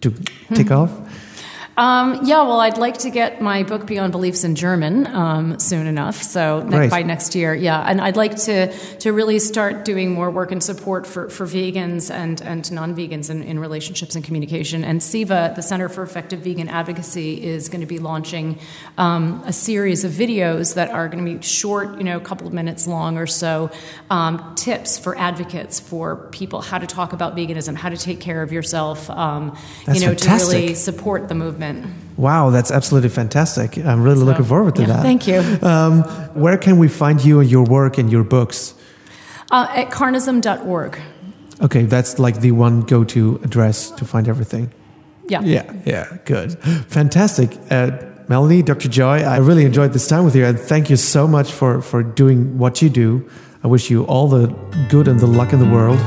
to 0.00 0.10
tick 0.54 0.68
hmm. 0.68 0.72
off? 0.72 0.90
Um, 1.78 2.18
yeah, 2.24 2.42
well, 2.42 2.58
I'd 2.58 2.76
like 2.76 2.98
to 2.98 3.10
get 3.10 3.40
my 3.40 3.62
book 3.62 3.86
Beyond 3.86 4.10
Beliefs 4.10 4.42
in 4.42 4.56
German 4.56 5.06
um, 5.06 5.60
soon 5.60 5.86
enough. 5.86 6.20
So 6.20 6.62
Great. 6.62 6.90
by 6.90 7.04
next 7.04 7.36
year, 7.36 7.54
yeah, 7.54 7.80
and 7.88 8.00
I'd 8.00 8.16
like 8.16 8.34
to 8.38 8.72
to 8.98 9.12
really 9.12 9.38
start 9.38 9.84
doing 9.84 10.10
more 10.10 10.28
work 10.28 10.50
and 10.50 10.60
support 10.60 11.06
for, 11.06 11.30
for 11.30 11.46
vegans 11.46 12.10
and 12.10 12.42
and 12.42 12.68
non-vegans 12.72 13.30
in, 13.30 13.44
in 13.44 13.60
relationships 13.60 14.16
and 14.16 14.24
communication. 14.24 14.82
And 14.82 15.00
CEVA, 15.00 15.54
the 15.54 15.62
Center 15.62 15.88
for 15.88 16.02
Effective 16.02 16.40
Vegan 16.40 16.68
Advocacy, 16.68 17.44
is 17.44 17.68
going 17.68 17.80
to 17.80 17.86
be 17.86 18.00
launching 18.00 18.58
um, 18.96 19.40
a 19.46 19.52
series 19.52 20.02
of 20.02 20.10
videos 20.10 20.74
that 20.74 20.90
are 20.90 21.08
going 21.08 21.24
to 21.24 21.38
be 21.38 21.40
short, 21.46 21.96
you 21.98 22.02
know, 22.02 22.16
a 22.16 22.20
couple 22.20 22.48
of 22.48 22.52
minutes 22.52 22.88
long 22.88 23.16
or 23.16 23.28
so, 23.28 23.70
um, 24.10 24.52
tips 24.56 24.98
for 24.98 25.16
advocates 25.16 25.78
for 25.78 26.16
people 26.32 26.60
how 26.60 26.78
to 26.78 26.88
talk 26.88 27.12
about 27.12 27.36
veganism, 27.36 27.76
how 27.76 27.88
to 27.88 27.96
take 27.96 28.18
care 28.18 28.42
of 28.42 28.50
yourself, 28.50 29.08
um, 29.10 29.56
you 29.94 30.00
know, 30.00 30.12
to 30.12 30.28
really 30.28 30.74
support 30.74 31.28
the 31.28 31.36
movement. 31.36 31.67
Wow, 32.16 32.50
that's 32.50 32.70
absolutely 32.70 33.10
fantastic. 33.10 33.78
I'm 33.78 34.02
really 34.02 34.24
looking 34.24 34.44
forward 34.44 34.74
to 34.76 34.82
yeah, 34.82 34.88
that. 34.88 35.02
Thank 35.02 35.28
you. 35.28 35.40
Um, 35.62 36.02
where 36.34 36.58
can 36.58 36.78
we 36.78 36.88
find 36.88 37.24
you 37.24 37.40
and 37.40 37.50
your 37.50 37.64
work 37.64 37.98
and 37.98 38.10
your 38.10 38.24
books? 38.24 38.74
Uh, 39.50 39.66
at 39.74 39.90
carnism.org. 39.90 40.98
Okay, 41.60 41.84
that's 41.84 42.18
like 42.18 42.40
the 42.40 42.52
one 42.52 42.82
go-to 42.82 43.40
address 43.44 43.90
to 43.92 44.04
find 44.04 44.28
everything. 44.28 44.72
Yeah. 45.28 45.42
Yeah, 45.42 45.72
yeah, 45.84 46.18
good, 46.24 46.58
fantastic. 46.88 47.56
Uh, 47.70 47.90
Melanie, 48.28 48.62
Dr. 48.62 48.88
Joy, 48.88 49.22
I 49.22 49.38
really 49.38 49.64
enjoyed 49.64 49.92
this 49.92 50.06
time 50.06 50.24
with 50.24 50.36
you, 50.36 50.44
and 50.44 50.58
thank 50.58 50.90
you 50.90 50.96
so 50.96 51.26
much 51.26 51.50
for 51.52 51.80
for 51.80 52.02
doing 52.02 52.58
what 52.58 52.82
you 52.82 52.90
do. 52.90 53.28
I 53.64 53.68
wish 53.68 53.90
you 53.90 54.04
all 54.04 54.28
the 54.28 54.46
good 54.88 55.08
and 55.08 55.18
the 55.18 55.26
luck 55.26 55.52
in 55.52 55.58
the 55.58 55.68
world. 55.68 55.98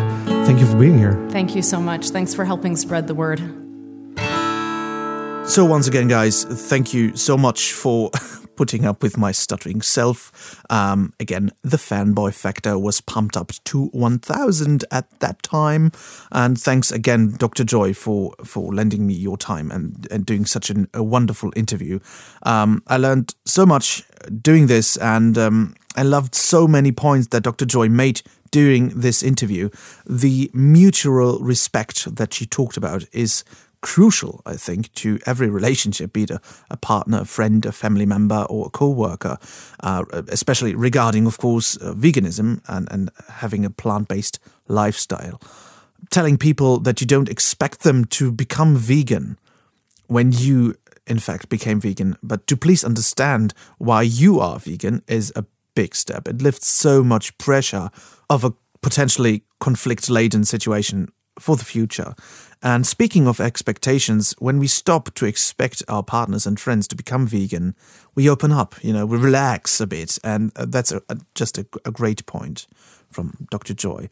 Thank 0.45 0.60
you 0.60 0.65
for 0.65 0.78
being 0.78 0.97
here. 0.97 1.13
Thank 1.30 1.56
you 1.56 1.62
so 1.62 1.82
much. 1.82 2.10
Thanks 2.10 2.34
for 2.34 2.45
helping 2.45 2.76
spread 2.76 3.08
the 3.08 3.15
word. 3.15 3.61
So, 5.45 5.65
once 5.65 5.88
again, 5.88 6.08
guys, 6.08 6.45
thank 6.45 6.93
you 6.93 7.17
so 7.17 7.36
much 7.36 7.73
for 7.73 8.10
putting 8.56 8.86
up 8.86 9.04
with 9.04 9.17
my 9.17 9.32
stuttering 9.34 9.82
self. 9.82 10.62
Um, 10.69 11.13
again, 11.19 11.51
the 11.62 11.77
fanboy 11.77 12.34
factor 12.34 12.77
was 12.77 13.01
pumped 13.01 13.36
up 13.36 13.51
to 13.65 13.88
1000 13.88 14.86
at 14.91 15.19
that 15.19 15.43
time. 15.43 15.91
And 16.32 16.62
thanks 16.62 16.91
again, 16.91 17.36
Dr. 17.38 17.63
Joy, 17.63 17.93
for, 17.93 18.34
for 18.45 18.73
lending 18.73 19.08
me 19.08 19.13
your 19.13 19.36
time 19.36 19.71
and, 19.71 20.08
and 20.10 20.25
doing 20.25 20.45
such 20.45 20.69
an, 20.69 20.88
a 20.93 21.04
wonderful 21.04 21.51
interview. 21.56 21.99
Um, 22.43 22.82
I 22.88 22.97
learned 22.97 23.36
so 23.45 23.65
much 23.65 24.04
doing 24.41 24.67
this, 24.67 24.95
and 24.97 25.38
um, 25.38 25.75
I 25.97 26.04
loved 26.04 26.34
so 26.36 26.67
many 26.67 26.91
points 26.91 27.27
that 27.30 27.41
Dr. 27.41 27.65
Joy 27.65 27.89
made 27.89 28.22
during 28.51 28.89
this 28.89 29.24
interview. 29.24 29.70
The 30.05 30.51
mutual 30.53 31.39
respect 31.39 32.16
that 32.16 32.34
she 32.34 32.45
talked 32.45 32.78
about 32.78 33.05
is 33.11 33.43
crucial, 33.82 34.41
I 34.45 34.55
think, 34.55 34.93
to 34.95 35.19
every 35.25 35.49
relationship, 35.49 36.13
be 36.13 36.23
it 36.23 36.32
a, 36.32 36.41
a 36.69 36.77
partner, 36.77 37.21
a 37.21 37.25
friend, 37.25 37.65
a 37.65 37.71
family 37.71 38.05
member, 38.05 38.45
or 38.49 38.67
a 38.67 38.69
co 38.69 38.89
worker, 38.89 39.38
uh, 39.82 40.03
especially 40.29 40.75
regarding, 40.75 41.25
of 41.25 41.38
course, 41.38 41.77
uh, 41.77 41.93
veganism 41.93 42.61
and, 42.67 42.88
and 42.91 43.09
having 43.27 43.65
a 43.65 43.69
plant 43.69 44.07
based 44.07 44.39
lifestyle. 44.67 45.41
Telling 46.09 46.38
people 46.38 46.79
that 46.79 47.01
you 47.01 47.07
don't 47.07 47.29
expect 47.29 47.82
them 47.82 48.05
to 48.05 48.32
become 48.32 48.75
vegan 48.75 49.38
when 50.07 50.32
you, 50.32 50.75
in 51.07 51.19
fact, 51.19 51.49
became 51.49 51.79
vegan, 51.79 52.17
but 52.21 52.47
to 52.47 52.57
please 52.57 52.84
understand 52.84 53.53
why 53.77 54.01
you 54.01 54.39
are 54.39 54.59
vegan 54.59 55.03
is 55.07 55.32
a 55.36 55.45
big 55.75 55.95
step. 55.95 56.27
It 56.27 56.41
lifts 56.41 56.67
so 56.67 57.03
much 57.03 57.38
pressure 57.38 57.89
of 58.29 58.43
a 58.43 58.53
potentially 58.82 59.43
conflict 59.59 60.09
laden 60.09 60.43
situation 60.43 61.11
for 61.39 61.55
the 61.55 61.65
future. 61.65 62.13
And 62.63 62.86
speaking 62.86 63.27
of 63.27 63.39
expectations, 63.39 64.36
when 64.38 64.59
we 64.59 64.67
stop 64.67 65.13
to 65.15 65.25
expect 65.25 65.84
our 65.88 66.03
partners 66.03 66.45
and 66.45 66.59
friends 66.59 66.88
to 66.89 66.95
become 66.95 67.25
vegan, 67.25 67.75
we 68.13 68.29
open 68.29 68.51
up, 68.51 68.75
you 68.84 68.93
know, 68.93 69.05
we 69.05 69.17
relax 69.17 69.82
a 69.82 69.88
bit. 69.88 70.19
And 70.23 70.51
uh, 70.55 70.65
that's 70.67 70.91
a, 70.91 71.01
a, 71.09 71.17
just 71.34 71.57
a, 71.57 71.65
a 71.86 71.91
great 71.91 72.25
point 72.27 72.67
from 73.09 73.47
Dr. 73.49 73.73
Joy. 73.73 74.09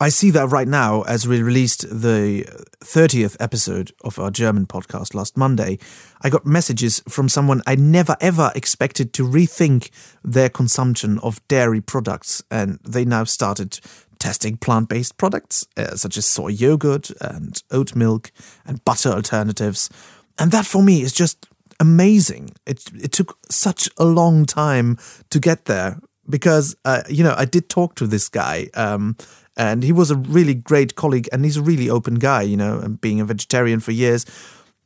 I 0.00 0.08
see 0.08 0.30
that 0.32 0.48
right 0.48 0.66
now 0.66 1.02
as 1.02 1.28
we 1.28 1.40
released 1.40 1.82
the 1.88 2.44
30th 2.80 3.36
episode 3.38 3.92
of 4.02 4.18
our 4.18 4.30
German 4.30 4.66
podcast 4.66 5.14
last 5.14 5.36
Monday. 5.36 5.78
I 6.20 6.30
got 6.30 6.44
messages 6.44 7.00
from 7.08 7.28
someone 7.28 7.62
I 7.64 7.76
never 7.76 8.16
ever 8.20 8.50
expected 8.56 9.12
to 9.14 9.22
rethink 9.22 9.90
their 10.24 10.48
consumption 10.48 11.20
of 11.20 11.46
dairy 11.46 11.80
products, 11.80 12.42
and 12.50 12.80
they 12.82 13.04
now 13.04 13.22
started 13.22 13.78
testing 14.24 14.56
plant 14.56 14.88
based 14.88 15.18
products 15.18 15.66
uh, 15.76 15.94
such 15.96 16.16
as 16.16 16.24
soy 16.24 16.48
yogurt 16.48 17.10
and 17.20 17.62
oat 17.70 17.94
milk 17.94 18.32
and 18.64 18.82
butter 18.82 19.10
alternatives. 19.10 19.90
And 20.38 20.50
that 20.50 20.64
for 20.64 20.82
me 20.82 21.02
is 21.02 21.12
just 21.12 21.46
amazing. 21.78 22.48
It, 22.66 22.90
it 22.94 23.12
took 23.12 23.36
such 23.50 23.86
a 23.98 24.06
long 24.06 24.46
time 24.46 24.96
to 25.28 25.38
get 25.38 25.66
there 25.66 26.00
because, 26.26 26.74
uh, 26.86 27.02
you 27.06 27.22
know, 27.22 27.34
I 27.36 27.44
did 27.44 27.68
talk 27.68 27.96
to 27.96 28.06
this 28.06 28.30
guy. 28.30 28.70
Um, 28.72 29.18
and 29.58 29.82
he 29.82 29.92
was 29.92 30.10
a 30.10 30.16
really 30.16 30.54
great 30.54 30.94
colleague 30.94 31.28
and 31.30 31.44
he's 31.44 31.58
a 31.58 31.62
really 31.62 31.90
open 31.90 32.14
guy, 32.14 32.42
you 32.42 32.56
know, 32.56 32.78
and 32.78 32.98
being 32.98 33.20
a 33.20 33.26
vegetarian 33.26 33.78
for 33.78 33.92
years. 33.92 34.24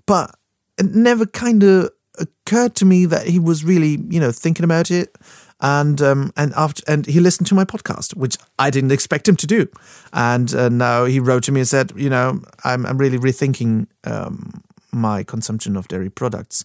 But 0.05 0.35
it 0.79 0.87
never 0.97 1.27
kind 1.27 1.63
of 1.63 1.91
occurred 2.19 2.75
to 2.75 2.85
me 2.85 3.07
that 3.07 3.29
he 3.29 3.39
was 3.39 3.65
really, 3.65 3.99
you 4.11 4.19
know, 4.19 4.33
thinking 4.33 4.65
about 4.65 4.91
it. 4.91 5.17
And 5.61 6.01
um, 6.01 6.33
and 6.37 6.53
after 6.57 6.83
and 6.87 7.07
he 7.07 7.21
listened 7.21 7.49
to 7.49 7.55
my 7.55 7.65
podcast, 7.65 8.17
which 8.17 8.37
I 8.59 8.71
didn't 8.71 8.93
expect 8.93 9.29
him 9.29 9.37
to 9.37 9.47
do. 9.47 9.67
And 10.13 10.55
uh, 10.55 10.69
now 10.69 11.05
he 11.05 11.19
wrote 11.19 11.43
to 11.45 11.53
me 11.53 11.61
and 11.61 11.69
said, 11.69 11.93
you 11.97 12.09
know, 12.09 12.41
I'm 12.65 12.87
I'm 12.87 12.99
really 12.99 13.19
rethinking 13.19 13.89
um, 14.05 14.63
my 14.93 15.25
consumption 15.25 15.77
of 15.77 15.89
dairy 15.89 16.11
products. 16.11 16.65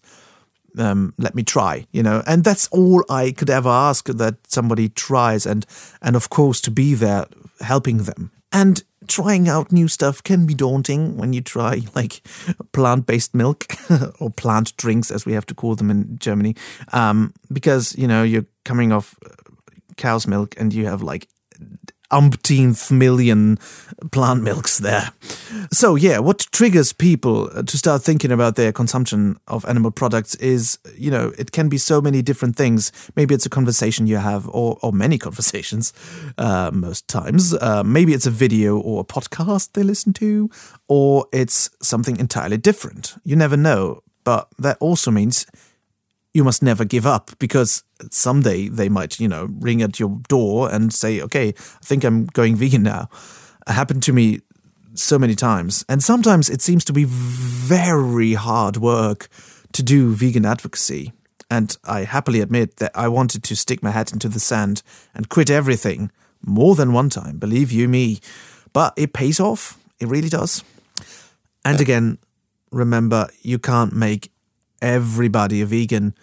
Um, 0.78 1.14
let 1.20 1.36
me 1.36 1.44
try, 1.44 1.86
you 1.92 2.02
know, 2.02 2.24
and 2.26 2.44
that's 2.44 2.68
all 2.70 3.04
I 3.08 3.32
could 3.32 3.50
ever 3.50 3.70
ask 3.70 4.08
that 4.08 4.36
somebody 4.48 4.90
tries, 4.90 5.46
and 5.46 5.66
and 6.02 6.16
of 6.16 6.30
course 6.30 6.62
to 6.62 6.72
be 6.72 6.96
there 6.96 7.26
helping 7.62 7.98
them. 8.00 8.32
And 8.52 8.84
trying 9.08 9.50
out 9.50 9.72
new 9.72 9.88
stuff 9.88 10.24
can 10.24 10.46
be 10.46 10.54
daunting 10.54 11.18
when 11.18 11.34
you 11.34 11.42
try 11.42 11.82
like 11.96 12.22
plant 12.72 13.06
based 13.06 13.34
milk 13.34 13.66
or 14.20 14.30
plant 14.30 14.76
drinks, 14.78 15.12
as 15.12 15.26
we 15.26 15.34
have 15.34 15.46
to 15.48 15.56
call 15.56 15.76
them 15.76 15.90
in 15.90 16.18
Germany, 16.20 16.56
um, 16.92 17.34
because 17.52 17.96
you 17.98 18.08
know 18.08 18.24
you're 18.24 18.46
coming 18.64 18.92
off 18.92 19.16
cow's 19.98 20.28
milk 20.28 20.56
and 20.58 20.74
you 20.74 20.86
have 20.86 21.02
like 21.02 21.28
umpteenth 22.14 22.92
million 22.92 23.58
plant 24.12 24.44
milks 24.44 24.78
there. 24.78 25.12
So, 25.72 25.96
yeah, 25.96 26.20
what 26.20 26.48
triggers 26.52 26.94
people 26.94 27.50
to 27.64 27.78
start 27.78 28.04
thinking 28.04 28.32
about 28.32 28.56
their 28.56 28.72
consumption 28.72 29.38
of 29.48 29.66
animal 29.66 29.92
products 29.92 30.36
is, 30.36 30.78
you 30.96 31.10
know, 31.10 31.34
it 31.38 31.52
can 31.52 31.70
be 31.70 31.78
so 31.78 32.02
many 32.02 32.22
different 32.22 32.56
things. 32.56 32.92
Maybe 33.16 33.34
it's 33.34 33.46
a 33.46 33.50
conversation 33.50 34.08
you 34.08 34.18
have, 34.18 34.48
or, 34.50 34.78
or 34.82 34.94
many 34.94 35.18
conversations, 35.28 35.92
uh, 36.38 36.70
most 36.72 37.08
times. 37.08 37.54
Uh, 37.54 37.84
maybe 37.84 38.14
it's 38.14 38.28
a 38.28 38.32
video 38.32 38.78
or 38.78 39.02
a 39.02 39.06
podcast 39.06 39.74
they 39.74 39.84
listen 39.84 40.14
to, 40.14 40.50
or 40.88 41.26
it's 41.34 41.72
something 41.82 42.18
entirely 42.18 42.58
different. 42.58 43.16
You 43.24 43.36
never 43.36 43.58
know. 43.58 44.04
But 44.24 44.48
that 44.58 44.78
also 44.80 45.12
means 45.12 45.48
you 46.34 46.44
must 46.44 46.64
never 46.64 46.86
give 46.86 47.06
up 47.06 47.32
because 47.40 47.84
someday 48.12 48.68
they 48.68 48.90
might, 48.90 49.20
you 49.20 49.28
know, 49.28 49.50
ring 49.60 49.82
at 49.82 50.00
your 50.00 50.20
door 50.28 50.72
and 50.72 50.94
say, 50.94 51.22
okay, 51.22 51.50
I 51.50 51.86
think 51.86 52.04
I'm 52.04 52.26
going 52.26 52.56
vegan 52.56 52.84
now. 52.84 53.10
It 53.68 53.74
happened 53.74 54.04
to 54.04 54.14
me 54.14 54.42
so 54.96 55.18
many 55.18 55.36
times. 55.36 55.86
And 55.88 56.04
sometimes 56.04 56.50
it 56.50 56.62
seems 56.62 56.86
to 56.86 56.94
be 56.94 57.06
very 57.06 58.34
hard 58.34 58.78
work 58.78 59.28
to 59.74 59.84
do 59.84 60.14
vegan 60.14 60.46
advocacy. 60.46 61.14
And 61.50 61.76
I 61.84 62.04
happily 62.04 62.42
admit 62.42 62.78
that 62.78 62.92
I 62.96 63.08
wanted 63.08 63.44
to 63.44 63.56
stick 63.56 63.84
my 63.84 63.92
head 63.92 64.12
into 64.12 64.30
the 64.30 64.40
sand 64.40 64.82
and 65.14 65.30
quit 65.30 65.50
everything 65.50 66.12
more 66.46 66.76
than 66.76 66.94
one 66.94 67.10
time, 67.10 67.38
believe 67.38 67.72
you 67.72 67.88
me. 67.88 68.20
But 68.74 68.94
it 68.98 69.14
pays 69.14 69.40
off. 69.40 69.78
It 70.00 70.08
really 70.08 70.30
does. 70.30 70.64
And 71.64 71.80
again, 71.80 72.18
remember, 72.72 73.30
you 73.42 73.60
can't 73.60 73.94
make 73.94 74.32
everybody 74.82 75.62
a 75.62 75.66
vegan. 75.66 76.16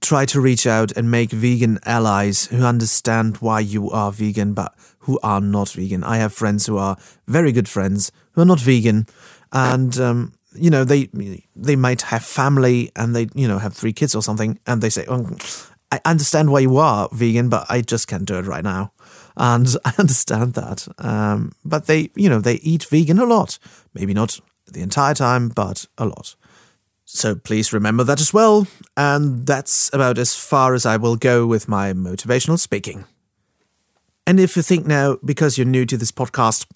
Try 0.00 0.24
to 0.26 0.40
reach 0.40 0.66
out 0.66 0.92
and 0.92 1.10
make 1.10 1.30
vegan 1.30 1.78
allies 1.84 2.46
who 2.46 2.64
understand 2.64 3.36
why 3.36 3.60
you 3.60 3.90
are 3.90 4.10
vegan 4.10 4.54
but 4.54 4.74
who 5.00 5.18
are 5.22 5.40
not 5.40 5.70
vegan. 5.70 6.02
I 6.04 6.16
have 6.16 6.32
friends 6.32 6.66
who 6.66 6.78
are 6.78 6.96
very 7.26 7.52
good 7.52 7.68
friends 7.68 8.10
who 8.32 8.42
are 8.42 8.46
not 8.46 8.60
vegan, 8.60 9.06
and 9.52 9.98
um, 9.98 10.32
you 10.54 10.70
know 10.70 10.84
they 10.84 11.10
they 11.54 11.76
might 11.76 12.02
have 12.02 12.24
family 12.24 12.90
and 12.96 13.14
they 13.14 13.28
you 13.34 13.46
know 13.46 13.58
have 13.58 13.74
three 13.74 13.92
kids 13.92 14.14
or 14.14 14.22
something, 14.22 14.58
and 14.66 14.82
they 14.82 14.90
say, 14.90 15.04
oh, 15.08 15.36
"I 15.92 16.00
understand 16.04 16.50
why 16.50 16.60
you 16.60 16.78
are 16.78 17.08
vegan, 17.12 17.48
but 17.48 17.66
I 17.68 17.82
just 17.82 18.08
can't 18.08 18.24
do 18.24 18.38
it 18.38 18.46
right 18.46 18.64
now." 18.64 18.92
And 19.36 19.68
I 19.84 19.92
understand 19.98 20.54
that, 20.54 20.88
um, 20.98 21.52
but 21.64 21.86
they 21.86 22.10
you 22.14 22.28
know 22.28 22.40
they 22.40 22.54
eat 22.54 22.84
vegan 22.84 23.18
a 23.18 23.26
lot, 23.26 23.58
maybe 23.94 24.14
not 24.14 24.40
the 24.66 24.80
entire 24.80 25.14
time, 25.14 25.48
but 25.48 25.86
a 25.98 26.06
lot. 26.06 26.36
So 27.12 27.34
please 27.34 27.72
remember 27.72 28.04
that 28.04 28.20
as 28.20 28.32
well. 28.32 28.68
And 28.96 29.44
that's 29.44 29.90
about 29.92 30.16
as 30.16 30.34
far 30.34 30.74
as 30.74 30.86
I 30.86 30.96
will 30.96 31.16
go 31.16 31.44
with 31.44 31.68
my 31.68 31.92
motivational 31.92 32.58
speaking. 32.58 33.04
And 34.26 34.38
if 34.38 34.56
you 34.56 34.62
think 34.62 34.86
now, 34.86 35.18
because 35.24 35.58
you're 35.58 35.66
new 35.66 35.84
to 35.86 35.96
this 35.96 36.12
podcast, 36.12 36.66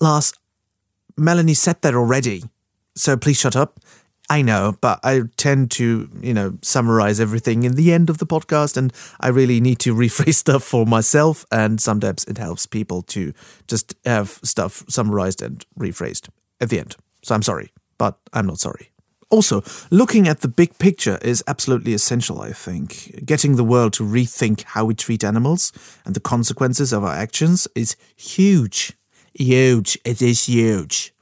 Lars, 0.00 0.34
Melanie 1.16 1.54
said 1.54 1.80
that 1.82 1.94
already. 1.94 2.42
So 2.96 3.16
please 3.16 3.38
shut 3.38 3.54
up. 3.54 3.78
I 4.28 4.42
know, 4.42 4.76
but 4.80 5.00
I 5.04 5.22
tend 5.36 5.70
to, 5.72 6.10
you 6.20 6.34
know, 6.34 6.58
summarize 6.60 7.20
everything 7.20 7.62
in 7.62 7.76
the 7.76 7.92
end 7.92 8.10
of 8.10 8.18
the 8.18 8.26
podcast, 8.26 8.76
and 8.76 8.92
I 9.20 9.28
really 9.28 9.58
need 9.58 9.78
to 9.80 9.94
rephrase 10.04 10.34
stuff 10.34 10.64
for 10.64 10.84
myself. 10.84 11.46
And 11.50 11.80
sometimes 11.80 12.24
it 12.24 12.36
helps 12.36 12.66
people 12.66 13.02
to 13.02 13.32
just 13.68 13.94
have 14.04 14.40
stuff 14.42 14.84
summarized 14.88 15.40
and 15.40 15.64
rephrased 15.78 16.28
at 16.60 16.68
the 16.68 16.80
end. 16.80 16.96
So 17.22 17.34
I'm 17.34 17.42
sorry, 17.42 17.72
but 17.96 18.18
I'm 18.34 18.46
not 18.46 18.58
sorry. 18.58 18.90
Also, 19.30 19.62
looking 19.90 20.26
at 20.26 20.40
the 20.40 20.48
big 20.48 20.78
picture 20.78 21.18
is 21.20 21.44
absolutely 21.46 21.92
essential, 21.92 22.40
I 22.40 22.52
think. 22.52 23.26
Getting 23.26 23.56
the 23.56 23.64
world 23.64 23.92
to 23.94 24.02
rethink 24.02 24.62
how 24.62 24.86
we 24.86 24.94
treat 24.94 25.22
animals 25.22 25.70
and 26.06 26.14
the 26.14 26.20
consequences 26.20 26.92
of 26.94 27.04
our 27.04 27.14
actions 27.14 27.68
is 27.74 27.96
huge. 28.16 28.94
Huge. 29.34 29.98
It 30.04 30.22
is 30.22 30.46
huge. 30.46 31.12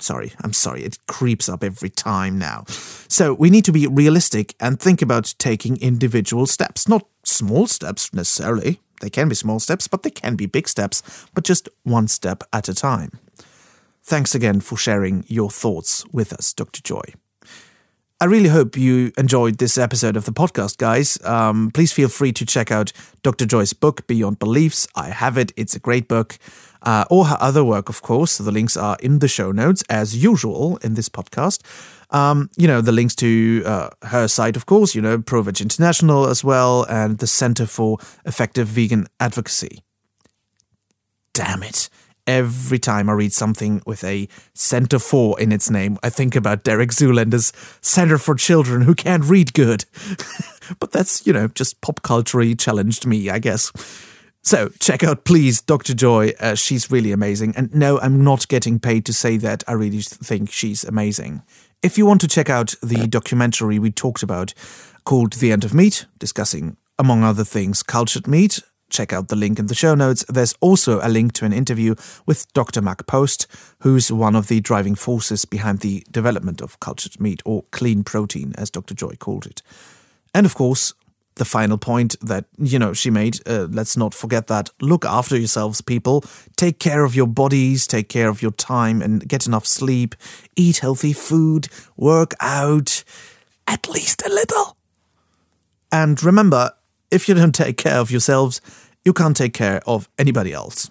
Sorry, 0.00 0.32
I'm 0.44 0.52
sorry, 0.52 0.84
it 0.84 0.98
creeps 1.08 1.48
up 1.48 1.64
every 1.64 1.90
time 1.90 2.38
now. 2.38 2.64
So, 3.08 3.34
we 3.34 3.50
need 3.50 3.64
to 3.64 3.72
be 3.72 3.88
realistic 3.88 4.54
and 4.60 4.78
think 4.78 5.02
about 5.02 5.34
taking 5.38 5.76
individual 5.78 6.46
steps. 6.46 6.86
Not 6.86 7.08
small 7.24 7.66
steps 7.66 8.14
necessarily. 8.14 8.80
They 9.00 9.10
can 9.10 9.28
be 9.28 9.34
small 9.34 9.58
steps, 9.58 9.88
but 9.88 10.04
they 10.04 10.10
can 10.10 10.36
be 10.36 10.46
big 10.46 10.68
steps, 10.68 11.02
but 11.34 11.42
just 11.42 11.68
one 11.82 12.06
step 12.06 12.44
at 12.52 12.68
a 12.68 12.74
time. 12.74 13.18
Thanks 14.04 14.36
again 14.36 14.60
for 14.60 14.76
sharing 14.76 15.24
your 15.26 15.50
thoughts 15.50 16.04
with 16.12 16.32
us, 16.32 16.52
Dr. 16.52 16.80
Joy. 16.80 17.14
I 18.20 18.24
really 18.24 18.48
hope 18.48 18.76
you 18.76 19.12
enjoyed 19.16 19.58
this 19.58 19.78
episode 19.78 20.16
of 20.16 20.24
the 20.24 20.32
podcast, 20.32 20.78
guys. 20.78 21.24
Um, 21.24 21.70
please 21.72 21.92
feel 21.92 22.08
free 22.08 22.32
to 22.32 22.44
check 22.44 22.72
out 22.72 22.92
Dr. 23.22 23.46
Joy's 23.46 23.72
book, 23.72 24.08
Beyond 24.08 24.40
Beliefs. 24.40 24.88
I 24.96 25.10
have 25.10 25.38
it, 25.38 25.52
it's 25.56 25.76
a 25.76 25.78
great 25.78 26.08
book. 26.08 26.36
Uh, 26.82 27.04
or 27.10 27.26
her 27.26 27.36
other 27.38 27.62
work, 27.62 27.88
of 27.88 28.02
course. 28.02 28.38
The 28.38 28.50
links 28.50 28.76
are 28.76 28.96
in 29.00 29.20
the 29.20 29.28
show 29.28 29.52
notes, 29.52 29.84
as 29.88 30.20
usual 30.20 30.78
in 30.78 30.94
this 30.94 31.08
podcast. 31.08 31.62
Um, 32.10 32.50
you 32.56 32.66
know, 32.66 32.80
the 32.80 32.90
links 32.90 33.14
to 33.16 33.62
uh, 33.64 33.90
her 34.02 34.26
site, 34.26 34.56
of 34.56 34.66
course, 34.66 34.96
you 34.96 35.02
know, 35.02 35.18
ProVeg 35.18 35.60
International 35.60 36.26
as 36.26 36.42
well, 36.42 36.84
and 36.88 37.18
the 37.18 37.26
Center 37.28 37.66
for 37.66 37.98
Effective 38.24 38.66
Vegan 38.66 39.06
Advocacy. 39.20 39.84
Damn 41.34 41.62
it 41.62 41.88
every 42.28 42.78
time 42.78 43.08
I 43.08 43.14
read 43.14 43.32
something 43.32 43.82
with 43.86 44.04
a 44.04 44.28
Center 44.54 45.00
for 45.00 45.40
in 45.40 45.50
its 45.50 45.70
name, 45.70 45.98
I 46.02 46.10
think 46.10 46.36
about 46.36 46.62
Derek 46.62 46.90
Zoolander's 46.90 47.52
Center 47.80 48.18
for 48.18 48.34
Children 48.34 48.82
Who 48.82 48.94
Can't 48.94 49.24
Read 49.24 49.54
Good. 49.54 49.86
but 50.78 50.92
that's, 50.92 51.26
you 51.26 51.32
know, 51.32 51.48
just 51.48 51.80
pop 51.80 52.02
culture 52.02 52.54
challenged 52.54 53.06
me, 53.06 53.30
I 53.30 53.38
guess. 53.38 53.72
So 54.42 54.68
check 54.78 55.02
out, 55.02 55.24
please, 55.24 55.60
Dr. 55.62 55.94
Joy. 55.94 56.32
Uh, 56.38 56.54
she's 56.54 56.90
really 56.90 57.10
amazing. 57.10 57.54
And 57.56 57.74
no, 57.74 57.98
I'm 57.98 58.22
not 58.22 58.46
getting 58.46 58.78
paid 58.78 59.04
to 59.06 59.12
say 59.12 59.38
that. 59.38 59.64
I 59.66 59.72
really 59.72 60.02
think 60.02 60.52
she's 60.52 60.84
amazing. 60.84 61.42
If 61.82 61.96
you 61.96 62.06
want 62.06 62.20
to 62.20 62.28
check 62.28 62.50
out 62.50 62.74
the 62.82 63.06
documentary 63.06 63.78
we 63.78 63.90
talked 63.90 64.22
about 64.22 64.52
called 65.04 65.34
The 65.34 65.50
End 65.50 65.64
of 65.64 65.72
Meat, 65.72 66.06
discussing, 66.18 66.76
among 66.98 67.24
other 67.24 67.44
things, 67.44 67.82
cultured 67.82 68.26
meat, 68.26 68.60
check 68.90 69.12
out 69.12 69.28
the 69.28 69.36
link 69.36 69.58
in 69.58 69.66
the 69.66 69.74
show 69.74 69.94
notes. 69.94 70.24
There's 70.28 70.54
also 70.60 71.00
a 71.02 71.08
link 71.08 71.32
to 71.34 71.44
an 71.44 71.52
interview 71.52 71.94
with 72.26 72.52
Dr. 72.52 72.82
Mark 72.82 73.06
Post, 73.06 73.46
who's 73.80 74.10
one 74.10 74.36
of 74.36 74.48
the 74.48 74.60
driving 74.60 74.94
forces 74.94 75.44
behind 75.44 75.80
the 75.80 76.04
development 76.10 76.60
of 76.60 76.80
cultured 76.80 77.20
meat, 77.20 77.42
or 77.44 77.64
clean 77.70 78.04
protein, 78.04 78.54
as 78.56 78.70
Dr. 78.70 78.94
Joy 78.94 79.14
called 79.18 79.46
it. 79.46 79.62
And 80.34 80.46
of 80.46 80.54
course, 80.54 80.94
the 81.38 81.44
final 81.44 81.78
point 81.78 82.16
that 82.20 82.44
you 82.58 82.78
know 82.78 82.92
she 82.92 83.10
made 83.10 83.38
uh, 83.48 83.66
let's 83.70 83.96
not 83.96 84.12
forget 84.12 84.48
that 84.48 84.70
look 84.80 85.04
after 85.04 85.36
yourselves 85.36 85.80
people 85.80 86.22
take 86.56 86.78
care 86.78 87.04
of 87.04 87.14
your 87.14 87.28
bodies 87.28 87.86
take 87.86 88.08
care 88.08 88.28
of 88.28 88.42
your 88.42 88.50
time 88.50 89.00
and 89.00 89.26
get 89.28 89.46
enough 89.46 89.64
sleep 89.64 90.14
eat 90.56 90.78
healthy 90.78 91.12
food 91.12 91.68
work 91.96 92.34
out 92.40 93.04
at 93.66 93.88
least 93.88 94.20
a 94.26 94.28
little 94.28 94.76
and 95.90 96.22
remember 96.22 96.72
if 97.10 97.28
you 97.28 97.34
don't 97.34 97.54
take 97.54 97.76
care 97.76 97.98
of 97.98 98.10
yourselves 98.10 98.60
you 99.04 99.12
can't 99.12 99.36
take 99.36 99.54
care 99.54 99.80
of 99.86 100.08
anybody 100.18 100.52
else 100.52 100.90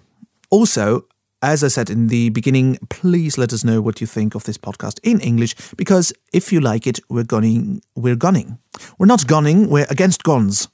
also 0.50 1.04
as 1.42 1.62
I 1.62 1.68
said 1.68 1.88
in 1.88 2.08
the 2.08 2.30
beginning, 2.30 2.78
please 2.88 3.38
let 3.38 3.52
us 3.52 3.62
know 3.62 3.80
what 3.80 4.00
you 4.00 4.06
think 4.06 4.34
of 4.34 4.44
this 4.44 4.58
podcast 4.58 4.98
in 5.04 5.20
English, 5.20 5.54
because 5.76 6.12
if 6.32 6.52
you 6.52 6.60
like 6.60 6.86
it, 6.86 6.98
we're 7.08 7.24
gunning. 7.24 7.80
We're 7.94 8.16
gunning. 8.16 8.58
We're 8.98 9.06
not 9.06 9.26
gunning. 9.26 9.70
We're 9.70 9.86
against 9.88 10.24
guns. 10.24 10.68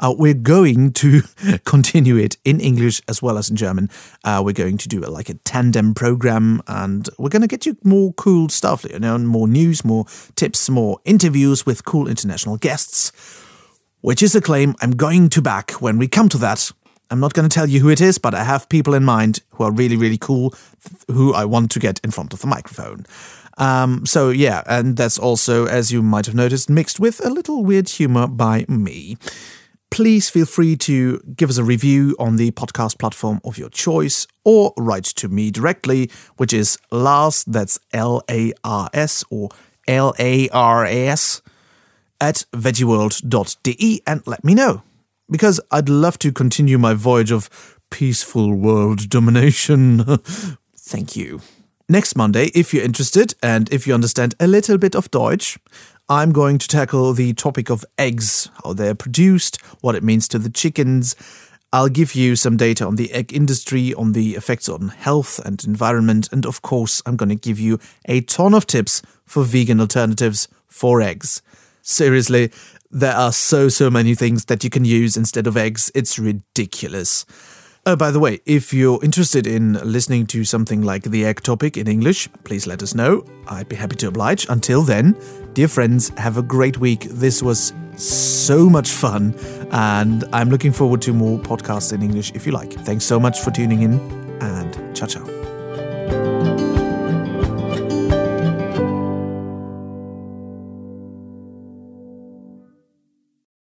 Uh, 0.00 0.14
we're 0.16 0.34
going 0.34 0.92
to 0.92 1.22
continue 1.64 2.16
it 2.16 2.36
in 2.44 2.60
English 2.60 3.00
as 3.08 3.22
well 3.22 3.38
as 3.38 3.50
in 3.50 3.56
German. 3.56 3.90
Uh, 4.24 4.42
we're 4.44 4.52
going 4.52 4.78
to 4.78 4.88
do 4.88 5.04
a, 5.04 5.10
like 5.10 5.28
a 5.28 5.34
tandem 5.34 5.94
program, 5.94 6.62
and 6.66 7.08
we're 7.18 7.28
going 7.28 7.42
to 7.42 7.48
get 7.48 7.66
you 7.66 7.76
more 7.84 8.12
cool 8.14 8.48
stuff. 8.48 8.84
You 8.90 8.98
know, 8.98 9.18
more 9.18 9.46
news, 9.46 9.84
more 9.84 10.06
tips, 10.34 10.68
more 10.68 10.98
interviews 11.04 11.64
with 11.64 11.84
cool 11.84 12.08
international 12.08 12.56
guests. 12.56 13.12
Which 14.00 14.22
is 14.22 14.36
a 14.36 14.40
claim 14.40 14.74
I'm 14.80 14.92
going 14.92 15.28
to 15.30 15.42
back 15.42 15.72
when 15.72 15.98
we 15.98 16.06
come 16.06 16.28
to 16.28 16.38
that. 16.38 16.70
I'm 17.10 17.20
not 17.20 17.32
going 17.32 17.48
to 17.48 17.54
tell 17.54 17.68
you 17.68 17.80
who 17.80 17.88
it 17.88 18.00
is, 18.00 18.18
but 18.18 18.34
I 18.34 18.44
have 18.44 18.68
people 18.68 18.94
in 18.94 19.04
mind 19.04 19.40
who 19.54 19.64
are 19.64 19.72
really, 19.72 19.96
really 19.96 20.18
cool, 20.18 20.54
who 21.08 21.34
I 21.34 21.44
want 21.44 21.70
to 21.72 21.80
get 21.80 22.00
in 22.04 22.10
front 22.10 22.32
of 22.32 22.40
the 22.40 22.46
microphone. 22.46 23.06
Um, 23.56 24.06
so, 24.06 24.30
yeah, 24.30 24.62
and 24.66 24.96
that's 24.96 25.18
also, 25.18 25.66
as 25.66 25.90
you 25.90 26.02
might 26.02 26.26
have 26.26 26.34
noticed, 26.34 26.70
mixed 26.70 27.00
with 27.00 27.24
a 27.24 27.30
little 27.30 27.64
weird 27.64 27.88
humor 27.88 28.28
by 28.28 28.64
me. 28.68 29.16
Please 29.90 30.28
feel 30.28 30.46
free 30.46 30.76
to 30.76 31.18
give 31.34 31.50
us 31.50 31.56
a 31.56 31.64
review 31.64 32.14
on 32.18 32.36
the 32.36 32.50
podcast 32.52 32.98
platform 32.98 33.40
of 33.42 33.58
your 33.58 33.70
choice 33.70 34.26
or 34.44 34.74
write 34.76 35.04
to 35.04 35.28
me 35.28 35.50
directly, 35.50 36.10
which 36.36 36.52
is 36.52 36.78
Lars, 36.92 37.42
that's 37.44 37.80
L 37.92 38.22
A 38.30 38.52
R 38.62 38.90
S 38.92 39.24
or 39.30 39.48
L 39.88 40.14
A 40.18 40.48
R 40.50 40.84
S, 40.84 41.40
at 42.20 42.44
veggieworld.de 42.52 44.02
and 44.06 44.26
let 44.26 44.44
me 44.44 44.54
know 44.54 44.82
because 45.30 45.60
I'd 45.70 45.88
love 45.88 46.18
to 46.20 46.32
continue 46.32 46.78
my 46.78 46.94
voyage 46.94 47.30
of 47.30 47.78
peaceful 47.90 48.54
world 48.54 49.08
domination. 49.08 50.04
Thank 50.76 51.16
you. 51.16 51.40
Next 51.88 52.16
Monday, 52.16 52.46
if 52.54 52.74
you're 52.74 52.84
interested 52.84 53.34
and 53.42 53.72
if 53.72 53.86
you 53.86 53.94
understand 53.94 54.34
a 54.40 54.46
little 54.46 54.78
bit 54.78 54.94
of 54.94 55.10
Deutsch, 55.10 55.58
I'm 56.08 56.32
going 56.32 56.58
to 56.58 56.68
tackle 56.68 57.12
the 57.12 57.34
topic 57.34 57.70
of 57.70 57.84
eggs, 57.98 58.50
how 58.64 58.72
they're 58.72 58.94
produced, 58.94 59.56
what 59.80 59.94
it 59.94 60.02
means 60.02 60.28
to 60.28 60.38
the 60.38 60.50
chickens. 60.50 61.14
I'll 61.70 61.90
give 61.90 62.14
you 62.14 62.34
some 62.34 62.56
data 62.56 62.86
on 62.86 62.96
the 62.96 63.12
egg 63.12 63.34
industry, 63.34 63.92
on 63.92 64.12
the 64.12 64.34
effects 64.34 64.70
on 64.70 64.88
health 64.88 65.38
and 65.44 65.62
environment, 65.64 66.28
and 66.32 66.46
of 66.46 66.62
course, 66.62 67.02
I'm 67.04 67.16
going 67.16 67.28
to 67.28 67.34
give 67.34 67.60
you 67.60 67.78
a 68.06 68.22
ton 68.22 68.54
of 68.54 68.66
tips 68.66 69.02
for 69.26 69.44
vegan 69.44 69.80
alternatives 69.80 70.48
for 70.66 71.02
eggs. 71.02 71.42
Seriously, 71.88 72.52
there 72.90 73.14
are 73.14 73.32
so, 73.32 73.70
so 73.70 73.90
many 73.90 74.14
things 74.14 74.44
that 74.44 74.62
you 74.62 74.68
can 74.68 74.84
use 74.84 75.16
instead 75.16 75.46
of 75.46 75.56
eggs. 75.56 75.90
It's 75.94 76.18
ridiculous. 76.18 77.24
Oh, 77.86 77.96
by 77.96 78.10
the 78.10 78.20
way, 78.20 78.40
if 78.44 78.74
you're 78.74 79.02
interested 79.02 79.46
in 79.46 79.72
listening 79.82 80.26
to 80.26 80.44
something 80.44 80.82
like 80.82 81.04
the 81.04 81.24
egg 81.24 81.40
topic 81.40 81.78
in 81.78 81.88
English, 81.88 82.28
please 82.44 82.66
let 82.66 82.82
us 82.82 82.94
know. 82.94 83.24
I'd 83.48 83.70
be 83.70 83.76
happy 83.76 83.96
to 83.96 84.08
oblige. 84.08 84.46
Until 84.50 84.82
then, 84.82 85.16
dear 85.54 85.66
friends, 85.66 86.10
have 86.18 86.36
a 86.36 86.42
great 86.42 86.76
week. 86.76 87.04
This 87.04 87.42
was 87.42 87.72
so 87.96 88.68
much 88.68 88.90
fun, 88.90 89.34
and 89.70 90.24
I'm 90.34 90.50
looking 90.50 90.72
forward 90.72 91.00
to 91.02 91.14
more 91.14 91.38
podcasts 91.38 91.94
in 91.94 92.02
English 92.02 92.32
if 92.34 92.44
you 92.44 92.52
like. 92.52 92.74
Thanks 92.84 93.06
so 93.06 93.18
much 93.18 93.40
for 93.40 93.50
tuning 93.50 93.80
in, 93.80 93.98
and 94.42 94.94
ciao, 94.94 95.06
ciao. 95.06 96.57